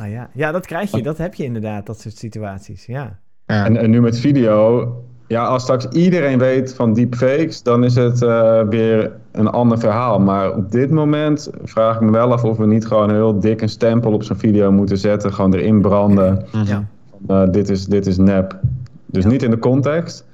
Ah, 0.00 0.10
ja. 0.10 0.30
ja, 0.32 0.52
dat 0.52 0.66
krijg 0.66 0.90
je. 0.90 1.02
Dat 1.02 1.18
heb 1.18 1.34
je 1.34 1.44
inderdaad, 1.44 1.86
dat 1.86 2.00
soort 2.00 2.16
situaties. 2.16 2.86
Ja. 2.86 3.18
En, 3.46 3.76
en 3.76 3.90
nu 3.90 4.00
met 4.00 4.18
video 4.18 4.88
Ja, 5.30 5.44
als 5.44 5.62
straks 5.62 5.86
iedereen 5.88 6.38
weet 6.38 6.74
van 6.74 6.94
deepfakes, 6.94 7.62
dan 7.62 7.84
is 7.84 7.94
het 7.94 8.22
uh, 8.22 8.62
weer 8.68 9.12
een 9.32 9.46
ander 9.46 9.78
verhaal. 9.78 10.20
Maar 10.20 10.54
op 10.56 10.70
dit 10.72 10.90
moment 10.90 11.50
vraag 11.64 11.94
ik 11.94 12.00
me 12.00 12.10
wel 12.10 12.32
af 12.32 12.44
of 12.44 12.56
we 12.56 12.66
niet 12.66 12.86
gewoon 12.86 13.10
heel 13.10 13.40
dik 13.40 13.60
een 13.60 13.68
stempel 13.68 14.12
op 14.12 14.22
zo'n 14.22 14.36
video 14.36 14.72
moeten 14.72 14.98
zetten. 14.98 15.32
Gewoon 15.32 15.54
erin 15.54 15.80
branden. 15.80 16.46
Ja. 16.64 16.86
Uh, 17.28 17.50
dit, 17.50 17.68
is, 17.68 17.86
dit 17.86 18.06
is 18.06 18.16
nep. 18.16 18.58
Dus 19.06 19.24
niet 19.24 19.42
in 19.42 19.50
de 19.50 19.58
context. 19.58 20.24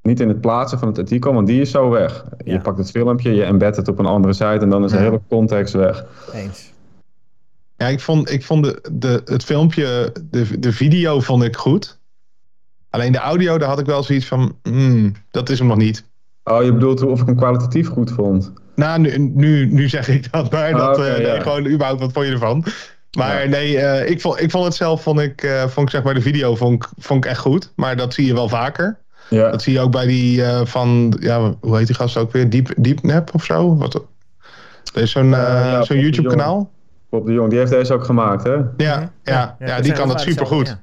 Niet 0.00 0.20
in 0.20 0.28
het 0.28 0.40
plaatsen 0.40 0.78
van 0.78 0.88
het 0.88 0.98
artikel, 0.98 1.34
want 1.34 1.46
die 1.46 1.60
is 1.60 1.70
zo 1.70 1.90
weg. 1.90 2.24
Je 2.44 2.60
pakt 2.60 2.78
het 2.78 2.90
filmpje, 2.90 3.34
je 3.34 3.44
embed 3.44 3.76
het 3.76 3.88
op 3.88 3.98
een 3.98 4.06
andere 4.06 4.32
site 4.32 4.58
en 4.58 4.70
dan 4.70 4.84
is 4.84 4.90
de 4.90 4.98
hele 4.98 5.20
context 5.28 5.74
weg. 5.74 6.04
Eens. 6.34 6.72
Ja, 7.76 7.86
ik 7.86 8.00
vond, 8.00 8.30
ik 8.30 8.44
vond 8.44 8.64
de, 8.64 8.82
de, 8.92 9.22
het 9.24 9.44
filmpje, 9.44 10.12
de, 10.30 10.58
de 10.58 10.72
video 10.72 11.20
vond 11.20 11.42
ik 11.42 11.56
goed. 11.56 12.00
Alleen 12.92 13.12
de 13.12 13.18
audio, 13.18 13.58
daar 13.58 13.68
had 13.68 13.78
ik 13.78 13.86
wel 13.86 14.02
zoiets 14.02 14.26
van, 14.26 14.56
hmm, 14.62 15.12
dat 15.30 15.48
is 15.48 15.58
hem 15.58 15.68
nog 15.68 15.76
niet. 15.76 16.04
Oh, 16.44 16.64
je 16.64 16.72
bedoelt 16.72 17.02
of 17.02 17.20
ik 17.20 17.26
hem 17.26 17.36
kwalitatief 17.36 17.88
goed 17.88 18.10
vond? 18.10 18.52
Nou, 18.74 19.00
nu, 19.00 19.18
nu, 19.18 19.66
nu 19.66 19.88
zeg 19.88 20.08
ik 20.08 20.32
dat, 20.32 20.50
maar 20.50 20.72
dat, 20.72 20.98
uh, 20.98 21.16
nee, 21.16 21.40
gewoon 21.40 21.66
überhaupt, 21.66 22.00
wat 22.00 22.12
vond 22.12 22.26
je 22.26 22.32
ervan? 22.32 22.64
Maar 23.16 23.48
nee, 23.48 23.74
uh, 23.74 24.08
ik, 24.08 24.20
vond, 24.20 24.40
ik 24.40 24.50
vond 24.50 24.64
het 24.64 24.74
zelf, 24.74 25.02
vond 25.02 25.20
ik, 25.20 25.42
uh, 25.42 25.60
vond 25.60 25.86
ik 25.86 25.94
zeg 25.94 26.02
maar 26.02 26.14
de 26.14 26.20
video 26.20 26.54
vond, 26.54 26.88
vond 26.98 27.24
ik 27.24 27.30
echt 27.30 27.40
goed. 27.40 27.72
Maar 27.76 27.96
dat 27.96 28.14
zie 28.14 28.26
je 28.26 28.34
wel 28.34 28.48
vaker. 28.48 28.98
Ja. 29.28 29.50
Dat 29.50 29.62
zie 29.62 29.72
je 29.72 29.80
ook 29.80 29.92
bij 29.92 30.06
die 30.06 30.42
van, 30.64 31.16
ja, 31.20 31.54
hoe 31.60 31.76
heet 31.76 31.86
die 31.86 31.96
gast 31.96 32.16
ook 32.16 32.32
weer? 32.32 32.50
Deep, 32.50 32.74
Deepnap 32.76 33.34
of 33.34 33.44
zo? 33.44 33.76
Wat, 33.76 33.94
er 34.94 35.02
is 35.02 35.10
zo'n 35.10 35.30
ja, 35.30 35.82
zo'n 35.82 35.98
YouTube 35.98 36.28
kanaal. 36.28 36.70
Bob 37.10 37.26
de 37.26 37.32
Jong, 37.32 37.50
die 37.50 37.58
heeft 37.58 37.70
deze 37.70 37.92
ook 37.92 38.04
gemaakt, 38.04 38.44
hè? 38.44 38.54
Ja, 38.54 38.66
ja, 38.76 39.10
ja, 39.24 39.56
ja 39.58 39.80
die 39.80 39.92
kan 39.92 40.08
het 40.08 40.20
supergoed. 40.20 40.68
Ja. 40.68 40.80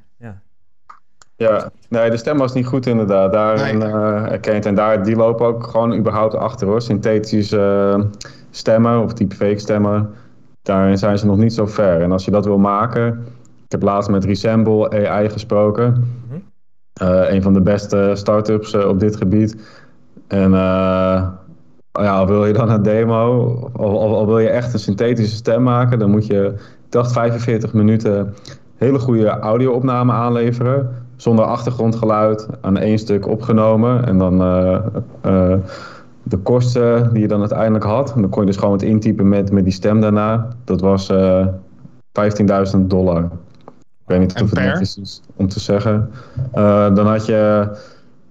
Ja, 1.40 1.72
nee, 1.90 2.10
de 2.10 2.18
stem 2.18 2.38
was 2.38 2.54
niet 2.54 2.66
goed 2.66 2.86
inderdaad. 2.86 3.32
Daarin 3.32 3.78
nee. 3.78 3.88
uh, 3.88 4.32
erkend. 4.32 4.66
En 4.66 4.76
daar, 4.76 5.04
die 5.04 5.16
lopen 5.16 5.46
ook 5.46 5.68
gewoon 5.68 5.96
überhaupt 5.96 6.36
achter 6.36 6.68
hoor. 6.68 6.82
Synthetische 6.82 7.96
uh, 7.98 8.06
stemmen 8.52 9.04
of 9.04 9.14
deepfake 9.14 9.60
stemmen. 9.60 10.10
Daarin 10.62 10.98
zijn 10.98 11.18
ze 11.18 11.26
nog 11.26 11.38
niet 11.38 11.54
zo 11.54 11.66
ver. 11.66 12.02
En 12.02 12.12
als 12.12 12.26
je 12.26 12.32
dat 12.32 12.46
wil 12.46 12.58
maken. 12.58 13.08
Ik 13.66 13.72
heb 13.72 13.82
laatst 13.82 14.10
met 14.10 14.26
Resemble 14.26 15.08
AI 15.08 15.30
gesproken. 15.30 15.94
Mm 16.30 16.48
uh, 17.04 17.32
een 17.32 17.42
van 17.42 17.54
de 17.54 17.62
beste 17.62 18.12
start-ups 18.14 18.74
op 18.74 19.00
dit 19.00 19.16
gebied. 19.16 19.56
En 20.28 20.52
ja, 20.52 21.40
al 21.92 22.28
wil 22.28 22.46
je 22.46 22.54
dan 22.54 22.70
een 22.70 22.84
demo, 22.84 23.46
of 23.74 23.94
al, 23.94 24.26
wil 24.26 24.40
je 24.40 24.50
echt 24.50 24.74
een 24.74 24.80
synthetische 24.80 25.36
stem 25.36 25.64
maken, 25.64 26.00
dan 26.00 26.10
moet 26.10 26.26
je, 26.26 26.54
ik 26.86 26.92
dacht 26.92 27.12
45 27.12 27.74
minuten 27.74 28.34
hele 28.76 29.00
goede 29.00 29.28
audio-opname 29.28 30.12
aanleveren 30.12 30.99
zonder 31.22 31.46
achtergrondgeluid 31.46 32.48
aan 32.62 32.78
één 32.78 33.00
stuk 33.00 33.28
opgenomen. 33.28 34.06
En 34.06 34.18
dan 34.18 34.42
uh, 34.42 34.86
uh, 35.26 35.56
de 36.24 36.38
kosten 36.38 37.14
die 37.14 37.22
je 37.22 37.28
dan 37.28 37.40
uiteindelijk 37.40 37.84
had. 37.84 38.14
En 38.14 38.22
dan 38.22 38.30
kon 38.30 38.42
je 38.42 38.48
dus 38.48 38.58
gewoon 38.58 38.74
het 38.74 38.82
intypen 38.82 39.30
met, 39.30 39.52
met 39.52 39.64
die 39.64 39.74
stem 39.74 40.02
daarna. 40.02 40.48
Dat 40.64 40.82
was 40.82 41.10
uh, 41.10 41.40
eh, 41.40 42.74
15.000 42.76 42.80
dollar. 42.80 43.24
Ik 43.74 44.06
weet 44.06 44.20
niet 44.20 44.42
of 44.42 44.50
het 44.50 44.60
netjes 44.60 44.98
is 44.98 45.22
om 45.36 45.48
te 45.48 45.60
zeggen. 45.60 46.12
dan 46.94 47.08
had 47.08 47.26
je 47.26 47.70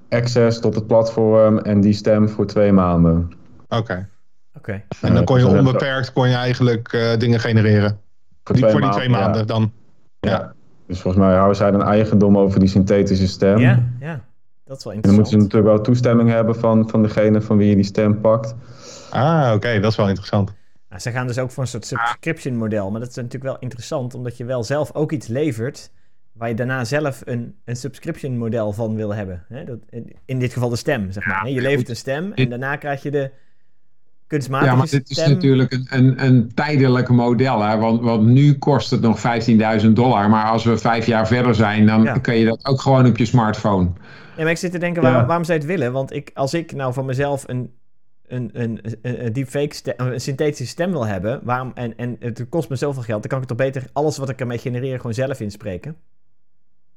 access 0.09 0.61
tot 0.61 0.75
het 0.75 0.87
platform 0.87 1.59
en 1.59 1.81
die 1.81 1.93
stem 1.93 2.29
voor 2.29 2.47
twee 2.47 2.73
maanden. 2.73 3.33
Oké. 3.69 4.09
Oké. 4.57 4.83
En 5.01 5.15
dan 5.15 5.25
kon 5.25 5.39
je 5.39 5.47
onbeperkt 5.47 6.13
kon 6.13 6.29
je 6.29 6.35
eigenlijk 6.35 7.15
dingen 7.19 7.41
genereren. 7.41 8.01
Voor, 8.45 8.57
die, 8.57 8.69
voor 8.69 8.81
die 8.81 8.91
twee 8.91 9.09
maanden 9.09 9.47
dan. 9.47 9.73
ja. 10.21 10.57
Dus 10.89 11.01
volgens 11.01 11.25
mij 11.25 11.35
houden 11.35 11.57
zij 11.57 11.69
een 11.69 11.83
eigendom 11.83 12.39
over 12.39 12.61
die 12.61 12.69
synthetische 12.69 13.29
stem. 13.29 13.59
Ja, 13.59 13.83
ja. 14.01 14.25
Dat 14.65 14.79
is 14.79 14.85
wel 14.85 14.93
interessant. 14.93 14.95
En 14.95 15.01
dan 15.03 15.15
moeten 15.15 15.33
ze 15.33 15.37
natuurlijk 15.37 15.75
wel 15.75 15.81
toestemming 15.81 16.31
hebben 16.31 16.57
van, 16.57 16.89
van 16.89 17.03
degene 17.03 17.41
van 17.41 17.57
wie 17.57 17.69
je 17.69 17.75
die 17.75 17.85
stem 17.85 18.21
pakt. 18.21 18.55
Ah, 19.11 19.53
oké, 19.55 19.81
dat 19.81 19.91
is 19.91 19.97
wel 19.97 20.09
interessant. 20.09 20.55
Nou, 20.89 21.01
ze 21.01 21.11
gaan 21.11 21.27
dus 21.27 21.39
ook 21.39 21.51
voor 21.51 21.63
een 21.63 21.69
soort 21.69 21.87
subscription 21.87 22.57
model. 22.57 22.91
Maar 22.91 23.01
dat 23.01 23.09
is 23.09 23.17
natuurlijk 23.17 23.45
wel 23.45 23.59
interessant, 23.59 24.15
omdat 24.15 24.37
je 24.37 24.45
wel 24.45 24.65
zelf 24.65 24.95
ook 24.95 25.13
iets 25.13 25.27
levert. 25.27 25.91
waar 26.33 26.49
je 26.49 26.55
daarna 26.55 26.85
zelf 26.85 27.23
een, 27.25 27.55
een 27.65 27.77
subscription 27.77 28.39
model 28.39 28.73
van 28.73 28.95
wil 28.95 29.15
hebben. 29.15 29.45
Hè? 29.49 29.65
Dat, 29.65 29.79
in 30.25 30.39
dit 30.39 30.53
geval 30.53 30.69
de 30.69 30.77
stem, 30.77 31.13
zeg 31.13 31.27
maar. 31.27 31.51
Je 31.51 31.61
levert 31.61 31.89
een 31.89 31.97
stem 31.97 32.33
en 32.33 32.49
daarna 32.49 32.77
krijg 32.77 33.03
je 33.03 33.11
de 33.11 33.31
ja, 34.29 34.75
maar 34.75 34.89
dit 34.91 35.11
is 35.11 35.27
natuurlijk 35.27 35.73
een, 35.73 35.87
een, 35.91 36.25
een 36.25 36.55
tijdelijk 36.55 37.09
model. 37.09 37.63
Hè? 37.63 37.79
Want, 37.79 38.01
want 38.01 38.27
nu 38.27 38.59
kost 38.59 38.91
het 38.91 39.01
nog 39.01 39.23
15.000 39.83 39.89
dollar. 39.91 40.31
Maar 40.31 40.51
als 40.51 40.65
we 40.65 40.79
vijf 40.79 41.07
jaar 41.07 41.27
verder 41.27 41.55
zijn, 41.55 41.87
dan 41.87 42.21
kun 42.21 42.35
je 42.35 42.45
dat 42.45 42.67
ook 42.67 42.81
gewoon 42.81 43.07
op 43.07 43.17
je 43.17 43.25
smartphone. 43.25 43.91
Ja, 44.37 44.43
maar 44.43 44.53
ik 44.53 44.59
zit 44.59 44.73
te 44.73 44.79
denken, 44.79 45.03
waarom, 45.03 45.27
waarom 45.27 45.45
zou 45.45 45.59
je 45.59 45.65
het 45.65 45.77
willen? 45.77 45.93
Want 45.93 46.13
ik, 46.13 46.31
als 46.35 46.55
ik 46.55 46.73
nou 46.73 46.93
van 46.93 47.05
mezelf 47.05 47.45
een, 47.47 47.71
een, 48.27 48.51
een, 48.53 48.81
een, 49.03 49.33
deepfake 49.33 49.75
stem, 49.75 49.95
een 49.97 50.21
synthetische 50.21 50.67
stem 50.67 50.91
wil 50.91 51.07
hebben... 51.07 51.41
Waarom, 51.43 51.71
en, 51.75 51.97
en 51.97 52.17
het 52.21 52.47
kost 52.49 52.69
me 52.69 52.77
zoveel 52.77 53.03
geld... 53.03 53.21
dan 53.21 53.31
kan 53.31 53.41
ik 53.41 53.47
toch 53.47 53.57
beter 53.57 53.85
alles 53.93 54.19
wat 54.19 54.29
ik 54.29 54.41
ermee 54.41 54.59
genereer 54.59 54.97
gewoon 54.97 55.15
zelf 55.15 55.41
inspreken? 55.41 55.97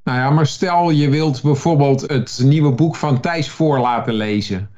Nou 0.04 0.18
ja, 0.18 0.30
maar 0.30 0.48
stel 0.48 0.90
je 0.90 1.10
wilt 1.10 1.42
bijvoorbeeld 1.42 2.02
het 2.02 2.42
nieuwe 2.44 2.72
boek 2.72 2.96
van 2.96 3.20
Thijs 3.20 3.50
voor 3.50 3.80
laten 3.80 4.14
lezen... 4.14 4.70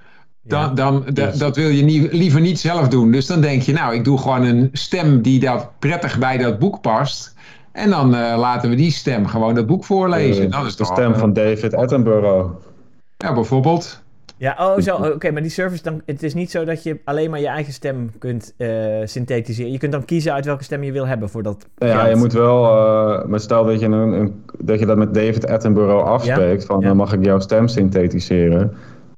Dan, 0.45 0.75
dan, 0.75 1.05
dat 1.37 1.55
wil 1.55 1.69
je 1.69 2.09
liever 2.11 2.41
niet 2.41 2.59
zelf 2.59 2.87
doen. 2.87 3.11
Dus 3.11 3.25
dan 3.25 3.41
denk 3.41 3.61
je, 3.61 3.73
nou, 3.73 3.95
ik 3.95 4.03
doe 4.03 4.17
gewoon 4.17 4.43
een 4.43 4.69
stem 4.71 5.21
die 5.21 5.39
dat 5.39 5.69
prettig 5.79 6.19
bij 6.19 6.37
dat 6.37 6.59
boek 6.59 6.81
past. 6.81 7.35
En 7.71 7.89
dan 7.89 8.15
uh, 8.15 8.35
laten 8.37 8.69
we 8.69 8.75
die 8.75 8.91
stem 8.91 9.27
gewoon 9.27 9.55
dat 9.55 9.65
boek 9.65 9.83
voorlezen. 9.83 10.45
Uh, 10.45 10.51
dat 10.51 10.65
is 10.65 10.75
de 10.75 10.85
stem 10.85 11.15
van 11.15 11.33
David 11.33 11.73
Attenborough. 11.73 12.51
Ja, 13.17 13.33
bijvoorbeeld. 13.33 14.01
Ja, 14.37 14.55
oh 14.59 14.79
zo, 14.79 14.95
oké, 14.95 15.31
maar 15.31 15.41
die 15.41 15.51
service, 15.51 15.83
dan, 15.83 16.01
het 16.05 16.23
is 16.23 16.33
niet 16.33 16.51
zo 16.51 16.65
dat 16.65 16.83
je 16.83 16.99
alleen 17.03 17.29
maar 17.29 17.39
je 17.39 17.47
eigen 17.47 17.73
stem 17.73 18.11
kunt 18.19 18.53
synthetiseren. 19.03 19.71
Je 19.71 19.77
kunt 19.77 19.91
dan 19.91 20.05
kiezen 20.05 20.33
uit 20.33 20.45
welke 20.45 20.63
stem 20.63 20.83
je 20.83 20.91
wil 20.91 21.07
hebben 21.07 21.29
voor 21.29 21.43
dat 21.43 21.67
Ja, 21.77 22.07
je 22.07 22.15
moet 22.15 22.33
wel, 22.33 22.61
maar 23.27 23.39
stel 23.39 23.65
dat 23.65 23.79
je, 23.79 23.85
een, 23.85 23.91
een, 23.91 24.43
dat 24.57 24.79
je 24.79 24.85
dat 24.85 24.97
met 24.97 25.13
David 25.13 25.47
Attenborough 25.47 26.09
afspreekt, 26.09 26.65
van 26.65 26.81
dan 26.81 26.97
mag 26.97 27.13
ik 27.13 27.25
jouw 27.25 27.39
stem 27.39 27.67
synthetiseren. 27.67 28.73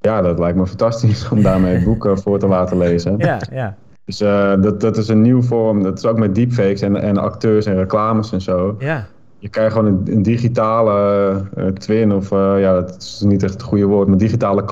Ja, 0.06 0.22
dat 0.22 0.38
lijkt 0.38 0.58
me 0.58 0.66
fantastisch 0.66 1.28
om 1.28 1.42
daarmee 1.42 1.84
boeken 1.84 2.18
voor 2.22 2.38
te 2.38 2.46
laten 2.46 2.78
lezen. 2.78 3.18
Ja, 3.18 3.40
ja. 3.52 3.76
Dus 4.04 4.20
uh, 4.20 4.62
dat, 4.62 4.80
dat 4.80 4.96
is 4.96 5.08
een 5.08 5.22
nieuw 5.22 5.42
vorm. 5.42 5.82
Dat 5.82 5.98
is 5.98 6.04
ook 6.04 6.18
met 6.18 6.34
deepfakes 6.34 6.80
en, 6.80 6.96
en 6.96 7.16
acteurs 7.16 7.66
en 7.66 7.74
reclames 7.74 8.32
en 8.32 8.40
zo. 8.40 8.76
Ja. 8.78 9.06
Je 9.38 9.48
krijgt 9.48 9.74
gewoon 9.74 9.92
een, 9.92 10.12
een 10.12 10.22
digitale 10.22 10.98
uh, 11.56 11.66
twin, 11.66 12.12
of 12.12 12.30
uh, 12.30 12.54
ja, 12.60 12.72
dat 12.72 12.96
is 12.96 13.22
niet 13.24 13.42
echt 13.42 13.52
het 13.52 13.62
goede 13.62 13.84
woord, 13.84 14.08
maar 14.08 14.18
digitale 14.18 14.64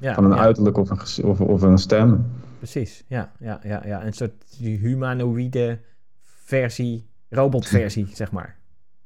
ja, 0.00 0.14
van 0.14 0.24
een 0.24 0.30
ja. 0.30 0.36
uiterlijk 0.36 0.78
of 0.78 0.90
een, 0.90 1.24
of, 1.24 1.40
of 1.40 1.62
een 1.62 1.78
stem. 1.78 2.26
Precies, 2.58 3.04
ja, 3.06 3.32
ja, 3.38 3.60
ja, 3.62 3.82
ja. 3.84 4.04
Een 4.04 4.12
soort 4.12 4.32
humanoïde 4.58 5.78
versie, 6.44 7.06
robotversie, 7.28 8.08
zeg 8.12 8.32
maar. 8.32 8.56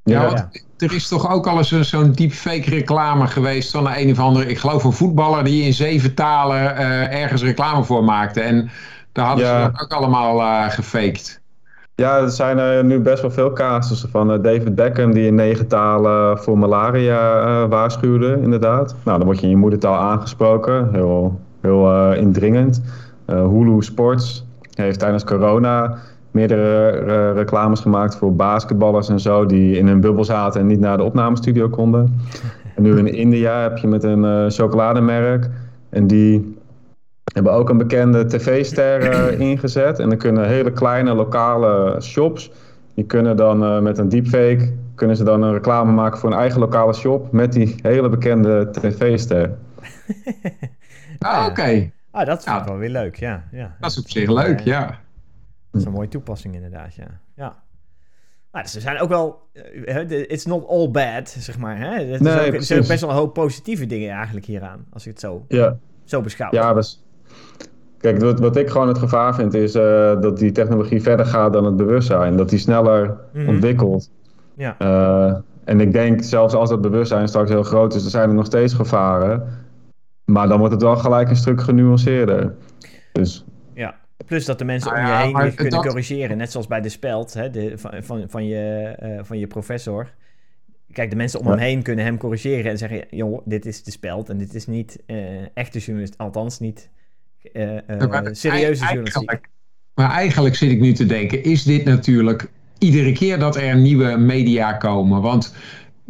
Ja, 0.04 0.50
er 0.78 0.94
is 0.94 1.08
toch 1.08 1.32
ook 1.32 1.46
al 1.46 1.56
eens 1.56 1.80
zo'n 1.80 2.12
deepfake 2.12 2.70
reclame 2.70 3.26
geweest 3.26 3.70
van 3.70 3.88
een 3.88 4.10
of 4.10 4.18
andere, 4.18 4.46
ik 4.46 4.58
geloof 4.58 4.84
een 4.84 4.92
voetballer 4.92 5.44
die 5.44 5.62
in 5.62 5.72
zeven 5.72 6.14
talen 6.14 6.56
uh, 6.56 7.22
ergens 7.22 7.42
reclame 7.42 7.84
voor 7.84 8.04
maakte. 8.04 8.40
En 8.40 8.70
daar 9.12 9.26
hadden 9.26 9.44
ja. 9.44 9.64
ze 9.64 9.70
dat 9.70 9.82
ook 9.82 9.92
allemaal 9.92 10.40
uh, 10.40 10.70
gefaked. 10.70 11.40
Ja, 11.94 12.18
er 12.18 12.30
zijn 12.30 12.58
er 12.58 12.84
nu 12.84 13.00
best 13.00 13.22
wel 13.22 13.30
veel 13.30 13.52
casussen 13.52 14.10
van. 14.10 14.42
David 14.42 14.74
Beckham 14.74 15.12
die 15.12 15.26
in 15.26 15.34
negen 15.34 15.66
talen 15.66 16.38
voor 16.38 16.58
malaria 16.58 17.68
waarschuwde, 17.68 18.38
inderdaad. 18.42 18.94
Nou, 19.04 19.18
dan 19.18 19.26
word 19.26 19.38
je 19.38 19.44
in 19.44 19.50
je 19.50 19.56
moedertaal 19.56 19.96
aangesproken, 19.96 20.88
heel, 20.92 21.40
heel 21.60 22.12
indringend. 22.12 22.82
Hulu 23.26 23.82
Sports 23.82 24.44
heeft 24.74 24.98
tijdens 24.98 25.24
corona 25.24 25.98
meerdere 26.30 27.00
uh, 27.00 27.36
reclames 27.36 27.80
gemaakt 27.80 28.16
voor 28.16 28.34
basketballers 28.34 29.08
en 29.08 29.20
zo, 29.20 29.46
die 29.46 29.78
in 29.78 29.86
een 29.86 30.00
bubbel 30.00 30.24
zaten 30.24 30.60
en 30.60 30.66
niet 30.66 30.80
naar 30.80 30.96
de 30.96 31.02
opnamestudio 31.02 31.68
konden. 31.68 32.20
En 32.74 32.82
nu 32.82 32.98
in 32.98 33.14
India 33.14 33.62
heb 33.62 33.76
je 33.76 33.86
met 33.86 34.02
een 34.02 34.24
uh, 34.24 34.44
chocolademerk 34.48 35.50
en 35.88 36.06
die 36.06 36.58
hebben 37.32 37.52
ook 37.52 37.68
een 37.68 37.78
bekende 37.78 38.26
tv-ster 38.26 39.12
uh, 39.12 39.40
ingezet. 39.50 39.98
En 39.98 40.08
dan 40.08 40.18
kunnen 40.18 40.48
hele 40.48 40.72
kleine 40.72 41.14
lokale 41.14 42.00
shops, 42.00 42.52
die 42.94 43.04
kunnen 43.04 43.36
dan 43.36 43.82
met 43.82 43.98
een 43.98 44.08
deepfake, 44.08 44.72
kunnen 44.94 45.16
ze 45.16 45.24
dan 45.24 45.42
een 45.42 45.52
reclame 45.52 45.92
maken 45.92 46.18
voor 46.18 46.32
een 46.32 46.38
eigen 46.38 46.60
lokale 46.60 46.92
shop 46.92 47.32
met 47.32 47.52
die 47.52 47.74
hele 47.82 48.08
bekende 48.08 48.70
tv-ster. 48.70 49.50
ah, 51.18 51.46
oké. 51.48 51.90
Ah, 52.10 52.26
dat 52.26 52.42
vind 52.44 52.56
ik 52.56 52.64
wel 52.64 52.76
weer 52.76 52.90
leuk, 52.90 53.16
ja. 53.16 53.44
ja. 53.52 53.76
Dat 53.80 53.90
is 53.90 53.98
op 53.98 54.08
zich 54.08 54.28
leuk, 54.28 54.60
ja. 54.60 54.98
Dat 55.70 55.80
is 55.80 55.86
een 55.86 55.92
mooie 55.92 56.08
toepassing 56.08 56.54
inderdaad, 56.54 56.94
ja. 56.94 57.20
ja. 57.34 57.62
Maar 58.50 58.62
dus 58.62 58.74
er 58.74 58.80
zijn 58.80 58.98
ook 58.98 59.08
wel... 59.08 59.48
Uh, 59.86 60.10
it's 60.10 60.44
not 60.44 60.68
all 60.68 60.90
bad, 60.90 61.28
zeg 61.28 61.58
maar. 61.58 61.78
Hè? 61.78 62.18
Nee, 62.18 62.52
er 62.52 62.62
zijn 62.62 62.86
best 62.86 63.00
wel 63.00 63.10
een 63.10 63.16
hoop 63.16 63.34
positieve 63.34 63.86
dingen 63.86 64.10
eigenlijk 64.10 64.46
hieraan. 64.46 64.86
Als 64.92 65.06
ik 65.06 65.10
het 65.10 65.20
zo, 65.20 65.44
ja. 65.48 65.78
zo 66.04 66.20
beschouw. 66.20 66.48
Ja, 66.50 66.74
dus... 66.74 67.04
Kijk, 67.98 68.20
wat, 68.20 68.40
wat 68.40 68.56
ik 68.56 68.70
gewoon 68.70 68.88
het 68.88 68.98
gevaar 68.98 69.34
vind 69.34 69.54
is 69.54 69.74
uh, 69.74 69.82
dat 70.20 70.38
die 70.38 70.52
technologie 70.52 71.02
verder 71.02 71.26
gaat 71.26 71.52
dan 71.52 71.64
het 71.64 71.76
bewustzijn. 71.76 72.36
Dat 72.36 72.48
die 72.48 72.58
sneller 72.58 73.06
mm 73.06 73.40
-hmm. 73.40 73.48
ontwikkelt. 73.48 74.10
Ja. 74.54 74.76
Uh, 74.78 75.36
en 75.64 75.80
ik 75.80 75.92
denk, 75.92 76.22
zelfs 76.22 76.54
als 76.54 76.68
dat 76.68 76.80
bewustzijn 76.80 77.28
straks 77.28 77.50
heel 77.50 77.62
groot 77.62 77.94
is, 77.94 78.04
er 78.04 78.10
zijn 78.10 78.28
er 78.28 78.34
nog 78.34 78.46
steeds 78.46 78.74
gevaren. 78.74 79.48
maar 80.24 80.48
dan 80.48 80.58
wordt 80.58 80.74
het 80.74 80.82
wel 80.82 80.96
gelijk 80.96 81.28
een 81.30 81.36
stuk 81.36 81.60
genuanceerder. 81.60 82.54
Dus 83.12 83.44
plus 84.26 84.44
dat 84.44 84.58
de 84.58 84.64
mensen 84.64 84.92
nou 84.92 85.28
om 85.28 85.36
je 85.36 85.42
heen 85.42 85.54
kunnen 85.54 85.80
corrigeren. 85.80 86.36
Net 86.36 86.50
zoals 86.50 86.66
bij 86.66 86.80
de 86.80 86.88
speld 86.88 87.34
hè, 87.34 87.50
de, 87.50 87.72
van, 87.78 88.02
van, 88.02 88.24
van, 88.28 88.46
je, 88.46 88.96
uh, 89.02 89.18
van 89.22 89.38
je 89.38 89.46
professor. 89.46 90.10
Kijk, 90.92 91.10
de 91.10 91.16
mensen 91.16 91.40
om 91.40 91.46
hem 91.46 91.58
heen 91.58 91.82
kunnen 91.82 92.04
hem 92.04 92.18
corrigeren 92.18 92.70
en 92.70 92.78
zeggen: 92.78 93.04
joh, 93.10 93.40
dit 93.44 93.66
is 93.66 93.82
de 93.82 93.90
speld 93.90 94.28
en 94.28 94.38
dit 94.38 94.54
is 94.54 94.66
niet 94.66 94.98
uh, 95.06 95.16
echte 95.54 95.78
journalist, 95.78 96.18
althans 96.18 96.58
niet 96.58 96.90
uh, 97.52 97.78
serieuze 98.32 98.84
journalistiek. 98.84 99.40
Maar 99.94 100.10
eigenlijk 100.10 100.54
zit 100.54 100.70
ik 100.70 100.80
nu 100.80 100.92
te 100.92 101.06
denken: 101.06 101.42
is 101.42 101.62
dit 101.62 101.84
natuurlijk 101.84 102.50
iedere 102.78 103.12
keer 103.12 103.38
dat 103.38 103.56
er 103.56 103.76
nieuwe 103.76 104.16
media 104.16 104.72
komen? 104.72 105.22
Want 105.22 105.54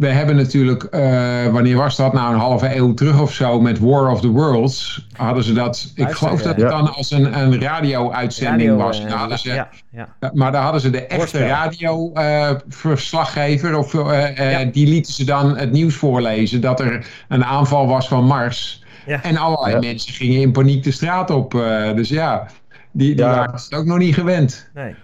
we 0.00 0.06
hebben 0.06 0.36
natuurlijk, 0.36 0.86
uh, 0.90 1.46
wanneer 1.46 1.76
was 1.76 1.96
dat? 1.96 2.12
Nou, 2.12 2.34
een 2.34 2.40
halve 2.40 2.76
eeuw 2.76 2.94
terug 2.94 3.20
of 3.20 3.32
zo 3.32 3.60
met 3.60 3.78
War 3.78 4.10
of 4.10 4.20
the 4.20 4.28
Worlds. 4.28 5.06
Hadden 5.16 5.44
ze 5.44 5.52
dat, 5.52 5.92
ik 5.94 6.10
geloof 6.10 6.42
dat 6.42 6.56
het 6.56 6.70
dan 6.70 6.94
als 6.94 7.10
een, 7.10 7.38
een 7.38 7.60
radio-uitzending 7.60 8.76
was. 8.76 9.06
Hadden 9.06 9.38
ze, 9.38 9.52
ja, 9.52 9.68
ja. 9.90 10.08
Maar 10.32 10.52
daar 10.52 10.62
hadden 10.62 10.80
ze 10.80 10.90
de 10.90 11.06
echte 11.06 11.46
radioverslaggever, 11.46 13.70
uh, 13.70 13.78
of 13.78 13.94
uh, 13.94 14.58
die 14.72 14.86
lieten 14.86 15.12
ze 15.12 15.24
dan 15.24 15.56
het 15.56 15.72
nieuws 15.72 15.94
voorlezen 15.94 16.60
dat 16.60 16.80
er 16.80 17.06
een 17.28 17.44
aanval 17.44 17.86
was 17.86 18.08
van 18.08 18.24
Mars. 18.24 18.84
En 19.22 19.36
allerlei 19.36 19.78
mensen 19.78 20.14
gingen 20.14 20.40
in 20.40 20.52
paniek 20.52 20.82
de 20.82 20.90
straat 20.90 21.30
op. 21.30 21.50
dus 21.94 22.08
ja, 22.08 22.46
die, 22.90 23.14
die 23.14 23.24
waren 23.24 23.52
het 23.52 23.74
ook 23.74 23.84
nog 23.84 23.98
niet 23.98 24.14
gewend. 24.14 24.70
Nee. 24.74 24.84
Nee. 24.84 24.94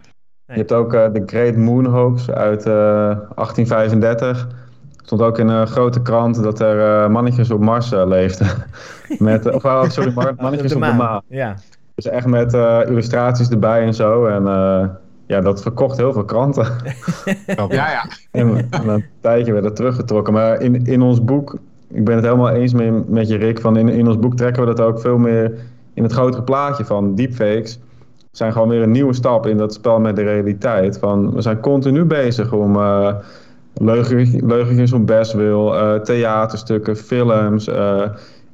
Je 0.46 0.54
hebt 0.54 0.72
ook 0.72 0.90
de 0.90 1.22
Great 1.26 1.56
Moon 1.56 1.86
Hoax 1.86 2.30
uit 2.30 2.64
1835 2.64 4.64
stond 5.06 5.22
ook 5.22 5.38
in 5.38 5.48
een 5.48 5.66
grote 5.66 6.02
krant 6.02 6.42
dat 6.42 6.60
er 6.60 7.04
uh, 7.04 7.08
mannetjes 7.08 7.50
op 7.50 7.60
Mars 7.60 7.92
uh, 7.92 8.06
leefden. 8.06 8.46
met, 9.18 9.52
of, 9.52 9.64
oh, 9.64 9.88
sorry, 9.88 10.12
mannetjes 10.36 10.74
op 10.74 10.82
de 10.82 10.92
maan. 10.92 11.22
Ja. 11.26 11.54
Dus 11.94 12.06
echt 12.06 12.26
met 12.26 12.54
uh, 12.54 12.80
illustraties 12.86 13.48
erbij 13.48 13.82
en 13.82 13.94
zo. 13.94 14.26
En 14.26 14.44
ja, 15.26 15.40
dat 15.40 15.62
verkocht 15.62 15.96
heel 15.96 16.12
veel 16.12 16.24
kranten. 16.24 16.66
ja, 17.46 17.66
ja. 17.68 18.10
En, 18.30 18.66
en, 18.70 18.88
een 18.88 19.04
tijdje 19.20 19.52
werd 19.52 19.64
het 19.64 19.76
teruggetrokken. 19.76 20.32
Maar 20.32 20.60
in, 20.60 20.86
in 20.86 21.02
ons 21.02 21.24
boek, 21.24 21.58
ik 21.88 22.04
ben 22.04 22.14
het 22.14 22.24
helemaal 22.24 22.50
eens 22.50 22.72
met, 22.72 23.08
met 23.08 23.28
je 23.28 23.36
Rick, 23.36 23.60
van 23.60 23.76
in, 23.76 23.88
in 23.88 24.06
ons 24.06 24.18
boek 24.18 24.36
trekken 24.36 24.62
we 24.62 24.74
dat 24.74 24.86
ook 24.86 25.00
veel 25.00 25.18
meer 25.18 25.54
in 25.94 26.02
het 26.02 26.12
grotere 26.12 26.42
plaatje 26.42 26.84
van 26.84 27.14
deepfakes. 27.14 27.78
zijn 28.30 28.52
gewoon 28.52 28.68
weer 28.68 28.82
een 28.82 28.90
nieuwe 28.90 29.14
stap 29.14 29.46
in 29.46 29.56
dat 29.56 29.74
spel 29.74 30.00
met 30.00 30.16
de 30.16 30.22
realiteit. 30.22 30.98
Van, 30.98 31.34
we 31.34 31.40
zijn 31.40 31.60
continu 31.60 32.04
bezig 32.04 32.52
om 32.52 32.76
leugentjes 33.82 34.92
om 34.92 35.04
best 35.04 35.32
wil, 35.32 35.74
uh, 35.74 35.94
theaterstukken, 35.94 36.96
films. 36.96 37.68
Uh, 37.68 38.02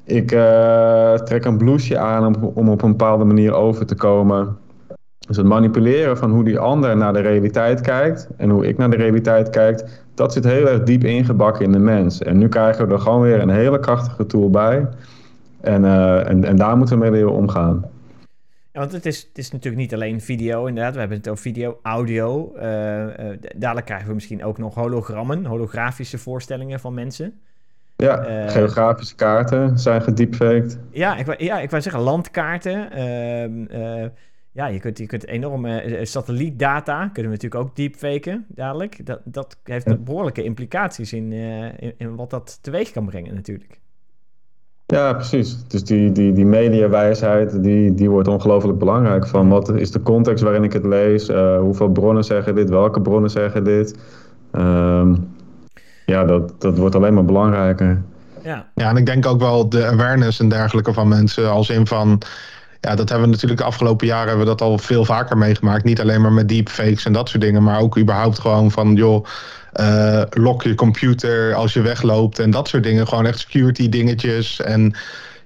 ik 0.05 0.33
uh, 0.33 1.15
trek 1.15 1.45
een 1.45 1.57
blouseje 1.57 1.99
aan 1.99 2.27
om, 2.27 2.51
om 2.55 2.69
op 2.69 2.83
een 2.83 2.91
bepaalde 2.91 3.25
manier 3.25 3.53
over 3.53 3.87
te 3.87 3.95
komen. 3.95 4.57
Dus 5.27 5.37
het 5.37 5.47
manipuleren 5.47 6.17
van 6.17 6.31
hoe 6.31 6.45
die 6.45 6.59
ander 6.59 6.97
naar 6.97 7.13
de 7.13 7.21
realiteit 7.21 7.81
kijkt 7.81 8.29
en 8.37 8.51
hoe 8.51 8.67
ik 8.67 8.79
naar 8.79 8.91
de 8.91 8.97
realiteit 8.97 9.51
kijk, 9.51 10.03
dat 10.15 10.33
zit 10.33 10.45
heel 10.45 10.69
erg 10.69 10.83
diep 10.83 11.05
ingebakken 11.05 11.65
in 11.65 11.73
de 11.73 11.79
mens. 11.79 12.23
En 12.23 12.39
nu 12.39 12.49
krijgen 12.49 12.87
we 12.87 12.93
er 12.93 13.01
gewoon 13.01 13.21
weer 13.21 13.41
een 13.41 13.51
hele 13.51 13.81
krachtige 13.81 14.27
tool 14.27 14.51
bij. 14.51 14.89
En, 15.61 15.85
en, 16.27 16.45
en 16.45 16.57
daar 16.57 16.77
moeten 16.77 16.99
we 16.99 17.03
mee 17.03 17.13
leren 17.13 17.33
omgaan. 17.33 17.85
Want 18.73 18.93
het 18.93 19.07
is, 19.07 19.23
het 19.23 19.39
is 19.39 19.51
natuurlijk 19.51 19.83
niet 19.83 19.95
alleen 19.95 20.21
video, 20.21 20.67
inderdaad. 20.67 20.93
We 20.95 21.01
hebben 21.01 21.19
het 21.19 21.29
over 21.29 21.43
video, 21.43 21.79
audio. 21.83 22.53
Uh, 22.57 22.63
uh, 23.03 23.37
dadelijk 23.57 23.87
krijgen 23.87 24.09
we 24.09 24.15
misschien 24.15 24.45
ook 24.45 24.59
nog 24.59 24.75
hologrammen, 24.75 25.45
holografische 25.45 26.19
voorstellingen 26.19 26.81
van 26.81 26.95
mensen. 26.95 27.41
Ja, 27.97 28.45
uh, 28.45 28.51
geografische 28.51 29.15
kaarten 29.15 29.79
zijn 29.79 30.03
gediepfaked. 30.03 30.79
Ja, 30.91 31.17
ik, 31.17 31.41
ja, 31.41 31.61
ik 31.61 31.71
wou 31.71 31.83
zeggen 31.83 32.03
landkaarten. 32.03 32.91
Ehm, 32.91 34.09
ja, 34.53 34.67
je 34.67 34.81
kunt, 34.81 34.99
je 34.99 35.07
kunt 35.07 35.27
enorme 35.27 35.99
satellietdata, 36.03 37.09
kunnen 37.09 37.33
we 37.33 37.39
natuurlijk 37.39 37.65
ook 37.65 37.77
deepfaken 37.77 38.47
dadelijk. 38.49 39.07
Dat, 39.07 39.21
dat 39.25 39.57
heeft 39.65 40.05
behoorlijke 40.05 40.43
implicaties 40.43 41.13
in, 41.13 41.33
in, 41.33 41.95
in 41.97 42.17
wat 42.17 42.31
dat 42.31 42.59
teweeg 42.63 42.91
kan 42.91 43.07
brengen 43.07 43.35
natuurlijk. 43.35 43.81
Ja, 44.93 45.13
precies. 45.13 45.57
Dus 45.69 45.85
die, 45.85 46.13
die, 46.13 46.33
die 46.33 46.47
mediawijsheid, 46.47 47.63
die, 47.63 47.95
die 47.95 48.11
wordt 48.11 48.29
ongelooflijk 48.29 48.79
belangrijk. 48.79 49.27
Van 49.27 49.49
wat 49.49 49.69
is 49.69 49.91
de 49.91 50.03
context 50.03 50.45
waarin 50.45 50.65
ik 50.65 50.73
het 50.73 50.85
lees? 50.85 51.29
Uh, 51.29 51.59
hoeveel 51.59 51.89
bronnen 51.89 52.25
zeggen 52.25 52.55
dit? 52.55 52.71
Welke 52.71 53.01
bronnen 53.01 53.31
zeggen 53.31 53.65
dit? 53.65 53.97
Um, 54.53 55.29
ja, 56.07 56.25
dat, 56.25 56.53
dat 56.59 56.79
wordt 56.79 56.95
alleen 56.95 57.15
maar 57.15 57.25
belangrijker. 57.25 58.03
Ja. 58.43 58.67
ja, 58.75 58.89
en 58.89 58.97
ik 58.97 59.07
denk 59.07 59.27
ook 59.27 59.41
wel 59.41 59.69
de 59.69 59.87
awareness 59.87 60.41
en 60.41 60.49
dergelijke 60.49 60.93
van 60.93 61.09
mensen. 61.09 61.51
Als 61.51 61.71
in 61.71 61.87
van, 61.87 62.19
ja, 62.83 62.95
dat 62.95 63.09
hebben 63.09 63.27
we 63.27 63.33
natuurlijk 63.33 63.61
de 63.61 63.67
afgelopen 63.67 64.07
jaren 64.07 64.29
hebben 64.29 64.45
we 64.45 64.51
dat 64.51 64.61
al 64.61 64.79
veel 64.79 65.05
vaker 65.05 65.39
meegemaakt. 65.39 65.85
Niet 65.85 66.01
alleen 66.01 66.21
maar 66.21 66.33
met 66.33 66.49
deepfakes 66.49 67.05
en 67.05 67.13
dat 67.13 67.29
soort 67.29 67.43
dingen, 67.43 67.63
maar 67.63 67.81
ook 67.81 67.99
überhaupt 67.99 68.39
gewoon 68.39 68.71
van, 68.71 68.95
joh 68.95 69.27
uh, 69.81 70.23
lock 70.31 70.63
je 70.63 70.75
computer 70.75 71.55
als 71.55 71.73
je 71.73 71.81
wegloopt 71.81 72.39
en 72.39 72.51
dat 72.51 72.69
soort 72.69 72.83
dingen. 72.83 73.09
Gewoon 73.09 73.27
echt 73.27 73.39
security 73.39 73.89
dingetjes. 73.89 74.61
En 74.61 74.95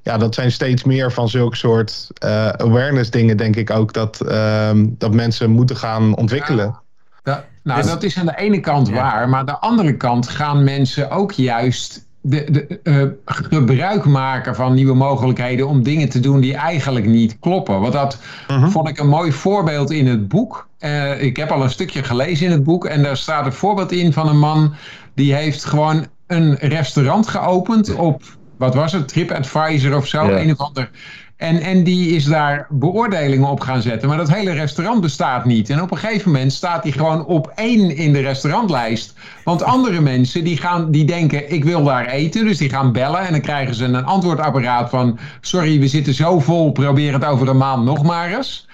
ja, 0.02 0.18
dat 0.18 0.34
zijn 0.34 0.52
steeds 0.52 0.84
meer 0.84 1.12
van 1.12 1.28
zulke 1.28 1.56
soort 1.56 2.08
uh, 2.24 2.48
awareness 2.48 3.10
dingen, 3.10 3.36
denk 3.36 3.56
ik 3.56 3.70
ook, 3.70 3.92
dat, 3.92 4.20
uh, 4.28 4.70
dat 4.74 5.12
mensen 5.12 5.50
moeten 5.50 5.76
gaan 5.76 6.16
ontwikkelen. 6.16 6.78
Ja. 7.24 7.44
nou, 7.62 7.80
dus- 7.80 7.90
dat 7.90 8.02
is 8.02 8.18
aan 8.18 8.26
de 8.26 8.36
ene 8.36 8.60
kant 8.60 8.90
waar, 8.90 9.28
maar 9.28 9.40
aan 9.40 9.46
de 9.46 9.58
andere 9.58 9.96
kant 9.96 10.28
gaan 10.28 10.64
mensen 10.64 11.10
ook 11.10 11.32
juist 11.32 12.05
de, 12.28 12.50
de, 12.50 12.80
uh, 12.82 13.02
gebruik 13.24 14.04
maken 14.04 14.54
van 14.54 14.74
nieuwe 14.74 14.94
mogelijkheden 14.94 15.68
om 15.68 15.82
dingen 15.82 16.08
te 16.08 16.20
doen 16.20 16.40
die 16.40 16.54
eigenlijk 16.54 17.06
niet 17.06 17.38
kloppen. 17.38 17.80
Want 17.80 17.92
dat 17.92 18.18
mhm. 18.48 18.68
vond 18.68 18.88
ik 18.88 18.98
een 18.98 19.08
mooi 19.08 19.32
voorbeeld 19.32 19.90
in 19.90 20.06
het 20.06 20.28
boek. 20.28 20.68
Uh, 20.80 21.22
ik 21.22 21.36
heb 21.36 21.50
al 21.50 21.62
een 21.62 21.70
stukje 21.70 22.02
gelezen 22.02 22.46
in 22.46 22.52
het 22.52 22.64
boek 22.64 22.84
en 22.84 23.02
daar 23.02 23.16
staat 23.16 23.46
een 23.46 23.52
voorbeeld 23.52 23.92
in 23.92 24.12
van 24.12 24.28
een 24.28 24.38
man 24.38 24.74
die 25.14 25.34
heeft 25.34 25.64
gewoon 25.64 26.06
een 26.26 26.54
restaurant 26.54 27.28
geopend 27.28 27.94
op, 27.94 28.22
wat 28.56 28.74
was 28.74 28.92
het, 28.92 29.08
TripAdvisor 29.08 29.96
of 29.96 30.06
zo, 30.06 30.28
een 30.28 30.50
of 30.50 30.58
ander 30.58 30.90
en, 31.36 31.60
en 31.60 31.84
die 31.84 32.08
is 32.08 32.24
daar 32.24 32.66
beoordelingen 32.70 33.48
op 33.48 33.60
gaan 33.60 33.82
zetten. 33.82 34.08
Maar 34.08 34.18
dat 34.18 34.32
hele 34.32 34.52
restaurant 34.52 35.00
bestaat 35.00 35.44
niet. 35.44 35.70
En 35.70 35.82
op 35.82 35.90
een 35.90 35.98
gegeven 35.98 36.30
moment 36.32 36.52
staat 36.52 36.82
hij 36.82 36.92
gewoon 36.92 37.24
op 37.24 37.52
één 37.54 37.96
in 37.96 38.12
de 38.12 38.20
restaurantlijst. 38.20 39.14
Want 39.44 39.62
andere 39.62 40.00
mensen 40.00 40.44
die, 40.44 40.56
gaan, 40.56 40.90
die 40.90 41.04
denken, 41.04 41.52
ik 41.52 41.64
wil 41.64 41.84
daar 41.84 42.06
eten. 42.06 42.44
Dus 42.44 42.58
die 42.58 42.70
gaan 42.70 42.92
bellen 42.92 43.20
en 43.20 43.32
dan 43.32 43.40
krijgen 43.40 43.74
ze 43.74 43.84
een 43.84 44.04
antwoordapparaat 44.04 44.90
van... 44.90 45.18
sorry, 45.40 45.80
we 45.80 45.88
zitten 45.88 46.14
zo 46.14 46.40
vol, 46.40 46.72
probeer 46.72 47.12
het 47.12 47.24
over 47.24 47.48
een 47.48 47.56
maand 47.56 47.84
nog 47.84 48.02
maar 48.02 48.36
eens. 48.36 48.66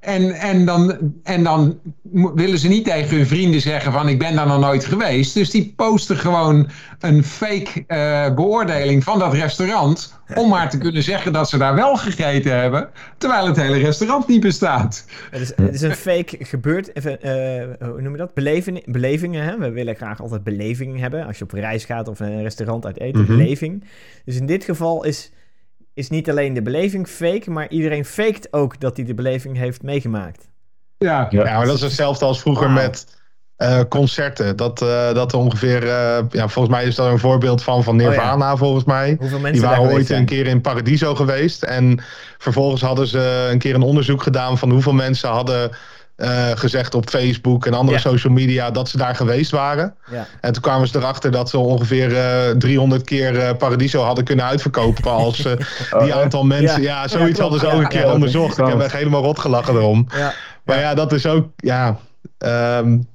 En, 0.00 0.32
en, 0.32 0.64
dan, 0.64 1.12
en 1.22 1.42
dan 1.42 1.78
willen 2.34 2.58
ze 2.58 2.68
niet 2.68 2.84
tegen 2.84 3.16
hun 3.16 3.26
vrienden 3.26 3.60
zeggen 3.60 3.92
van 3.92 4.08
ik 4.08 4.18
ben 4.18 4.34
daar 4.34 4.46
nog 4.46 4.60
nooit 4.60 4.84
geweest. 4.84 5.34
Dus 5.34 5.50
die 5.50 5.72
posten 5.76 6.16
gewoon 6.16 6.68
een 7.00 7.24
fake 7.24 7.84
uh, 7.88 8.34
beoordeling 8.34 9.04
van 9.04 9.18
dat 9.18 9.32
restaurant. 9.32 10.18
Om 10.34 10.48
maar 10.48 10.70
te 10.70 10.78
kunnen 10.78 11.02
zeggen 11.02 11.32
dat 11.32 11.48
ze 11.48 11.58
daar 11.58 11.74
wel 11.74 11.96
gegeten 11.96 12.60
hebben. 12.60 12.88
Terwijl 13.18 13.46
het 13.46 13.56
hele 13.56 13.78
restaurant 13.78 14.28
niet 14.28 14.40
bestaat. 14.40 15.04
Het 15.30 15.40
is, 15.40 15.52
het 15.56 15.74
is 15.74 15.82
een 15.82 15.94
fake 15.94 16.36
gebeurd. 16.40 16.96
Even, 16.96 17.18
uh, 17.80 17.88
hoe 17.88 18.00
noem 18.00 18.12
je 18.12 18.18
dat? 18.18 18.34
Beleving, 18.34 18.92
belevingen. 18.92 19.44
Hè? 19.44 19.58
We 19.58 19.70
willen 19.70 19.96
graag 19.96 20.20
altijd 20.20 20.44
beleving 20.44 21.00
hebben. 21.00 21.26
Als 21.26 21.38
je 21.38 21.44
op 21.44 21.52
reis 21.52 21.84
gaat 21.84 22.08
of 22.08 22.20
een 22.20 22.42
restaurant 22.42 22.86
uit 22.86 23.00
eten. 23.00 23.22
Mhm. 23.22 23.36
Beleving. 23.36 23.84
Dus 24.24 24.36
in 24.36 24.46
dit 24.46 24.64
geval 24.64 25.04
is 25.04 25.30
is 25.94 26.08
niet 26.08 26.30
alleen 26.30 26.54
de 26.54 26.62
beleving 26.62 27.08
fake, 27.08 27.50
maar 27.50 27.68
iedereen 27.68 28.04
faked 28.04 28.52
ook 28.52 28.80
dat 28.80 28.96
hij 28.96 29.06
de 29.06 29.14
beleving 29.14 29.56
heeft 29.56 29.82
meegemaakt. 29.82 30.48
Ja, 30.98 31.26
ja. 31.30 31.56
maar 31.56 31.66
dat 31.66 31.74
is 31.74 31.80
hetzelfde 31.80 32.24
als 32.24 32.40
vroeger 32.40 32.70
met 32.70 33.18
uh, 33.58 33.80
concerten. 33.88 34.56
Dat, 34.56 34.82
uh, 34.82 35.14
dat 35.14 35.34
ongeveer, 35.34 35.82
uh, 35.82 36.18
ja, 36.30 36.48
volgens 36.48 36.74
mij 36.74 36.84
is 36.84 36.94
dat 36.94 37.10
een 37.10 37.18
voorbeeld 37.18 37.62
van, 37.62 37.84
van 37.84 37.96
Nirvana, 37.96 38.52
oh, 38.52 38.58
volgens 38.58 38.84
mij. 38.84 39.18
Die 39.52 39.60
waren 39.60 39.82
ooit 39.82 40.10
een 40.10 40.24
keer 40.24 40.46
in 40.46 40.60
Paradiso 40.60 41.14
geweest. 41.14 41.62
En 41.62 42.02
vervolgens 42.38 42.82
hadden 42.82 43.06
ze 43.06 43.48
een 43.50 43.58
keer 43.58 43.74
een 43.74 43.82
onderzoek 43.82 44.22
gedaan 44.22 44.58
van 44.58 44.70
hoeveel 44.70 44.92
mensen 44.92 45.28
hadden 45.28 45.70
uh, 46.20 46.50
gezegd 46.54 46.94
op 46.94 47.08
Facebook 47.08 47.66
en 47.66 47.74
andere 47.74 47.98
social 47.98 48.32
media 48.32 48.70
dat 48.70 48.88
ze 48.88 48.96
daar 48.96 49.16
geweest 49.16 49.50
waren. 49.50 49.94
Ja. 50.10 50.26
En 50.40 50.52
toen 50.52 50.62
kwamen 50.62 50.88
ze 50.88 50.98
erachter 50.98 51.30
dat 51.30 51.50
ze 51.50 51.58
ongeveer 51.58 52.10
uh, 52.10 52.50
eh, 52.50 52.56
300 52.56 53.04
keer 53.04 53.34
uh, 53.34 53.50
Paradiso 53.58 54.02
hadden 54.02 54.24
kunnen 54.24 54.44
uitverkopen 54.44 55.10
als 55.10 55.36
die 55.42 55.56
oh, 55.92 56.10
aantal 56.10 56.44
mensen. 56.44 56.82
Ja, 56.82 57.08
zoiets 57.08 57.40
hadden 57.40 57.60
ze 57.60 57.66
ook 57.66 57.80
een 57.80 57.88
keer 57.88 58.12
onderzocht. 58.12 58.58
Ik 58.58 58.66
heb 58.66 58.80
echt 58.80 58.92
helemaal 58.92 59.22
rot 59.22 59.38
gelachen 59.38 59.74
erom. 59.74 60.06
Maar 60.64 60.78
ja, 60.78 60.94
dat 60.94 61.12
is 61.12 61.26
ook, 61.26 61.48
ja. 61.56 61.98
Um, 62.38 63.08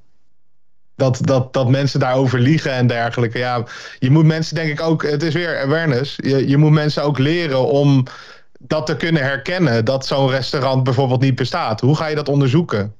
dat, 0.95 1.19
dat, 1.21 1.53
dat 1.53 1.69
mensen 1.69 1.99
daarover 1.99 2.39
liegen 2.39 2.71
en 2.71 2.87
dergelijke. 2.87 3.37
Ja, 3.37 3.63
je 3.99 4.09
moet 4.09 4.25
mensen 4.25 4.55
denk 4.55 4.69
ik 4.69 4.81
ook, 4.81 5.03
het 5.03 5.23
is 5.23 5.33
weer 5.33 5.61
awareness. 5.61 6.15
Je, 6.15 6.47
je 6.47 6.57
moet 6.57 6.71
mensen 6.71 7.03
ook 7.03 7.17
leren 7.17 7.67
om 7.67 8.05
dat 8.67 8.85
te 8.85 8.95
kunnen 8.95 9.23
herkennen 9.23 9.85
dat 9.85 10.05
zo'n 10.05 10.29
restaurant 10.29 10.83
bijvoorbeeld 10.83 11.21
niet 11.21 11.35
bestaat. 11.35 11.81
Hoe 11.81 11.95
ga 11.95 12.07
je 12.07 12.15
dat 12.15 12.29
onderzoeken? 12.29 12.93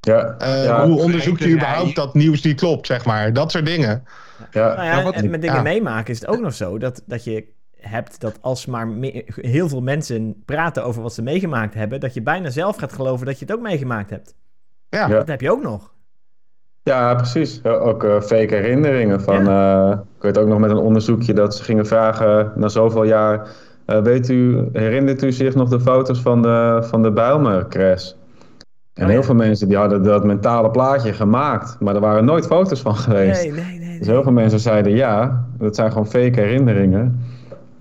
Ja, 0.00 0.36
uh, 0.42 0.82
hoe 0.82 1.00
onderzoek 1.00 1.38
je 1.38 1.50
überhaupt 1.50 1.96
dat 1.96 2.14
nieuws 2.14 2.42
niet 2.42 2.60
klopt, 2.60 2.86
zeg 2.86 3.04
maar? 3.04 3.32
Dat 3.32 3.50
soort 3.50 3.66
dingen. 3.66 4.04
Ja. 4.50 4.74
Nou 4.74 4.86
ja, 4.86 5.12
en 5.12 5.30
met 5.30 5.42
dingen 5.42 5.62
meemaken 5.62 6.12
is 6.12 6.20
het 6.20 6.28
ook 6.28 6.40
nog 6.40 6.54
zo 6.54 6.78
dat, 6.78 7.02
dat 7.06 7.24
je 7.24 7.44
hebt 7.76 8.20
dat 8.20 8.38
als 8.40 8.66
maar 8.66 8.88
heel 9.26 9.68
veel 9.68 9.80
mensen 9.80 10.42
praten 10.44 10.84
over 10.84 11.02
wat 11.02 11.14
ze 11.14 11.22
meegemaakt 11.22 11.74
hebben, 11.74 12.00
dat 12.00 12.14
je 12.14 12.22
bijna 12.22 12.50
zelf 12.50 12.76
gaat 12.76 12.92
geloven 12.92 13.26
dat 13.26 13.38
je 13.38 13.44
het 13.44 13.54
ook 13.54 13.62
meegemaakt 13.62 14.10
hebt. 14.10 14.34
Ja. 14.88 15.08
Dat 15.08 15.28
heb 15.28 15.40
je 15.40 15.50
ook 15.50 15.62
nog. 15.62 15.94
Ja, 16.82 17.14
precies. 17.14 17.64
Ook 17.64 18.04
uh, 18.04 18.20
fake 18.20 18.54
herinneringen. 18.54 19.20
Van, 19.20 19.44
ja. 19.44 19.90
uh, 19.90 19.98
ik 20.16 20.22
weet 20.22 20.38
ook 20.38 20.48
nog 20.48 20.58
met 20.58 20.70
een 20.70 20.76
onderzoekje 20.76 21.32
dat 21.32 21.56
ze 21.56 21.62
gingen 21.62 21.86
vragen 21.86 22.52
na 22.54 22.68
zoveel 22.68 23.04
jaar. 23.04 23.48
Uh, 23.86 24.02
weet 24.02 24.28
u, 24.28 24.68
herinnert 24.72 25.22
u 25.22 25.32
zich 25.32 25.54
nog 25.54 25.68
de 25.68 25.80
foto's 25.80 26.20
van 26.20 26.42
de, 26.42 26.78
van 26.82 27.02
de 27.02 27.12
Bijlmer-crash? 27.12 28.12
En 28.92 29.04
oh, 29.04 29.10
heel 29.10 29.22
veel 29.22 29.34
mensen 29.34 29.68
die 29.68 29.76
hadden 29.76 30.02
dat 30.02 30.24
mentale 30.24 30.70
plaatje 30.70 31.12
gemaakt, 31.12 31.80
maar 31.80 31.94
er 31.94 32.00
waren 32.00 32.24
nooit 32.24 32.46
foto's 32.46 32.80
van 32.80 32.96
geweest. 32.96 33.42
Nee, 33.42 33.52
nee, 33.52 33.78
nee, 33.78 33.98
Dus 33.98 34.06
heel 34.06 34.22
veel 34.22 34.32
mensen 34.32 34.60
zeiden 34.60 34.92
ja, 34.92 35.46
dat 35.58 35.74
zijn 35.74 35.90
gewoon 35.90 36.06
fake 36.06 36.40
herinneringen. 36.40 37.20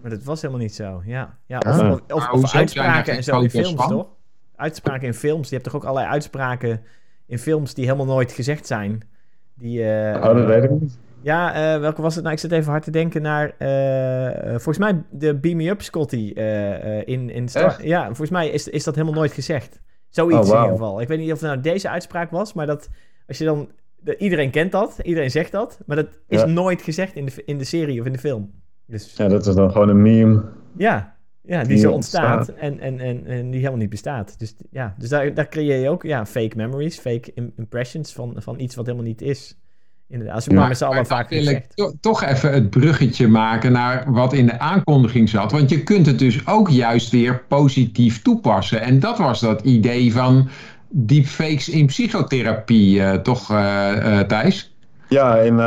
Maar 0.01 0.11
dat 0.11 0.23
was 0.23 0.41
helemaal 0.41 0.61
niet 0.61 0.75
zo, 0.75 1.01
ja. 1.05 1.37
ja 1.45 1.57
of, 1.67 2.01
of, 2.13 2.31
of, 2.31 2.55
uitspraken 2.55 3.15
en 3.15 3.23
zo 3.23 3.39
in 3.39 3.49
films, 3.49 3.87
toch? 3.87 4.07
Uitspraken 4.55 5.07
in 5.07 5.13
films, 5.13 5.49
je 5.49 5.55
hebt 5.55 5.67
toch 5.67 5.75
ook 5.75 5.83
allerlei 5.83 6.11
uitspraken 6.11 6.81
in 7.25 7.39
films 7.39 7.73
die 7.73 7.85
helemaal 7.85 8.05
nooit 8.05 8.31
gezegd 8.31 8.67
zijn. 8.67 9.01
Die, 9.53 9.79
uh, 9.79 10.15
oh, 10.15 10.35
dat 10.35 10.45
weet 10.45 10.63
ik 10.63 10.69
niet. 10.69 10.97
Ja, 11.25 11.75
uh, 11.75 11.79
welke 11.81 12.01
was 12.01 12.13
het 12.15 12.23
nou? 12.23 12.35
Ik 12.35 12.41
zit 12.41 12.51
even 12.51 12.71
hard 12.71 12.83
te 12.83 12.91
denken 12.91 13.21
naar. 13.21 13.55
Uh, 13.59 14.49
volgens 14.49 14.77
mij 14.77 15.03
de 15.09 15.35
Beam 15.35 15.57
Me 15.57 15.69
Up 15.69 15.81
Scotty 15.81 16.33
in, 17.05 17.29
in 17.29 17.47
Star 17.47 17.85
Ja, 17.85 18.05
volgens 18.05 18.29
mij 18.29 18.49
is, 18.49 18.67
is 18.67 18.83
dat 18.83 18.95
helemaal 18.95 19.15
nooit 19.15 19.31
gezegd. 19.31 19.81
Zoiets 20.09 20.49
oh, 20.49 20.55
in 20.55 20.61
ieder 20.61 20.77
geval. 20.77 21.01
Ik 21.01 21.07
weet 21.07 21.19
niet 21.19 21.31
of 21.31 21.39
het 21.39 21.49
nou 21.49 21.61
deze 21.61 21.89
uitspraak 21.89 22.31
was, 22.31 22.53
maar 22.53 22.65
dat 22.65 22.89
als 23.27 23.37
je 23.37 23.45
dan. 23.45 23.69
De, 23.95 24.17
iedereen 24.17 24.51
kent 24.51 24.71
dat, 24.71 24.99
iedereen 25.03 25.31
zegt 25.31 25.51
dat, 25.51 25.79
maar 25.85 25.95
dat 25.95 26.07
is 26.27 26.45
nooit 26.45 26.81
gezegd 26.81 27.15
in 27.15 27.25
de, 27.25 27.43
in 27.45 27.57
de 27.57 27.63
serie 27.63 27.99
of 27.99 28.05
in 28.05 28.13
de 28.13 28.19
film. 28.19 28.51
Dus, 28.85 29.15
ja, 29.15 29.27
dat 29.27 29.45
is 29.45 29.55
dan 29.55 29.71
gewoon 29.71 29.89
een 29.89 30.01
meme. 30.01 30.43
Ja, 30.77 31.15
ja 31.41 31.63
die, 31.63 31.77
zo 31.77 31.91
ontstaat, 31.91 32.49
En, 32.49 32.79
en, 32.79 32.99
en, 32.99 33.25
en 33.25 33.49
die 33.49 33.59
helemaal 33.59 33.79
niet 33.79 33.89
bestaat. 33.89 34.39
Dus, 34.39 34.55
ja, 34.71 34.95
dus 34.97 35.09
daar, 35.09 35.33
daar 35.33 35.49
creëer 35.49 35.79
je 35.79 35.89
ook 35.89 36.03
ja, 36.03 36.25
fake 36.25 36.55
memories, 36.55 36.99
fake 36.99 37.33
impressions 37.55 38.13
van, 38.13 38.33
van 38.37 38.59
iets 38.59 38.75
wat 38.75 38.85
helemaal 38.85 39.07
niet 39.07 39.21
is. 39.21 39.57
Inderdaad, 40.15 40.35
als 40.35 40.47
we 40.47 40.53
maar 40.53 40.67
met 40.67 40.77
z'n 40.77 40.83
allen 40.83 41.05
vaak 41.05 41.29
wil 41.29 41.45
ik 41.45 41.65
toch 42.01 42.23
even 42.23 42.53
het 42.53 42.69
bruggetje 42.69 43.27
maken 43.27 43.71
naar 43.71 44.03
wat 44.07 44.33
in 44.33 44.45
de 44.45 44.59
aankondiging 44.59 45.29
zat. 45.29 45.51
Want 45.51 45.69
je 45.69 45.83
kunt 45.83 46.05
het 46.05 46.19
dus 46.19 46.47
ook 46.47 46.69
juist 46.69 47.11
weer 47.11 47.43
positief 47.47 48.21
toepassen. 48.21 48.81
En 48.81 48.99
dat 48.99 49.17
was 49.17 49.39
dat 49.39 49.61
idee 49.61 50.13
van 50.13 50.49
deepfakes 50.89 51.69
in 51.69 51.85
psychotherapie, 51.85 52.99
uh, 52.99 53.13
toch 53.13 53.51
uh, 53.51 54.19
Thijs? 54.19 54.75
Ja, 55.09 55.35
in... 55.35 55.57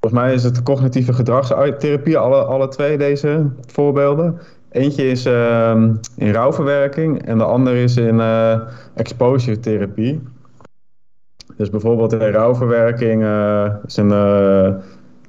volgens 0.00 0.22
mij 0.22 0.34
is 0.34 0.42
het 0.42 0.62
cognitieve 0.62 1.12
gedragstherapie, 1.12 2.18
alle, 2.18 2.44
alle 2.44 2.68
twee 2.68 2.98
deze 2.98 3.50
voorbeelden. 3.66 4.40
Eentje 4.70 5.10
is 5.10 5.24
ehm, 5.24 5.94
in 6.16 6.32
rouwverwerking 6.32 7.26
en 7.26 7.38
de 7.38 7.44
andere 7.44 7.82
is 7.82 7.96
in 7.96 8.20
exposure 8.94 9.60
therapie. 9.60 10.20
Dus 11.62 11.70
bijvoorbeeld 11.70 12.12
in 12.12 12.30
rouwverwerking 12.30 13.22
uh, 13.22 13.66
is 13.86 13.96
een 13.96 14.10
uh, 14.10 14.74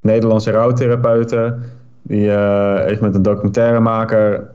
Nederlandse 0.02 0.52
rouwtherapeute. 0.52 1.56
Die 2.02 2.30
heeft 2.30 3.02
met 3.02 3.16
een 3.16 3.22
documentairemaker 3.22 4.50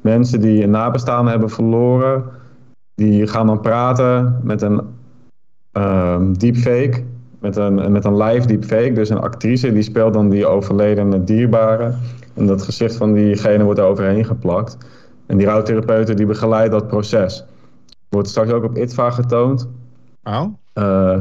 mensen 0.00 0.40
die 0.40 0.62
een 0.62 0.70
nabestaande 0.70 1.30
hebben 1.30 1.50
verloren. 1.50 2.24
Die 2.94 3.26
gaan 3.26 3.46
dan 3.46 3.60
praten 3.60 4.40
met 4.42 4.62
een 4.62 4.80
deepfake. 6.38 7.02
Met 7.38 7.56
een, 7.56 7.92
met 7.92 8.04
een 8.04 8.16
live 8.16 8.46
deepfake. 8.46 8.92
Dus 8.92 9.08
een 9.08 9.20
actrice 9.20 9.72
die 9.72 9.82
speelt 9.82 10.12
dan 10.12 10.28
die 10.28 10.46
overledene 10.46 11.24
dierbare. 11.24 11.92
En 12.34 12.46
dat 12.46 12.62
gezicht 12.62 12.96
van 12.96 13.12
diegene 13.12 13.64
wordt 13.64 13.78
er 13.78 13.86
overheen 13.86 14.24
geplakt. 14.24 14.78
En 15.26 15.36
die 15.36 15.46
rouwtherapeuten 15.46 16.16
die 16.16 16.26
begeleidt 16.26 16.72
dat 16.72 16.86
proces. 16.86 17.44
Wordt 18.08 18.28
straks 18.28 18.50
ook 18.50 18.64
op 18.64 18.76
ITVA 18.76 19.10
getoond. 19.10 19.68
Oh? 20.24 20.44
Uh, 20.74 21.20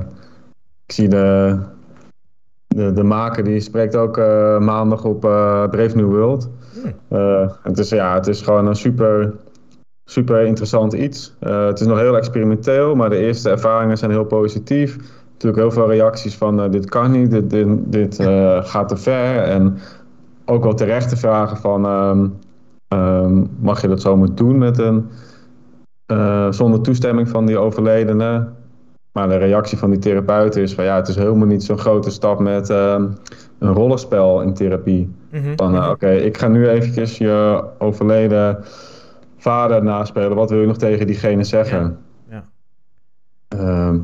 ik 0.86 0.92
zie 0.92 1.08
de, 1.08 1.58
de, 2.68 2.94
de 2.94 3.04
maker 3.04 3.44
die 3.44 3.60
spreekt 3.60 3.96
ook 3.96 4.18
uh, 4.18 4.60
maandag 4.60 5.04
op 5.04 5.26
uh, 5.26 5.70
Brave 5.70 5.96
New 5.96 6.10
World. 6.10 6.50
Hmm. 7.08 7.52
het, 7.64 7.78
is, 7.78 7.90
ja, 7.90 8.14
het 8.14 8.28
is 8.28 8.42
gewoon 8.42 8.68
een 8.68 8.76
super, 8.76 9.34
super 10.06 10.42
interessant 10.46 10.94
iets. 10.94 11.36
het 11.40 11.80
is 11.80 11.88
nog 11.88 12.00
heel 12.00 12.18
experimenteel, 12.18 12.96
maar 12.96 13.10
de 13.10 13.18
eerste 13.18 13.50
ervaringen 13.50 13.98
zijn 13.98 14.12
heel 14.12 14.26
positief. 14.26 14.98
Natuurlijk 15.32 15.62
heel 15.62 15.72
veel 15.72 15.92
reacties 15.92 16.38
van 16.38 16.72
dit 16.72 16.90
kan 16.90 17.12
niet, 17.12 17.32
dit, 17.32 17.50
dit, 17.50 17.68
dit 17.92 18.16
gaat 18.62 18.88
te 18.88 18.98
ver. 18.98 19.44
En 19.44 19.78
ook 20.46 20.64
wel 20.64 20.74
terechte 20.74 21.18
vragen 21.18 21.58
van 21.58 21.86
um, 21.86 22.38
um, 22.88 23.50
mag 23.60 23.82
je 23.82 23.88
dat 23.88 24.02
zomaar 24.02 24.36
doen 24.36 24.58
met 24.58 24.78
een, 24.78 25.10
zonder 26.54 26.82
toestemming 26.82 27.30
van 27.30 27.46
die 27.46 27.58
overledene? 27.58 28.48
Maar 29.12 29.28
de 29.28 29.38
reactie 29.38 29.78
van 29.78 29.90
die 29.90 30.00
therapeut 30.00 30.56
is 30.56 30.74
van 30.74 30.84
ja, 30.84 30.96
het 30.96 31.08
is 31.08 31.16
helemaal 31.16 31.48
niet 31.48 31.64
zo'n 31.64 31.78
grote 31.78 32.10
stap 32.10 32.40
met 32.40 32.70
uh, 32.70 32.96
een 33.60 33.74
rollenspel 33.74 34.42
in 34.42 34.54
therapie. 34.54 35.14
Mhm. 35.32 35.56
Van 35.56 35.76
uh, 35.76 35.90
oké, 35.90 36.12
ik 36.12 36.38
ga 36.38 36.48
nu 36.48 36.70
eventjes 36.70 37.18
je 37.18 37.64
overleden 37.78 38.58
vader 39.38 39.84
naspelen. 39.84 40.36
Wat 40.36 40.50
wil 40.50 40.60
je 40.60 40.68
nog 40.68 40.78
tegen 40.78 41.08
diegene 41.08 41.44
zeggen? 41.44 41.98
Ja. 42.30 42.44
Uh, 43.56 43.96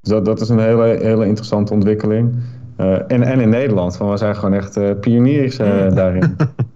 dat, 0.00 0.24
dat 0.24 0.40
is 0.40 0.48
een 0.48 0.58
hele, 0.58 0.84
hele 0.84 1.26
interessante 1.26 1.72
ontwikkeling. 1.72 2.34
Uh, 2.80 2.92
en, 2.92 3.22
en 3.22 3.40
in 3.40 3.48
Nederland, 3.48 3.96
van 3.96 4.10
we 4.10 4.16
zijn 4.16 4.36
gewoon 4.36 4.54
echt 4.54 4.76
uh, 4.76 4.90
pioniers 5.00 5.56
daarin. 5.56 6.36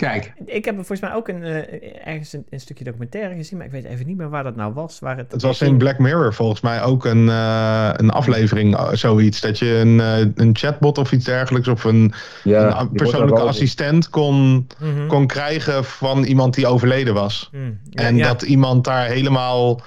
Kijk. 0.00 0.32
Ik 0.44 0.64
heb 0.64 0.74
volgens 0.74 1.00
mij 1.00 1.14
ook 1.14 1.28
een, 1.28 1.42
uh, 1.42 2.06
ergens 2.06 2.32
een, 2.32 2.46
een, 2.50 2.60
stukje 2.60 2.84
documentaire 2.84 3.34
gezien, 3.34 3.58
maar 3.58 3.66
ik 3.66 3.72
weet 3.72 3.84
even 3.84 4.06
niet 4.06 4.16
meer 4.16 4.28
waar 4.28 4.42
dat 4.42 4.56
nou 4.56 4.72
was. 4.72 4.98
Waar 4.98 5.16
het, 5.16 5.32
het 5.32 5.42
was 5.42 5.60
in 5.60 5.76
Black 5.76 5.98
Mirror 5.98 6.34
volgens 6.34 6.60
mij 6.60 6.82
ook 6.82 7.04
een, 7.04 7.26
uh, 7.26 7.90
een 7.92 8.10
aflevering, 8.10 8.74
uh, 8.74 8.88
zoiets. 8.92 9.40
Dat 9.40 9.58
je 9.58 9.66
een, 9.66 9.98
een 10.36 10.56
chatbot 10.56 10.98
of 10.98 11.12
iets 11.12 11.24
dergelijks 11.24 11.68
of 11.68 11.84
een, 11.84 12.12
ja, 12.44 12.80
een 12.80 12.90
persoonlijke 12.92 13.40
assistent 13.40 14.10
kon, 14.10 14.66
mm 14.78 15.08
kon 15.08 15.26
krijgen 15.26 15.84
van 15.84 16.24
iemand 16.24 16.54
die 16.54 16.66
overleden 16.66 17.14
was. 17.14 17.50
Mm, 17.52 17.80
ja, 17.90 18.02
en 18.02 18.18
dat 18.18 18.42
iemand 18.42 18.84
daar 18.84 19.06
helemaal... 19.06 19.80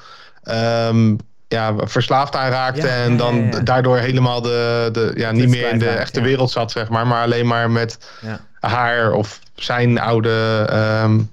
Um, 0.90 1.18
ja, 1.48 1.76
verslaafd 1.78 2.36
aan 2.36 2.50
raakte 2.50 2.88
en 2.88 3.18
dan 3.18 3.54
daardoor 3.64 3.98
helemaal 3.98 4.42
de, 4.42 4.90
de, 4.92 5.12
ja, 5.16 5.32
niet 5.32 5.50
meer 5.50 5.70
in 5.70 5.80
de 5.80 5.90
echte 5.90 6.22
wereld 6.22 6.52
zat, 6.52 6.72
zeg 6.72 6.90
maar, 6.90 7.08
maar 7.08 7.24
alleen 7.24 7.48
maar 7.48 7.72
met 7.72 7.98
haar 8.60 9.12
of 9.12 9.40
zijn 9.54 10.00
oude 10.00 10.68
um, 11.04 11.30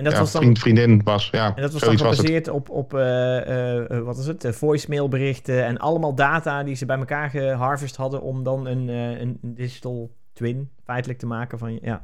en 0.00 0.06
dat 0.06 0.18
was 0.18 0.32
dan, 0.32 0.42
vriend, 0.42 0.58
vriendin 0.58 1.00
was. 1.04 1.28
Ja, 1.32 1.52
en 1.54 1.62
dat 1.62 1.72
was 1.72 1.82
dan 1.82 1.98
gebaseerd 1.98 2.48
op, 2.48 2.70
op 2.70 2.94
uh, 2.94 3.00
uh, 3.00 3.98
wat 3.98 4.18
is 4.18 4.26
het, 4.26 4.46
voicemailberichten 4.50 5.64
en 5.64 5.78
allemaal 5.78 6.14
data 6.14 6.62
die 6.62 6.74
ze 6.74 6.86
bij 6.86 6.98
elkaar 6.98 7.30
geharvest 7.30 7.96
hadden 7.96 8.22
om 8.22 8.42
dan 8.42 8.66
een, 8.66 8.88
een 8.88 9.38
digital 9.42 10.10
twin 10.32 10.70
feitelijk 10.84 11.18
te 11.18 11.26
maken 11.26 11.58
van 11.58 11.78
ja. 11.82 12.02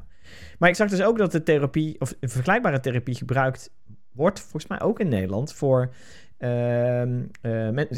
Maar 0.58 0.68
ik 0.68 0.74
zag 0.74 0.88
dus 0.90 1.02
ook 1.02 1.18
dat 1.18 1.32
de 1.32 1.42
therapie, 1.42 2.00
of 2.00 2.14
een 2.20 2.28
vergelijkbare 2.28 2.80
therapie 2.80 3.14
gebruikt 3.14 3.70
wordt, 4.12 4.40
volgens 4.40 4.66
mij 4.66 4.80
ook 4.80 5.00
in 5.00 5.08
Nederland, 5.08 5.52
voor 5.52 5.92
ehm, 6.38 7.22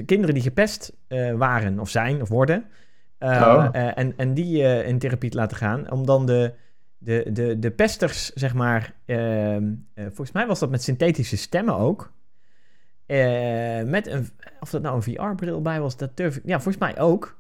kinderen 0.07 0.35
die 0.35 0.43
gepest 0.43 0.93
waren 1.37 1.79
of 1.79 1.89
zijn 1.89 2.23
of 2.23 2.29
worden. 2.29 2.65
Oh. 3.19 3.69
en, 3.73 4.15
en 4.17 4.35
die 4.35 4.83
in 4.85 4.99
therapie 4.99 5.31
te 5.31 5.37
laten 5.37 5.57
gaan, 5.57 5.91
om 5.91 6.07
dan 6.07 6.27
de, 6.27 6.53
de, 7.09 7.33
de, 7.33 7.59
de 7.59 7.71
pesters, 7.71 8.33
zeg 8.33 8.55
maar, 8.55 8.95
ehm, 9.05 9.73
eh, 9.95 10.05
volgens 10.05 10.33
mij 10.33 10.47
was 10.47 10.59
dat 10.59 10.71
met 10.71 10.83
synthetische 10.83 11.37
stemmen 11.37 11.77
ook. 11.77 12.13
Uh, 13.07 13.83
met 13.83 14.07
een, 14.07 14.29
of 14.61 14.71
dat 14.71 14.83
nou 14.83 14.97
een 14.97 15.03
VR-bril 15.03 15.63
bij 15.63 15.81
was, 15.81 15.97
dat 15.97 16.17
durf 16.17 16.37
ik, 16.37 16.43
ja, 16.45 16.61
volgens 16.61 16.79
mij 16.79 16.99
ook. 17.01 17.39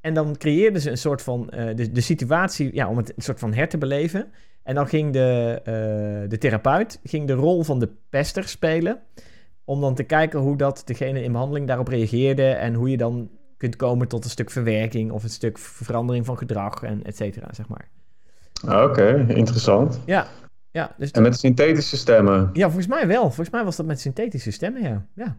En 0.00 0.14
dan 0.14 0.36
creëerden 0.36 0.80
ze 0.80 0.90
een 0.90 0.98
soort 0.98 1.22
van, 1.22 1.50
uh, 1.54 1.76
de, 1.76 1.92
de 1.92 2.00
situatie, 2.00 2.74
ja, 2.74 2.88
om 2.88 2.96
het 2.96 3.12
een 3.16 3.22
soort 3.22 3.38
van 3.38 3.54
her 3.54 3.68
te 3.68 3.78
beleven. 3.78 4.32
En 4.62 4.74
dan 4.74 4.88
ging 4.88 5.12
de, 5.12 5.60
de 6.28 6.38
therapeut 6.38 7.00
ging 7.04 7.26
de 7.26 7.32
rol 7.32 7.62
van 7.62 7.78
de 7.78 7.88
pester 8.10 8.48
spelen. 8.48 9.00
Om 9.64 9.80
dan 9.80 9.94
te 9.94 10.02
kijken 10.02 10.40
hoe 10.40 10.56
dat 10.56 10.82
degene 10.84 11.22
in 11.22 11.32
behandeling 11.32 11.66
daarop 11.66 11.88
reageerde. 11.88 12.48
En 12.48 12.74
hoe 12.74 12.90
je 12.90 12.96
dan 12.96 13.30
kunt 13.56 13.76
komen 13.76 14.08
tot 14.08 14.24
een 14.24 14.30
stuk 14.30 14.50
verwerking 14.50 15.10
of 15.10 15.22
een 15.22 15.30
stuk 15.30 15.58
verandering 15.58 16.26
van 16.26 16.38
gedrag 16.38 16.82
en 16.82 17.04
et 17.04 17.16
cetera, 17.16 17.48
zeg 17.52 17.68
maar. 17.68 17.99
Ah, 18.66 18.84
oké, 18.84 19.24
interessant. 19.28 20.00
Ja. 20.06 20.26
ja 20.70 20.94
dus 20.98 21.10
en 21.10 21.22
met 21.22 21.38
synthetische 21.38 21.96
stemmen? 21.96 22.50
Ja, 22.52 22.64
volgens 22.64 22.86
mij 22.86 23.06
wel. 23.06 23.22
Volgens 23.22 23.50
mij 23.50 23.64
was 23.64 23.76
dat 23.76 23.86
met 23.86 24.00
synthetische 24.00 24.50
stemmen, 24.50 24.82
ja. 24.82 25.06
ja. 25.14 25.36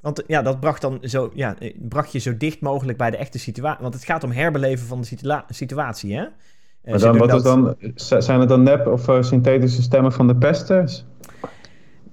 Want 0.00 0.22
ja, 0.26 0.42
dat 0.42 0.60
bracht, 0.60 0.80
dan 0.80 0.98
zo, 1.02 1.30
ja, 1.34 1.56
bracht 1.78 2.12
je 2.12 2.18
zo 2.18 2.36
dicht 2.36 2.60
mogelijk 2.60 2.98
bij 2.98 3.10
de 3.10 3.16
echte 3.16 3.38
situatie. 3.38 3.82
Want 3.82 3.94
het 3.94 4.04
gaat 4.04 4.24
om 4.24 4.30
herbeleven 4.30 4.86
van 4.86 5.00
de 5.00 5.42
situatie, 5.48 6.16
hè? 6.16 6.22
Eh, 6.82 6.90
maar 6.90 6.98
dan, 6.98 7.18
wat 7.18 7.34
is 7.34 7.42
dan, 7.42 7.76
zijn 7.94 8.40
het 8.40 8.48
dan 8.48 8.62
nep 8.62 8.86
of 8.86 9.08
uh, 9.08 9.22
synthetische 9.22 9.82
stemmen 9.82 10.12
van 10.12 10.26
de 10.26 10.36
pesters? 10.36 11.04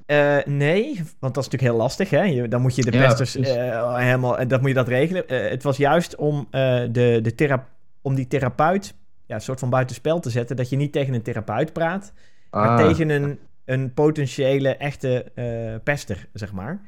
Uh, 0.07 0.37
nee, 0.45 0.95
want 1.19 1.33
dat 1.33 1.45
is 1.45 1.49
natuurlijk 1.49 1.61
heel 1.61 1.75
lastig. 1.75 2.09
Hè? 2.09 2.23
Je, 2.23 2.47
dan 2.47 2.61
moet 2.61 2.75
je 2.75 2.81
de 2.81 2.91
pesters 2.91 3.35
uh, 3.35 3.95
helemaal, 3.95 4.47
dat 4.47 4.59
moet 4.59 4.69
je 4.69 4.75
dat 4.75 4.87
regelen. 4.87 5.23
het 5.27 5.63
was 5.63 5.77
juist 5.77 6.15
om 6.15 6.47
de, 6.51 7.19
de 7.21 7.59
om 8.01 8.15
die 8.15 8.27
therapeut 8.27 8.93
ja, 9.27 9.35
een 9.35 9.41
soort 9.41 9.59
van 9.59 9.69
buitenspel 9.69 10.19
te 10.19 10.29
zetten. 10.29 10.55
Dat 10.55 10.69
je 10.69 10.75
niet 10.75 10.91
tegen 10.91 11.13
een 11.13 11.21
therapeut 11.21 11.73
praat, 11.73 12.13
maar 12.51 12.67
ah. 12.67 12.87
tegen 12.87 13.09
een, 13.09 13.39
een 13.65 13.93
potentiële 13.93 14.75
echte 14.75 15.25
uh, 15.35 15.75
pester, 15.83 16.27
zeg 16.33 16.53
maar. 16.53 16.81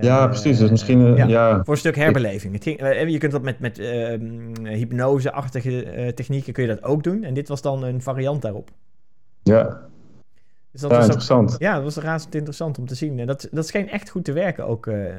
Ja, 0.00 0.26
precies. 0.26 0.58
Dus 0.58 0.70
misschien, 0.70 1.16
ja, 1.28 1.64
Voor 1.64 1.74
een 1.74 1.80
stuk 1.80 1.96
herbeleving. 1.96 2.52
Het 2.52 2.64
je 3.10 3.18
kunt 3.18 3.32
dat 3.32 3.42
met, 3.42 3.58
met 3.58 3.78
ehm, 3.78 4.66
hypnose-achtige 4.66 6.12
technieken 6.14 6.52
kun 6.52 6.62
je 6.62 6.68
dat 6.68 6.82
ook 6.82 7.02
doen. 7.02 7.24
En 7.24 7.34
dit 7.34 7.48
was 7.48 7.62
dan 7.62 7.82
een 7.82 8.02
variant 8.02 8.42
daarop. 8.42 8.70
Ja, 9.42 9.88
dus 10.70 10.80
dat 10.80 10.90
ja, 10.90 10.96
was 10.96 11.04
interessant. 11.04 11.56
ja, 11.58 11.74
dat 11.74 11.82
was 11.82 11.96
razend 11.96 12.34
interessant 12.34 12.78
om 12.78 12.86
te 12.86 12.94
zien. 12.94 13.18
En 13.18 13.26
dat, 13.26 13.48
dat 13.50 13.66
scheen 13.66 13.88
echt 13.88 14.10
goed 14.10 14.24
te 14.24 14.32
werken 14.32 14.66
ook. 14.66 14.86
Uh, 14.86 15.14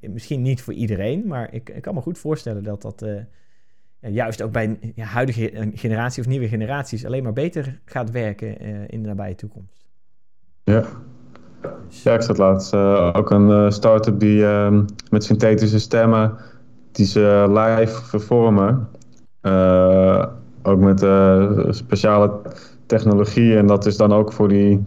misschien 0.00 0.42
niet 0.42 0.62
voor 0.62 0.72
iedereen, 0.72 1.26
maar 1.26 1.54
ik, 1.54 1.70
ik 1.70 1.82
kan 1.82 1.94
me 1.94 2.00
goed 2.00 2.18
voorstellen 2.18 2.62
dat 2.62 2.82
dat 2.82 3.02
uh, 3.02 3.20
juist 4.10 4.42
ook 4.42 4.52
bij 4.52 4.78
ja, 4.94 5.04
huidige 5.04 5.70
generatie 5.74 6.22
of 6.22 6.28
nieuwe 6.28 6.48
generaties 6.48 7.06
alleen 7.06 7.22
maar 7.22 7.32
beter 7.32 7.80
gaat 7.84 8.10
werken 8.10 8.58
in 8.88 9.02
de 9.02 9.08
nabije 9.08 9.34
toekomst. 9.34 9.86
Ja. 10.64 10.84
Dus. 11.88 12.02
Ja, 12.02 12.14
ik 12.14 12.22
zat 12.22 12.38
laatst 12.38 12.74
ook 13.14 13.30
een 13.30 13.72
start-up 13.72 14.20
die 14.20 14.44
ehm, 14.44 14.84
met 15.10 15.24
synthetische 15.24 15.78
stemmen 15.78 16.36
die 16.92 17.06
ze 17.06 17.46
live 17.48 18.04
vervormen. 18.04 18.88
ook 20.62 20.78
met 20.78 20.98
speciale 21.74 22.40
technologie. 22.86 23.56
En 23.56 23.66
dat 23.66 23.86
is 23.86 23.96
dan 23.96 24.12
ook 24.12 24.32
voor 24.32 24.48
die 24.48 24.82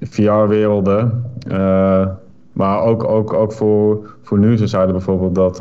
VR-werelden. 0.00 1.24
Uh, 1.48 2.00
eh, 2.00 2.08
maar 2.52 2.80
ook, 2.80 3.04
ook, 3.04 3.32
ook 3.32 3.52
voor, 3.52 4.14
voor 4.22 4.38
nu, 4.38 4.56
ze 4.56 4.66
zeiden 4.66 4.92
bijvoorbeeld 4.92 5.34
dat 5.34 5.60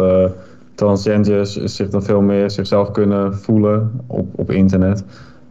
transgenders 0.82 1.56
zich 1.56 1.90
dan 1.90 2.04
veel 2.04 2.22
meer 2.22 2.52
zichzelf 2.52 2.92
kunnen 2.92 3.38
voelen 3.38 4.02
op, 4.08 4.40
op 4.40 4.52
internet. 4.52 5.04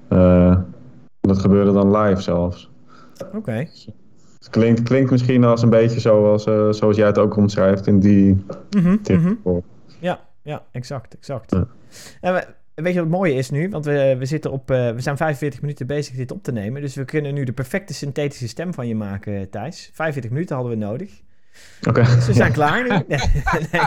Uh, 0.08 0.58
dat 1.20 1.38
gebeurde 1.38 1.72
dan 1.72 1.96
live 1.96 2.20
zelfs. 2.20 2.70
Oké. 3.34 3.52
Het 4.38 4.50
klinkt, 4.50 4.82
klinkt 4.82 5.10
misschien 5.10 5.44
als 5.44 5.62
een 5.62 5.70
beetje 5.70 6.00
zoals, 6.00 6.46
uh, 6.46 6.72
zoals 6.72 6.96
jij 6.96 7.06
het 7.06 7.18
ook 7.18 7.36
omschrijft 7.36 7.86
in 7.86 8.00
die 8.00 8.44
mm 8.76 9.00
-hmm, 9.02 9.62
Ja, 9.98 10.20
ja, 10.42 10.62
exact, 10.72 11.14
exact. 11.14 11.56
Ja 12.20 12.44
weet 12.82 12.94
je 12.94 13.00
wat 13.00 13.08
het 13.08 13.18
mooie 13.18 13.34
is 13.34 13.50
nu? 13.50 13.68
Want 13.68 13.84
we, 13.84 14.16
we, 14.18 14.24
zitten 14.26 14.50
op, 14.50 14.70
uh, 14.70 14.90
we 14.90 15.00
zijn 15.00 15.16
45 15.16 15.60
minuten 15.60 15.86
bezig 15.86 16.16
dit 16.16 16.30
op 16.30 16.42
te 16.42 16.52
nemen. 16.52 16.82
Dus 16.82 16.94
we 16.94 17.04
kunnen 17.04 17.34
nu 17.34 17.44
de 17.44 17.52
perfecte 17.52 17.94
synthetische 17.94 18.48
stem 18.48 18.74
van 18.74 18.88
je 18.88 18.94
maken, 18.94 19.50
Thijs. 19.50 19.90
45 19.92 20.30
minuten 20.30 20.56
hadden 20.56 20.78
we 20.78 20.84
nodig. 20.84 21.22
Oké. 21.88 22.02
Dus 22.02 22.26
we 22.26 22.32
zijn 22.32 22.52
klaar 22.60 22.82
nu. 22.82 22.88
Nee, 22.88 23.04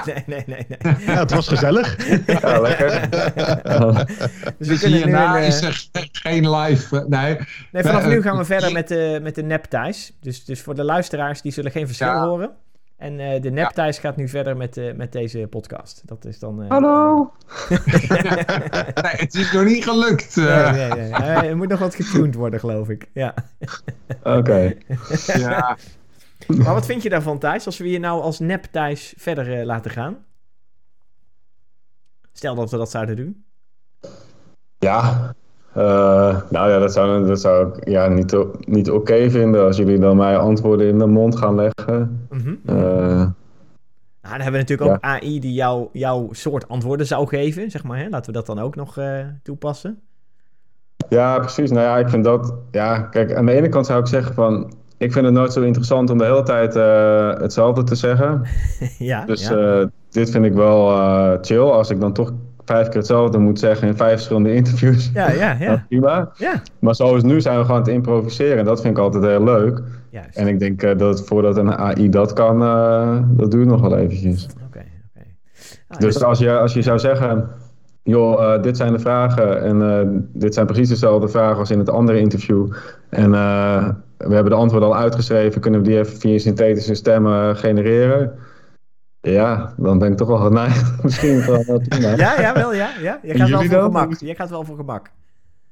nee, 0.06 0.24
nee, 0.26 0.44
nee. 0.46 0.66
nee, 0.82 0.96
Ja, 1.06 1.20
het 1.20 1.32
was 1.32 1.48
gezellig. 1.48 2.08
Ja, 2.26 2.60
lekker. 2.60 3.10
dus 4.58 4.68
we 4.68 4.80
kunnen 4.80 5.08
nu 5.08 5.16
een, 5.16 5.44
is 5.44 5.62
er 5.62 5.88
geen 6.12 6.50
live. 6.50 6.96
Uh, 6.96 7.06
nee. 7.06 7.38
nee, 7.72 7.84
vanaf 7.84 8.06
nu 8.06 8.22
gaan 8.22 8.38
we 8.38 8.46
verder 8.46 8.72
met 8.72 8.88
de, 8.88 9.20
met 9.22 9.36
de 9.36 9.44
nep 9.44 9.64
Thijs. 9.64 10.14
Dus, 10.22 10.46
dus 10.46 10.62
voor 10.62 10.76
de 10.76 10.84
luisteraars, 10.84 11.42
die 11.42 11.52
zullen 11.52 11.72
geen 11.72 11.86
verschil 11.88 12.08
ja. 12.08 12.28
horen. 12.28 12.52
En 13.04 13.20
uh, 13.20 13.42
de 13.42 13.50
Neptijs 13.50 13.98
gaat 13.98 14.16
nu 14.16 14.28
verder 14.28 14.58
met, 14.58 14.78
uh, 14.78 14.94
met 14.94 15.12
deze 15.12 15.48
podcast. 15.50 16.02
Dat 16.06 16.26
is 16.26 16.40
dan... 16.40 16.62
Uh... 16.62 16.70
Hallo! 16.70 17.32
nee, 19.02 19.16
het 19.16 19.34
is 19.36 19.52
nog 19.52 19.64
niet 19.64 19.84
gelukt. 19.84 20.36
Nee, 20.36 20.72
nee, 20.72 21.10
nee. 21.10 21.50
er 21.50 21.58
moet 21.58 21.68
nog 21.68 21.80
wat 21.80 21.96
getuned 21.96 22.36
worden, 22.36 22.60
geloof 22.60 22.90
ik. 22.90 23.10
Ja. 23.14 23.34
Oké. 24.24 24.74
ja. 25.26 25.78
Maar 26.48 26.74
wat 26.74 26.86
vind 26.86 27.04
je 27.04 27.10
daarvan, 27.10 27.40
Thijs? 27.40 27.66
Als 27.66 27.78
we 27.78 27.90
je 27.90 28.00
nou 28.00 28.22
als 28.22 28.40
Neptijs 28.40 29.14
verder 29.18 29.66
laten 29.66 29.92
gaan? 29.92 30.18
Stel 32.34 32.56
dat 32.56 32.72
we 32.72 32.78
dat 32.78 32.92
zouden 32.92 33.16
doen. 33.16 33.44
Ja, 34.80 35.34
uh, 35.78 36.42
nou 36.50 36.70
ja, 36.70 36.80
dat 36.80 36.94
zou, 36.94 37.28
dat 37.28 37.40
zou 37.40 37.68
ik 37.68 37.90
ja, 37.90 38.08
niet, 38.08 38.38
niet 38.60 38.92
oké 38.92 39.30
vinden 39.30 39.66
als 39.66 39.78
jullie 39.78 40.00
dan 40.00 40.18
mij 40.18 40.38
antwoorden 40.38 40.88
in 40.88 40.98
de 40.98 41.06
mond 41.06 41.36
gaan 41.38 41.56
leggen. 41.56 42.28
Mm 42.30 42.40
-hmm. 42.40 42.60
uh, 42.66 42.76
nou, 44.24 44.38
dan 44.38 44.42
hebben 44.42 44.52
we 44.52 44.58
natuurlijk 44.58 44.92
ook 44.92 45.02
AI 45.02 45.40
die 45.40 45.54
jou, 45.54 45.88
jouw 45.92 46.28
soort 46.32 46.68
antwoorden 46.68 47.08
zou 47.08 47.28
geven, 47.28 47.72
zeg 47.72 47.84
maar. 47.84 47.98
Hè? 47.98 48.10
Laten 48.10 48.26
we 48.26 48.38
dat 48.38 48.46
dan 48.46 48.60
ook 48.60 48.76
nog 48.76 48.98
uh, 48.98 49.20
toepassen. 49.44 50.02
Ja, 51.10 51.40
precies. 51.40 51.72
Nou 51.72 51.84
ja, 51.84 51.98
ik 51.98 52.10
vind 52.10 52.24
dat... 52.24 52.54
Ja, 52.72 53.02
kijk, 53.02 53.34
aan 53.34 53.46
de 53.46 53.52
ene 53.52 53.70
kant 53.70 53.86
zou 53.86 54.00
ik 54.00 54.08
zeggen 54.08 54.34
van... 54.34 54.74
Ik 55.04 55.12
vind 55.12 55.26
het 55.26 55.34
nooit 55.34 55.54
zo 55.54 55.62
interessant 55.62 56.10
om 56.10 56.18
de 56.18 56.24
hele 56.24 56.44
tijd 56.44 56.74
hetzelfde 57.42 57.84
te 57.84 57.96
zeggen. 57.96 58.42
ja, 58.98 59.26
dus 59.26 59.48
ja. 59.48 59.90
dit 60.10 60.30
vind 60.30 60.46
ik 60.46 60.54
wel 60.54 60.88
chill. 61.42 61.60
Als 61.60 61.90
ik 61.90 62.00
dan 62.00 62.14
toch 62.14 62.34
vijf 62.66 62.88
keer 62.88 62.98
hetzelfde 62.98 63.38
moet 63.38 63.60
zeggen 63.60 63.88
in 63.88 63.96
vijf 63.96 64.12
verschillende 64.14 64.54
interviews. 64.60 65.12
Ja, 65.14 65.32
ja, 65.32 65.56
ja. 65.60 65.86
prima. 65.88 66.32
Ja. 66.38 66.62
Maar 66.80 66.96
zoals 66.96 67.24
nu 67.24 67.42
zijn 67.42 67.60
we 67.60 67.66
gewoon 67.66 67.84
te 67.84 67.92
improviseren. 67.92 68.58
En 68.58 68.66
dat 68.66 68.82
vind 68.82 68.98
ik 68.98 69.04
altijd 69.04 69.24
heel 69.24 69.44
leuk. 69.44 69.82
Juist. 70.10 70.38
En 70.38 70.48
ik 70.48 70.60
denk 70.60 71.00
dat 71.00 71.26
voordat 71.26 71.58
een 71.58 71.74
AI 71.78 72.10
dat 72.10 72.34
kan, 72.34 72.60
dat 73.38 73.52
duurt 73.52 73.68
nog 73.68 73.82
wel 73.82 73.98
eventjes. 73.98 74.46
Oké, 74.46 74.64
okay, 74.66 74.92
oké. 75.16 75.26
Ah, 75.88 76.00
dus, 76.00 76.14
dus 76.14 76.24
als 76.24 76.40
je, 76.40 76.58
als 76.58 76.74
je 76.74 76.82
zou 76.82 77.00
zeggen, 77.00 77.50
joh, 78.04 78.42
uh, 78.42 78.62
dit 78.62 78.78
zijn 78.78 78.92
de 78.94 79.00
vragen 79.00 79.62
en 79.62 80.30
dit 80.34 80.54
zijn 80.54 80.66
precies 80.66 80.90
dezelfde 80.90 81.28
vragen 81.28 81.58
als 81.58 81.72
in 81.72 81.80
het 81.80 81.90
andere 81.90 82.20
interview. 82.20 82.74
En 83.10 83.34
we 84.28 84.34
hebben 84.34 84.52
de 84.52 84.58
antwoorden 84.58 84.90
al 84.90 84.96
uitgeschreven, 84.96 85.62
kunnen 85.62 85.82
we 85.82 85.88
die 85.88 86.00
even 86.00 86.18
via 86.18 86.40
synthetische 86.40 86.96
stemmen 86.96 87.58
genereren? 87.58 88.40
Ja, 89.22 89.74
dan 89.78 90.00
ben 90.00 90.12
ik 90.12 90.18
toch 90.18 90.28
wel 90.28 90.38
geneigd. 90.38 90.94
Misschien 91.04 91.46
wel 91.46 91.64
Ja, 92.18 92.42
ja, 92.42 92.54
wel, 92.54 92.74
ja. 92.74 92.90
ja. 93.02 93.20
Je 93.24 93.38
gaat 93.38 93.50
wel 93.50 93.62
voor 93.62 93.82
gemak. 93.82 94.20
Je 94.20 94.36
gaat 94.36 94.50
wel 94.50 94.64
voor 94.64 94.76
gemak. 94.76 95.10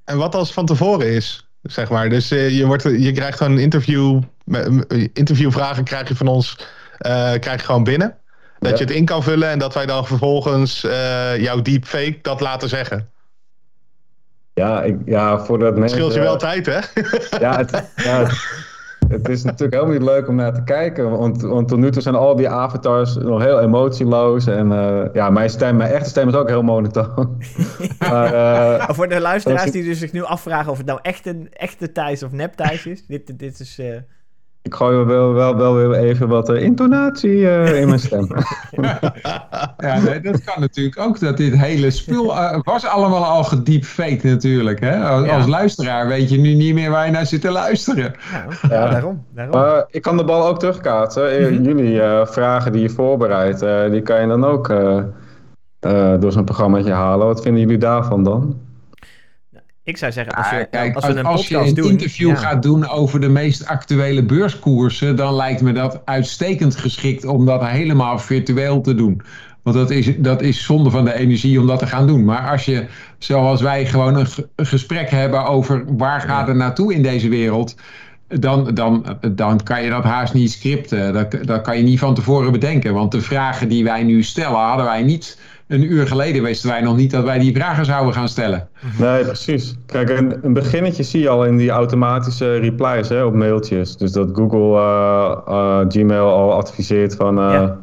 En 0.04 0.18
wat 0.18 0.36
als 0.36 0.54
van 0.54 0.66
tevoren 0.66 1.08
is, 1.08 1.50
zeg 1.62 1.90
maar. 1.90 2.10
Dus 2.10 2.32
uh, 2.32 2.58
je, 2.58 2.66
wordt, 2.66 2.84
je 2.84 3.12
krijgt 3.12 3.38
gewoon 3.38 3.54
een 3.54 3.64
interview. 3.64 4.22
Interviewvragen 5.14 5.84
krijg 5.84 6.08
je 6.08 6.16
van 6.16 6.28
ons 6.28 6.58
uh, 7.06 7.32
krijg 7.40 7.60
je 7.60 7.66
gewoon 7.66 7.84
binnen. 7.84 8.16
Dat 8.60 8.78
je 8.78 8.84
het 8.84 8.94
in 8.94 9.06
kan 9.06 9.24
vullen 9.24 9.50
en 9.50 9.60
dat 9.60 9.74
wij 9.74 9.86
dan 9.86 10.06
vervolgens 10.06 10.84
uh, 10.84 11.38
jouw 11.38 11.62
deepfake 11.62 12.20
dat 12.22 12.42
laten 12.42 12.70
zeggen. 12.70 13.10
Ja, 14.54 14.84
ik, 14.84 14.98
ja 15.06 15.40
voordat 15.40 15.78
mensen... 15.78 15.98
Scheelt 15.98 16.14
je 16.14 16.20
wel 16.20 16.38
tijd, 16.38 16.66
hè? 16.66 16.80
Ja, 17.40 17.58
het, 17.58 17.92
ja, 17.96 18.28
het 19.08 19.30
is 19.30 19.44
natuurlijk 19.44 19.74
helemaal 19.74 20.00
niet 20.00 20.08
leuk 20.08 20.28
om 20.28 20.36
naar 20.36 20.54
te 20.54 20.64
kijken. 20.64 21.12
Want, 21.12 21.42
want 21.42 21.68
tot 21.68 21.78
nu 21.80 21.92
toe 21.92 22.02
zijn 22.02 22.16
al 22.16 22.36
die 22.36 22.50
avatars 22.50 23.16
nog 23.16 23.42
heel 23.42 23.60
emotieloos. 23.60 24.48
En 24.48 24.72
uh, 24.72 25.04
ja, 25.14 25.30
mijn 25.30 25.50
stem, 25.50 25.76
mijn 25.76 25.92
echte 25.92 26.10
stem 26.10 26.28
is 26.28 26.34
ook 26.34 26.48
heel 26.48 26.62
monotoon. 26.62 27.44
maar, 28.00 28.34
uh, 28.34 28.90
voor 28.90 29.10
de 29.10 29.20
luisteraars 29.20 29.72
die 29.72 29.84
dus 29.84 30.00
zich 30.00 30.12
nu 30.12 30.24
afvragen 30.24 30.72
of 30.72 30.78
het 30.78 30.86
nou 30.86 31.00
echt 31.02 31.26
een 31.26 31.48
echte 31.52 31.92
Thijs 31.92 32.24
of 32.24 32.32
nep 32.32 32.54
Thijs 32.54 32.86
is. 32.86 33.06
dit, 33.06 33.40
dit 33.40 33.60
is... 33.60 33.80
Uh... 33.80 33.96
Ik 34.64 34.74
gooi 34.74 35.06
wel, 35.06 35.34
wel, 35.34 35.56
wel 35.56 35.76
weer 35.76 35.94
even 35.94 36.28
wat 36.28 36.50
uh, 36.50 36.64
intonatie 36.64 37.38
uh, 37.38 37.80
in 37.80 37.88
mijn 37.88 38.00
stem. 38.00 38.28
ja, 39.78 40.00
nee, 40.00 40.20
dat 40.20 40.44
kan 40.44 40.60
natuurlijk 40.60 41.00
ook. 41.00 41.20
Dat 41.20 41.38
dit 41.38 41.58
hele 41.58 41.92
spul 41.92 42.26
uh, 42.26 42.60
was 42.62 42.86
allemaal 42.86 43.26
al 43.26 43.44
gediepfaked 43.44 44.24
natuurlijk. 44.24 44.80
Hè? 44.80 45.08
Als, 45.08 45.26
ja. 45.26 45.36
als, 45.36 45.48
luisteraar 45.48 46.08
weet 46.08 46.30
je 46.30 46.38
nu 46.38 46.54
niet 46.54 46.74
meer 46.74 46.90
waar 46.90 47.06
je 47.06 47.12
naar 47.12 47.26
zit 47.26 47.42
te 47.42 47.52
luisteren. 47.52 48.14
Ja, 48.32 48.46
ja 48.70 48.90
daarom. 48.90 49.26
daarom. 49.34 49.84
ik 49.90 50.02
kan 50.02 50.18
de 50.18 50.24
bal 50.24 50.48
ook 50.48 50.60
terugkaatsen. 50.60 51.24
Mm 51.24 51.56
-hmm. 51.56 51.64
Jullie 51.64 52.02
vragen 52.26 52.72
die 52.72 52.82
je 52.82 52.90
voorbereidt, 52.90 53.60
die 53.92 54.02
kan 54.02 54.22
je 54.22 54.28
dan 54.28 54.46
ook 54.46 54.68
door 56.20 56.32
zo'n 56.32 56.46
programmaatje 56.46 56.92
halen. 56.92 57.28
Wat 57.28 57.42
vinden 57.42 57.62
jullie 57.62 57.78
daarvan 57.78 58.24
dan? 58.24 58.60
Ik 59.84 59.98
zou 59.98 60.12
zeggen, 60.12 60.34
als, 60.34 60.50
je, 60.50 60.68
kijk, 60.72 60.96
als 60.96 61.06
we 61.06 61.16
een, 61.16 61.26
als 61.26 61.48
je 61.48 61.58
een 61.58 61.74
doen, 61.74 61.90
interview 61.90 62.30
ja. 62.30 62.36
gaat 62.36 62.64
doen 62.64 62.88
over 62.88 63.20
de 63.20 63.30
meest 63.30 63.66
actuele 63.66 64.24
beurskoersen, 64.24 65.16
dan 65.16 65.36
lijkt 65.36 65.62
me 65.62 65.74
dat 65.74 66.02
uitstekend 66.06 66.76
geschikt 66.76 67.26
om 67.26 67.46
dat 67.46 67.66
helemaal 67.66 68.20
virtueel 68.20 68.82
te 68.82 68.96
doen. 68.96 69.22
Want 69.64 69.76
dat 69.76 69.90
is, 69.90 70.18
dat 70.18 70.42
is 70.42 70.64
zonde 70.64 70.90
van 70.90 71.06
de 71.06 71.14
energie 71.14 71.60
om 71.60 71.68
dat 71.68 71.80
te 71.80 71.88
gaan 71.88 72.08
doen. 72.08 72.26
Maar 72.26 72.50
als 72.50 72.66
je, 72.66 72.86
zoals 73.18 73.62
wij, 73.62 73.86
gewoon 73.86 74.16
een, 74.16 74.28
een 74.56 74.66
gesprek 74.66 75.10
hebben 75.10 75.46
over 75.46 75.84
waar 75.98 76.22
gaat 76.22 76.48
het 76.48 76.56
naartoe 76.56 76.94
in 76.94 77.04
deze 77.04 77.30
wereld. 77.30 77.76
Dan, 78.28 78.74
dan, 78.74 79.18
dan 79.32 79.64
kan 79.64 79.84
je 79.84 79.90
dat 79.90 80.04
haast 80.04 80.34
niet 80.34 80.52
scripten. 80.52 81.14
Dat, 81.14 81.36
dat 81.46 81.62
kan 81.62 81.78
je 81.78 81.84
niet 81.84 82.00
van 82.00 82.16
tevoren 82.16 82.52
bedenken. 82.52 82.94
Want 82.94 83.12
de 83.12 83.22
vragen 83.22 83.68
die 83.68 83.84
wij 83.84 84.04
nu 84.04 84.24
stellen, 84.24 84.60
hadden 84.60 84.86
wij 84.86 85.04
niet 85.04 85.38
een 85.72 85.92
uur 85.92 86.08
geleden 86.08 86.44
wisten 86.44 86.70
wij 86.70 86.82
nog 86.82 86.96
niet 86.96 87.12
dat 87.12 87.24
wij 87.24 87.40
die 87.40 87.54
vragen 87.54 87.86
zouden 87.86 88.14
gaan 88.14 88.28
stellen. 88.28 88.68
Nee, 89.00 89.24
precies. 89.24 89.76
Kijk, 89.86 90.10
een, 90.10 90.46
een 90.46 90.54
beginnetje 90.54 91.04
zie 91.04 91.22
je 91.22 91.30
al 91.30 91.46
in 91.46 91.58
die 91.58 91.70
automatische 91.70 92.56
replies 92.56 93.10
hè, 93.10 93.24
op 93.24 93.34
mailtjes. 93.34 93.98
Dus 93.98 94.12
dat 94.12 94.30
Google 94.34 94.80
uh, 94.80 95.38
uh, 95.48 95.80
Gmail 95.88 96.30
al 96.30 96.54
adviseert 96.54 97.16
van 97.16 97.40
uh, 97.40 97.52
ja. 97.54 97.78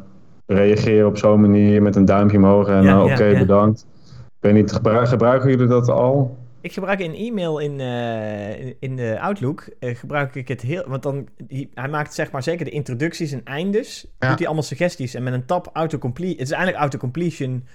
reageer 0.45 1.05
op 1.05 1.17
zo'n 1.17 1.41
manier 1.41 1.81
met 1.81 1.95
een 1.95 2.05
duimpje 2.05 2.37
omhoog 2.37 2.67
en 2.67 2.83
ja, 2.83 3.03
oké, 3.03 3.13
okay, 3.13 3.31
ja, 3.31 3.39
bedankt. 3.39 3.85
Ik 4.05 4.35
weet 4.39 4.53
niet, 4.53 4.79
gebruiken 5.03 5.49
jullie 5.49 5.67
dat 5.67 5.89
al? 5.89 6.37
Ik 6.61 6.73
gebruik 6.73 6.99
in 6.99 7.13
e-mail 7.13 7.59
in, 7.59 7.79
uh, 7.79 8.65
in 8.79 8.95
de 8.95 9.19
Outlook, 9.19 9.69
uh, 9.79 9.95
gebruik 9.95 10.35
ik 10.35 10.47
het 10.47 10.61
heel... 10.61 10.83
Want 10.87 11.03
dan, 11.03 11.27
hij 11.73 11.87
maakt 11.89 12.13
zeg 12.13 12.31
maar 12.31 12.43
zeker 12.43 12.65
de 12.65 12.71
introducties 12.71 13.31
en 13.31 13.41
eindes. 13.43 14.07
Ja. 14.19 14.27
Doet 14.27 14.37
hij 14.37 14.45
allemaal 14.45 14.63
suggesties. 14.63 15.13
En 15.13 15.23
met 15.23 15.33
een 15.33 15.45
tab 15.45 15.69
autocomplete... 15.73 16.31
Het 16.31 16.41
is 16.41 16.51
eigenlijk 16.51 16.81
autocompletion 16.81 17.67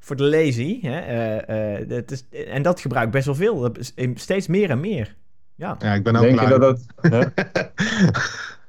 voor 0.00 0.16
de 0.16 0.24
lazy. 0.24 0.80
Hè? 0.82 1.86
dat 1.86 2.10
is, 2.10 2.24
en 2.46 2.62
dat 2.62 2.80
gebruik 2.80 3.06
ik 3.06 3.12
best 3.12 3.26
wel 3.26 3.34
veel. 3.34 3.72
Steeds 4.14 4.46
meer 4.46 4.70
en 4.70 4.80
meer. 4.80 5.14
Ja, 5.54 5.76
ja 5.78 5.94
ik 5.94 6.02
ben 6.02 6.16
ook 6.16 6.22
Denk 6.22 6.36
lui. 6.36 6.52
Je 6.52 6.58
dat 6.58 6.80
dat, 7.00 7.30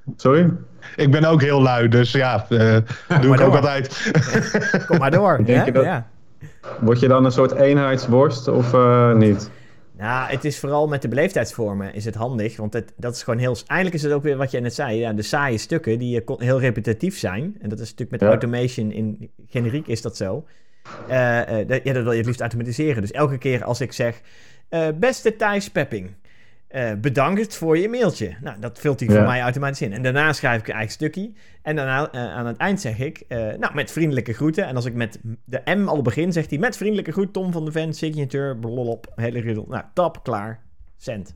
Sorry? 0.24 0.52
Ik 0.96 1.12
ben 1.12 1.24
ook 1.24 1.42
heel 1.42 1.62
lui, 1.62 1.88
dus 1.88 2.12
ja, 2.12 2.46
uh, 2.50 2.78
doe 3.22 3.34
ik 3.34 3.42
ook 3.42 3.56
altijd. 3.56 4.12
Kom 4.88 4.98
maar 4.98 5.12
door. 5.12 5.38
Denk 5.46 5.66
je 5.66 5.72
dat, 5.72 5.84
ja. 5.84 6.08
Word 6.80 7.00
je 7.00 7.08
dan 7.08 7.26
een 7.26 7.32
soort 7.32 7.52
eenheidsworst 7.52 8.48
of 8.48 8.74
uh, 8.74 9.14
niet? 9.14 9.50
Nou, 9.98 10.30
het 10.30 10.46
is 10.46 10.60
vooral 10.60 10.88
met 10.88 11.02
de 11.02 11.08
beleefdheidsvormen 11.08 11.94
is 11.94 12.06
het 12.06 12.16
handig. 12.16 12.58
Want 12.58 12.74
het, 12.74 12.94
dat 12.98 13.16
is 13.16 13.24
gewoon 13.24 13.40
heel... 13.40 13.58
Eigenlijk 13.66 13.94
is 13.94 14.04
het 14.04 14.12
ook 14.12 14.24
weer 14.24 14.38
wat 14.38 14.52
jij 14.52 14.62
net 14.62 14.74
zei. 14.74 14.98
Ja, 14.98 15.14
de 15.14 15.22
saaie 15.22 15.58
stukken 15.58 16.00
die 16.00 16.24
heel 16.26 16.60
repetitief 16.60 17.18
zijn. 17.18 17.56
En 17.62 17.70
dat 17.70 17.80
is 17.80 17.90
natuurlijk 17.90 18.22
met 18.22 18.30
automation 18.30 18.92
in 18.92 19.32
generiek 19.48 19.88
is 19.88 20.02
dat 20.02 20.18
zo. 20.18 20.46
Uh, 21.10 21.16
uh, 21.16 21.84
ja, 21.84 21.94
dat 21.94 22.04
wil 22.04 22.12
je 22.12 22.18
het 22.18 22.26
liefst 22.26 22.42
automatiseren. 22.42 23.02
Dus 23.02 23.12
elke 23.12 23.38
keer 23.38 23.64
als 23.64 23.82
ik 23.82 23.92
zeg... 23.92 24.22
Beste 24.96 25.36
Thijs 25.36 25.70
Pepping... 25.70 26.12
Uh, 26.76 26.94
bedankt 26.94 27.56
voor 27.56 27.78
je 27.78 27.90
mailtje. 27.90 28.36
Nou, 28.42 28.60
dat 28.60 28.80
vult 28.80 29.00
hij 29.00 29.10
voor 29.10 29.24
mij 29.24 29.42
automatisch 29.42 29.82
in. 29.82 29.94
En 29.94 30.02
daarna 30.02 30.34
schrijf 30.34 30.60
ik 30.60 30.68
een 30.68 30.74
eigen 30.74 30.92
stukje. 30.92 31.32
En 31.62 31.76
daarna 31.76 32.14
uh, 32.14 32.22
aan 32.22 32.46
het 32.46 32.58
eind 32.58 32.82
zeg 32.82 33.00
ik, 33.00 33.24
uh, 33.28 33.38
nou, 33.38 33.74
met 33.74 33.92
vriendelijke 33.92 34.34
groeten. 34.34 34.66
En 34.66 34.76
als 34.76 34.86
ik 34.86 34.94
met 34.94 35.20
de 35.46 35.62
M 35.66 35.88
al 35.88 36.02
begin, 36.02 36.32
zegt 36.32 36.50
hij 36.50 36.60
met 36.60 36.78
vriendelijke 36.78 37.12
groet, 37.12 37.34
Tom 37.34 37.52
van 37.52 37.66
de 37.66 37.72
Ven, 37.72 37.94
signature, 37.94 38.58
blablabla, 38.58 39.14
hele 39.16 39.40
riddle. 39.40 39.66
Nou, 39.68 39.84
tap, 39.94 40.24
klaar, 40.24 40.64
send. 40.98 41.26
Dan 41.26 41.36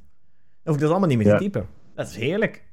hoef 0.63 0.75
ik 0.75 0.81
dat 0.81 0.89
allemaal 0.89 1.09
niet 1.09 1.17
meer 1.17 1.37
te 1.37 1.43
typen. 1.43 1.67
Dat 1.95 2.07
is 2.07 2.15
heerlijk. 2.15 2.63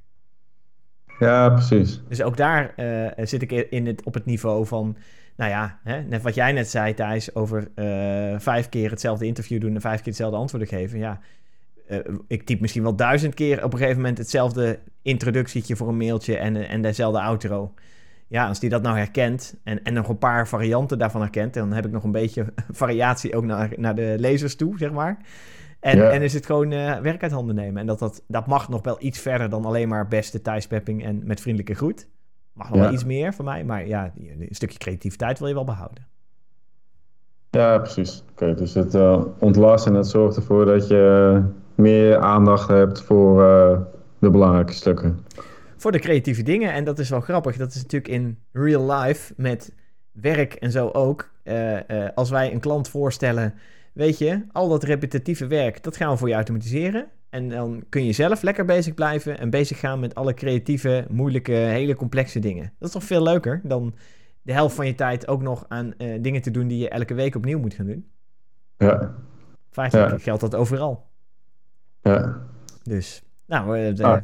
Ja, 1.18 1.50
precies. 1.50 2.02
Dus 2.08 2.22
ook 2.22 2.36
daar 2.36 2.74
zit 3.16 3.42
ik 3.42 3.52
in 3.52 3.86
het, 3.86 4.04
op 4.04 4.14
het 4.14 4.24
niveau 4.24 4.66
van, 4.66 4.96
nou 5.36 5.50
ja, 5.50 5.78
hè, 5.82 6.02
net 6.02 6.22
wat 6.22 6.34
jij 6.34 6.52
net 6.52 6.70
zei, 6.70 6.94
Thijs, 6.94 7.34
over 7.34 7.70
vijf 8.40 8.68
keer 8.68 8.90
hetzelfde 8.90 9.26
interview 9.26 9.60
doen 9.60 9.74
en 9.74 9.80
vijf 9.80 9.96
keer 9.96 10.06
hetzelfde 10.06 10.36
antwoorden 10.36 10.68
geven. 10.68 10.98
Ja, 10.98 11.20
uh, 11.88 11.98
ik 12.26 12.42
typ 12.42 12.60
misschien 12.60 12.82
wel 12.82 12.96
duizend 12.96 13.34
keer 13.34 13.64
op 13.64 13.72
een 13.72 13.78
gegeven 13.78 14.00
moment 14.00 14.18
hetzelfde 14.18 14.78
introductietje 15.02 15.76
voor 15.76 15.88
een 15.88 15.96
mailtje 15.96 16.36
en, 16.36 16.68
en 16.68 16.82
dezelfde 16.82 17.20
outro. 17.20 17.74
Ja, 18.28 18.48
als 18.48 18.60
die 18.60 18.70
dat 18.70 18.82
nou 18.82 18.96
herkent 18.96 19.54
en, 19.64 19.82
en 19.82 19.94
nog 19.94 20.08
een 20.08 20.18
paar 20.18 20.48
varianten 20.48 20.98
daarvan 20.98 21.20
herkent, 21.20 21.54
dan 21.54 21.72
heb 21.72 21.86
ik 21.86 21.92
nog 21.92 22.04
een 22.04 22.12
beetje 22.12 22.52
variatie 22.70 23.36
ook 23.36 23.44
naar, 23.44 23.72
naar 23.76 23.94
de 23.94 24.14
lezers 24.18 24.56
toe, 24.56 24.78
zeg 24.78 24.92
maar. 24.92 25.18
En, 25.80 26.10
en 26.12 26.22
is 26.22 26.34
het 26.34 26.46
gewoon 26.46 26.70
uh, 26.70 26.98
werk 26.98 27.22
uit 27.22 27.32
handen 27.32 27.54
nemen. 27.54 27.80
En 27.80 27.86
dat, 27.86 27.98
dat, 27.98 28.22
dat 28.28 28.46
mag 28.46 28.68
nog 28.68 28.82
wel 28.82 28.96
iets 28.98 29.18
verder 29.18 29.48
dan 29.48 29.64
alleen 29.64 29.88
maar 29.88 30.08
beste 30.08 30.42
thuispepping 30.42 31.04
en 31.04 31.20
met 31.24 31.40
vriendelijke 31.40 31.74
groet. 31.74 32.08
Mag 32.52 32.70
nog 32.70 32.78
wel 32.78 32.92
iets 32.92 33.04
meer 33.04 33.34
van 33.34 33.44
mij, 33.44 33.64
maar 33.64 33.86
ja, 33.86 34.12
een 34.16 34.46
stukje 34.50 34.78
creativiteit 34.78 35.38
wil 35.38 35.48
je 35.48 35.54
wel 35.54 35.64
behouden. 35.64 36.06
Ja, 37.50 37.78
precies. 37.78 38.24
Oké, 38.30 38.54
dus 38.54 38.74
het 38.74 38.94
uh, 38.94 39.24
ontlasten 39.38 39.90
en 39.90 39.96
dat 39.96 40.08
zorgt 40.08 40.36
ervoor 40.36 40.64
dat 40.64 40.88
je 40.88 41.42
meer 41.74 42.18
aandacht 42.18 42.68
hebt 42.68 43.02
voor 43.02 43.42
uh, 43.42 43.80
de 44.18 44.30
belangrijke 44.30 44.72
stukken. 44.72 45.18
Voor 45.76 45.92
de 45.92 45.98
creatieve 45.98 46.42
dingen. 46.42 46.72
En 46.72 46.84
dat 46.84 46.98
is 46.98 47.08
wel 47.10 47.20
grappig. 47.20 47.56
Dat 47.56 47.74
is 47.74 47.82
natuurlijk 47.82 48.12
in 48.12 48.38
real 48.52 48.92
life 48.92 49.34
met 49.36 49.74
werk 50.12 50.54
en 50.54 50.70
zo 50.70 50.88
ook. 50.88 51.32
Uh, 51.44 51.72
uh, 51.72 51.80
als 52.14 52.30
wij 52.30 52.52
een 52.52 52.60
klant 52.60 52.88
voorstellen, 52.88 53.54
weet 53.92 54.18
je, 54.18 54.44
al 54.52 54.68
dat 54.68 54.82
repetitieve 54.82 55.46
werk, 55.46 55.82
dat 55.82 55.96
gaan 55.96 56.10
we 56.10 56.16
voor 56.16 56.28
je 56.28 56.34
automatiseren. 56.34 57.06
En 57.30 57.48
dan 57.48 57.84
kun 57.88 58.04
je 58.04 58.12
zelf 58.12 58.42
lekker 58.42 58.64
bezig 58.64 58.94
blijven 58.94 59.38
en 59.38 59.50
bezig 59.50 59.78
gaan 59.78 60.00
met 60.00 60.14
alle 60.14 60.34
creatieve, 60.34 61.06
moeilijke, 61.10 61.52
hele 61.52 61.94
complexe 61.94 62.38
dingen. 62.38 62.72
Dat 62.78 62.88
is 62.88 62.94
toch 62.94 63.04
veel 63.04 63.22
leuker 63.22 63.60
dan 63.62 63.94
de 64.42 64.52
helft 64.52 64.74
van 64.74 64.86
je 64.86 64.94
tijd 64.94 65.28
ook 65.28 65.42
nog 65.42 65.64
aan 65.68 65.94
dingen 66.20 66.42
te 66.42 66.50
doen 66.50 66.68
die 66.68 66.78
je 66.78 66.88
elke 66.88 67.14
week 67.14 67.34
opnieuw 67.34 67.58
moet 67.58 67.74
gaan 67.74 67.86
doen. 67.86 68.06
Ja. 68.78 69.14
Feitelijk 69.70 70.10
ja. 70.10 70.18
geldt 70.18 70.40
dat 70.40 70.54
overal. 70.54 71.06
Ja. 72.04 72.42
Dus, 72.82 73.22
nou... 73.46 73.78
Uh, 73.78 74.04
ah. 74.04 74.20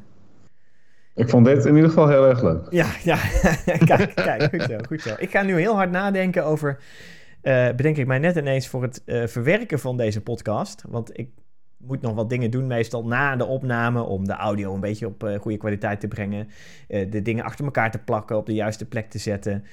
Ik 1.14 1.28
vond 1.28 1.46
dit 1.46 1.64
in 1.64 1.74
ieder 1.74 1.88
geval 1.88 2.08
heel 2.08 2.26
erg 2.26 2.42
leuk. 2.42 2.66
Ja, 2.70 2.86
ja. 3.02 3.16
kijk, 3.90 4.14
kijk, 4.14 4.42
goed 4.42 4.62
zo, 4.62 4.76
goed 4.86 5.00
zo. 5.00 5.14
Ik 5.18 5.30
ga 5.30 5.42
nu 5.42 5.58
heel 5.58 5.74
hard 5.74 5.90
nadenken 5.90 6.44
over... 6.44 6.78
Uh, 7.42 7.66
bedenk 7.66 7.96
ik 7.96 8.06
mij 8.06 8.18
net 8.18 8.36
ineens 8.36 8.68
voor 8.68 8.82
het 8.82 9.02
uh, 9.06 9.26
verwerken 9.26 9.78
van 9.78 9.96
deze 9.96 10.20
podcast. 10.20 10.84
Want 10.88 11.18
ik 11.18 11.28
moet 11.76 12.00
nog 12.00 12.14
wat 12.14 12.28
dingen 12.28 12.50
doen, 12.50 12.66
meestal 12.66 13.06
na 13.06 13.36
de 13.36 13.44
opname, 13.44 14.02
om 14.02 14.26
de 14.26 14.32
audio 14.32 14.74
een 14.74 14.80
beetje 14.80 15.06
op 15.06 15.24
uh, 15.24 15.38
goede 15.38 15.56
kwaliteit 15.56 16.00
te 16.00 16.08
brengen. 16.08 16.48
de 16.86 17.22
dingen 17.22 17.44
achter 17.44 17.64
elkaar 17.64 17.90
te 17.90 17.98
plakken, 17.98 18.36
op 18.36 18.46
de 18.46 18.54
juiste 18.54 18.86
plek 18.86 19.10
te 19.10 19.18
zetten. 19.18 19.64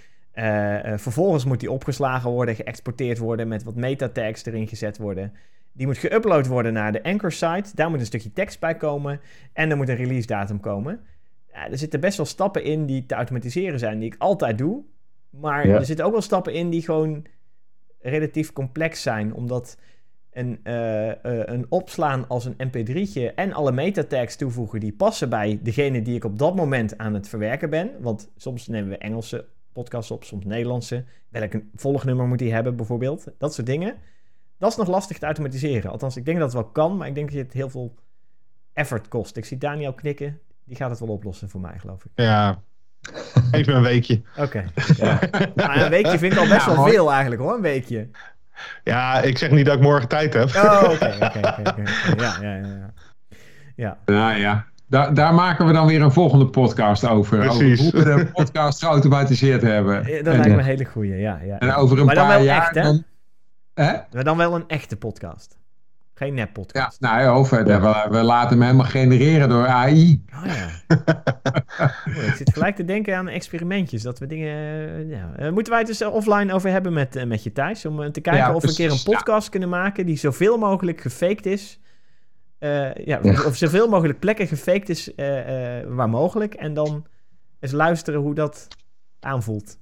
vervolgens 0.95 1.45
moet 1.45 1.59
die 1.59 1.71
opgeslagen 1.71 2.29
worden, 2.29 2.55
geëxporteerd 2.55 3.17
worden, 3.17 3.47
met 3.47 3.63
wat 3.63 3.75
metatags 3.75 4.45
erin 4.45 4.67
gezet 4.67 4.97
worden. 4.97 5.33
Die 5.77 5.85
moet 5.85 5.97
geüpload 5.97 6.47
worden 6.47 6.73
naar 6.73 6.91
de 6.91 7.03
Anchor 7.03 7.31
site. 7.31 7.69
Daar 7.75 7.89
moet 7.89 7.99
een 7.99 8.05
stukje 8.05 8.33
tekst 8.33 8.59
bij 8.59 8.75
komen. 8.75 9.19
En 9.53 9.69
er 9.69 9.77
moet 9.77 9.89
een 9.89 9.95
release 9.95 10.27
datum 10.27 10.59
komen. 10.59 10.99
Ja, 11.51 11.69
er 11.69 11.77
zitten 11.77 11.99
best 11.99 12.17
wel 12.17 12.25
stappen 12.25 12.63
in 12.63 12.85
die 12.85 13.05
te 13.05 13.15
automatiseren 13.15 13.79
zijn, 13.79 13.99
die 13.99 14.13
ik 14.13 14.15
altijd 14.17 14.57
doe. 14.57 14.83
Maar 15.29 15.65
er 15.65 15.85
zitten 15.85 16.05
ook 16.05 16.11
wel 16.11 16.21
stappen 16.21 16.53
in 16.53 16.69
die 16.69 16.81
gewoon 16.81 17.25
relatief 17.99 18.53
complex 18.53 19.01
zijn. 19.01 19.33
Omdat 19.33 19.77
een, 20.31 20.59
uh, 20.63 21.07
uh, 21.07 21.13
een 21.23 21.65
opslaan 21.69 22.27
als 22.27 22.45
een 22.45 22.55
mp3'tje 22.67 23.33
en 23.35 23.53
alle 23.53 23.71
metatags 23.71 24.35
toevoegen 24.35 24.79
die 24.79 24.93
passen 24.93 25.29
bij 25.29 25.59
degene 25.63 26.01
die 26.01 26.15
ik 26.15 26.23
op 26.23 26.39
dat 26.39 26.55
moment 26.55 26.97
aan 26.97 27.13
het 27.13 27.29
verwerken 27.29 27.69
ben. 27.69 27.91
Want 27.99 28.31
soms 28.35 28.67
nemen 28.67 28.89
we 28.89 28.97
Engelse 28.97 29.45
podcasts 29.73 30.11
op, 30.11 30.23
soms 30.23 30.45
Nederlandse. 30.45 31.03
Welk 31.29 31.51
volgnummer 31.75 32.27
moet 32.27 32.39
die 32.39 32.53
hebben 32.53 32.75
bijvoorbeeld? 32.75 33.27
Dat 33.37 33.53
soort 33.53 33.67
dingen. 33.67 33.95
Dat 34.57 34.71
is 34.71 34.77
nog 34.77 34.87
lastig 34.87 35.17
te 35.17 35.25
automatiseren. 35.25 35.91
Althans, 35.91 36.17
ik 36.17 36.25
denk 36.25 36.37
dat 36.37 36.53
het 36.53 36.61
wel 36.61 36.71
kan, 36.71 36.97
maar 36.97 37.07
ik 37.07 37.15
denk 37.15 37.31
dat 37.31 37.39
het 37.39 37.53
heel 37.53 37.69
veel 37.69 37.95
effort 38.73 39.07
kost. 39.07 39.37
Ik 39.37 39.45
zie 39.45 39.57
Daniel 39.57 39.93
knikken. 39.93 40.39
Die 40.65 40.75
gaat 40.75 40.89
het 40.89 40.99
wel 40.99 41.09
oplossen 41.09 41.49
voor 41.49 41.61
mij, 41.61 41.79
geloof 41.79 42.05
ik. 42.05 42.11
Ja, 42.15 42.61
even 43.51 43.75
een 43.75 43.81
weekje. 43.81 44.21
Oké. 44.37 44.65
Ja. 44.95 45.19
nou, 45.55 45.79
een 45.79 45.89
weekje 45.89 46.17
vind 46.17 46.33
ik 46.33 46.39
al 46.39 46.47
best 46.47 46.65
wel 46.65 46.87
veel 46.87 47.11
eigenlijk 47.11 47.41
hoor, 47.41 47.53
een 47.53 47.61
weekje. 47.61 48.09
Ja, 48.83 49.21
ik 49.21 49.37
zeg 49.37 49.51
niet 49.51 49.65
dat 49.65 49.75
ik 49.75 49.81
morgen 49.81 50.07
tijd 50.07 50.33
heb. 50.33 50.49
Oh, 50.55 50.83
oké, 50.83 51.17
oké, 51.25 51.83
Ja, 52.17 52.37
ja, 52.41 52.55
ja. 52.55 52.93
Ja, 53.75 53.97
ja. 54.05 54.31
ja. 54.31 54.65
Daar, 54.89 55.13
daar, 55.13 55.33
maken 55.33 55.65
we 55.65 55.73
dan 55.73 55.87
weer 55.87 56.01
een 56.01 56.11
volgende 56.11 56.47
podcast 56.47 57.07
over. 57.07 57.37
Precies. 57.37 57.93
Over 57.93 58.05
hoe 58.05 58.15
we 58.15 58.23
de 58.23 58.31
podcast 58.31 58.79
geautomatiseerd 58.79 59.61
hebben. 59.61 60.07
Ja, 60.07 60.23
dat 60.23 60.35
lijkt 60.35 60.47
me 60.47 60.53
een 60.53 60.63
hele 60.63 60.85
goeie, 60.85 61.15
ja. 61.15 61.39
ja. 61.43 61.59
En 61.59 61.73
over 61.73 61.99
een 61.99 62.05
maar 62.05 62.15
paar 62.15 62.43
jaar... 62.43 62.61
Echt, 62.61 62.73
dan, 62.73 63.03
maar 63.77 64.23
dan 64.23 64.37
wel 64.37 64.55
een 64.55 64.67
echte 64.67 64.97
podcast. 64.97 65.57
Geen 66.17 66.33
nep-podcast. 66.33 66.97
Ja, 66.99 67.07
nou 67.09 67.21
ja, 67.21 67.39
of, 67.39 67.49
we, 67.49 68.07
we, 68.09 68.23
laten 68.23 68.49
hem 68.49 68.61
helemaal 68.61 68.85
genereren 68.85 69.49
door 69.49 69.67
AI. 69.67 70.23
Oh 70.35 70.45
ja. 70.45 70.69
oh, 71.79 72.23
ik 72.27 72.33
zit 72.35 72.53
gelijk 72.53 72.75
te 72.75 72.85
denken 72.85 73.17
aan 73.17 73.27
experimentjes. 73.27 74.01
Dat 74.01 74.19
we 74.19 74.27
dingen. 74.27 74.49
Eh, 74.49 75.09
ja. 75.09 75.31
Uh, 75.39 75.51
moeten 75.51 75.71
wij 75.71 75.81
het 75.81 75.87
dus 75.87 76.01
offline 76.01 76.53
over 76.53 76.69
hebben 76.69 76.93
met, 76.93 77.25
met 77.27 77.43
je 77.43 77.51
thuis? 77.51 77.85
Om 77.85 78.11
te 78.11 78.21
kijken 78.21 78.55
of 78.55 78.61
we 78.61 78.67
een 78.67 78.75
keer 78.75 78.91
een 78.91 79.03
podcast 79.03 79.49
kunnen 79.49 79.69
maken 79.69 80.05
die 80.05 80.17
zoveel 80.17 80.57
mogelijk 80.57 81.01
gefaked 81.01 81.45
is. 81.45 81.79
ja, 83.03 83.19
of 83.45 83.55
zoveel 83.55 83.87
mogelijk 83.87 84.19
plekken 84.19 84.47
gefaked 84.47 84.89
is 84.89 85.11
waar 85.87 86.09
mogelijk. 86.09 86.53
En 86.53 86.73
dan 86.73 87.05
eens 87.59 87.71
luisteren 87.71 88.19
hoe 88.19 88.35
dat 88.35 88.67
aanvoelt. 89.19 89.77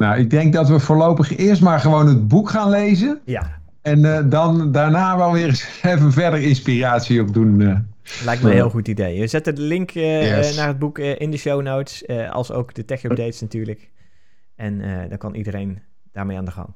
Nou, 0.00 0.18
ik 0.18 0.30
denk 0.30 0.52
dat 0.52 0.68
we 0.68 0.78
voorlopig 0.78 1.36
eerst 1.36 1.62
maar 1.62 1.80
gewoon 1.80 2.06
het 2.06 2.28
boek 2.28 2.50
gaan 2.50 2.70
lezen. 2.70 3.20
Ja. 3.24 3.60
En 3.82 3.98
uh, 3.98 4.20
dan 4.24 4.72
daarna 4.72 5.16
wel 5.16 5.32
weer 5.32 5.46
eens 5.46 5.80
even 5.82 6.12
verder 6.12 6.42
inspiratie 6.42 7.20
op 7.20 7.34
doen. 7.34 7.60
Uh. 7.60 7.78
Lijkt 8.24 8.42
me 8.42 8.48
een 8.48 8.54
heel 8.54 8.70
goed 8.70 8.88
idee. 8.88 9.20
We 9.20 9.26
zetten 9.26 9.54
de 9.54 9.60
link 9.60 9.94
uh, 9.94 10.36
yes. 10.36 10.56
naar 10.56 10.66
het 10.66 10.78
boek 10.78 10.98
in 10.98 11.30
de 11.30 11.36
show 11.36 11.62
notes. 11.62 12.08
als 12.30 12.52
ook 12.52 12.74
de 12.74 12.84
tech 12.84 13.02
updates 13.02 13.40
natuurlijk. 13.40 13.90
En 14.56 15.08
dan 15.08 15.18
kan 15.18 15.34
iedereen 15.34 15.82
daarmee 16.12 16.36
aan 16.36 16.44
de 16.44 16.50
gang. 16.50 16.68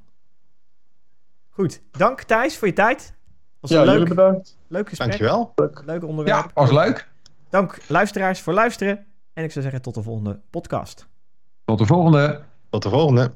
Goed, 1.48 1.82
dank 1.90 2.22
Thijs 2.22 2.58
voor 2.58 2.68
je 2.68 2.74
tijd. 2.74 3.14
Was 3.60 3.70
ja, 3.70 3.84
leuk, 3.84 4.08
bedankt. 4.08 4.56
Leuk 4.68 4.88
gesprek. 4.88 5.08
Dankjewel. 5.08 5.54
Leuk 5.84 6.04
onderwerp. 6.04 6.36
Ja, 6.36 6.50
was 6.54 6.70
leuk. 6.70 7.08
Dank 7.50 7.78
luisteraars 7.88 8.40
voor 8.40 8.52
luisteren. 8.52 9.06
En 9.32 9.44
ik 9.44 9.50
zou 9.50 9.64
zeggen 9.64 9.82
tot 9.82 9.94
de 9.94 10.02
volgende 10.02 10.40
podcast. 10.50 11.06
Tot 11.64 11.78
de 11.78 11.86
volgende. 11.86 12.40
Tot 12.74 12.82
de 12.82 12.88
volgende. 12.88 13.32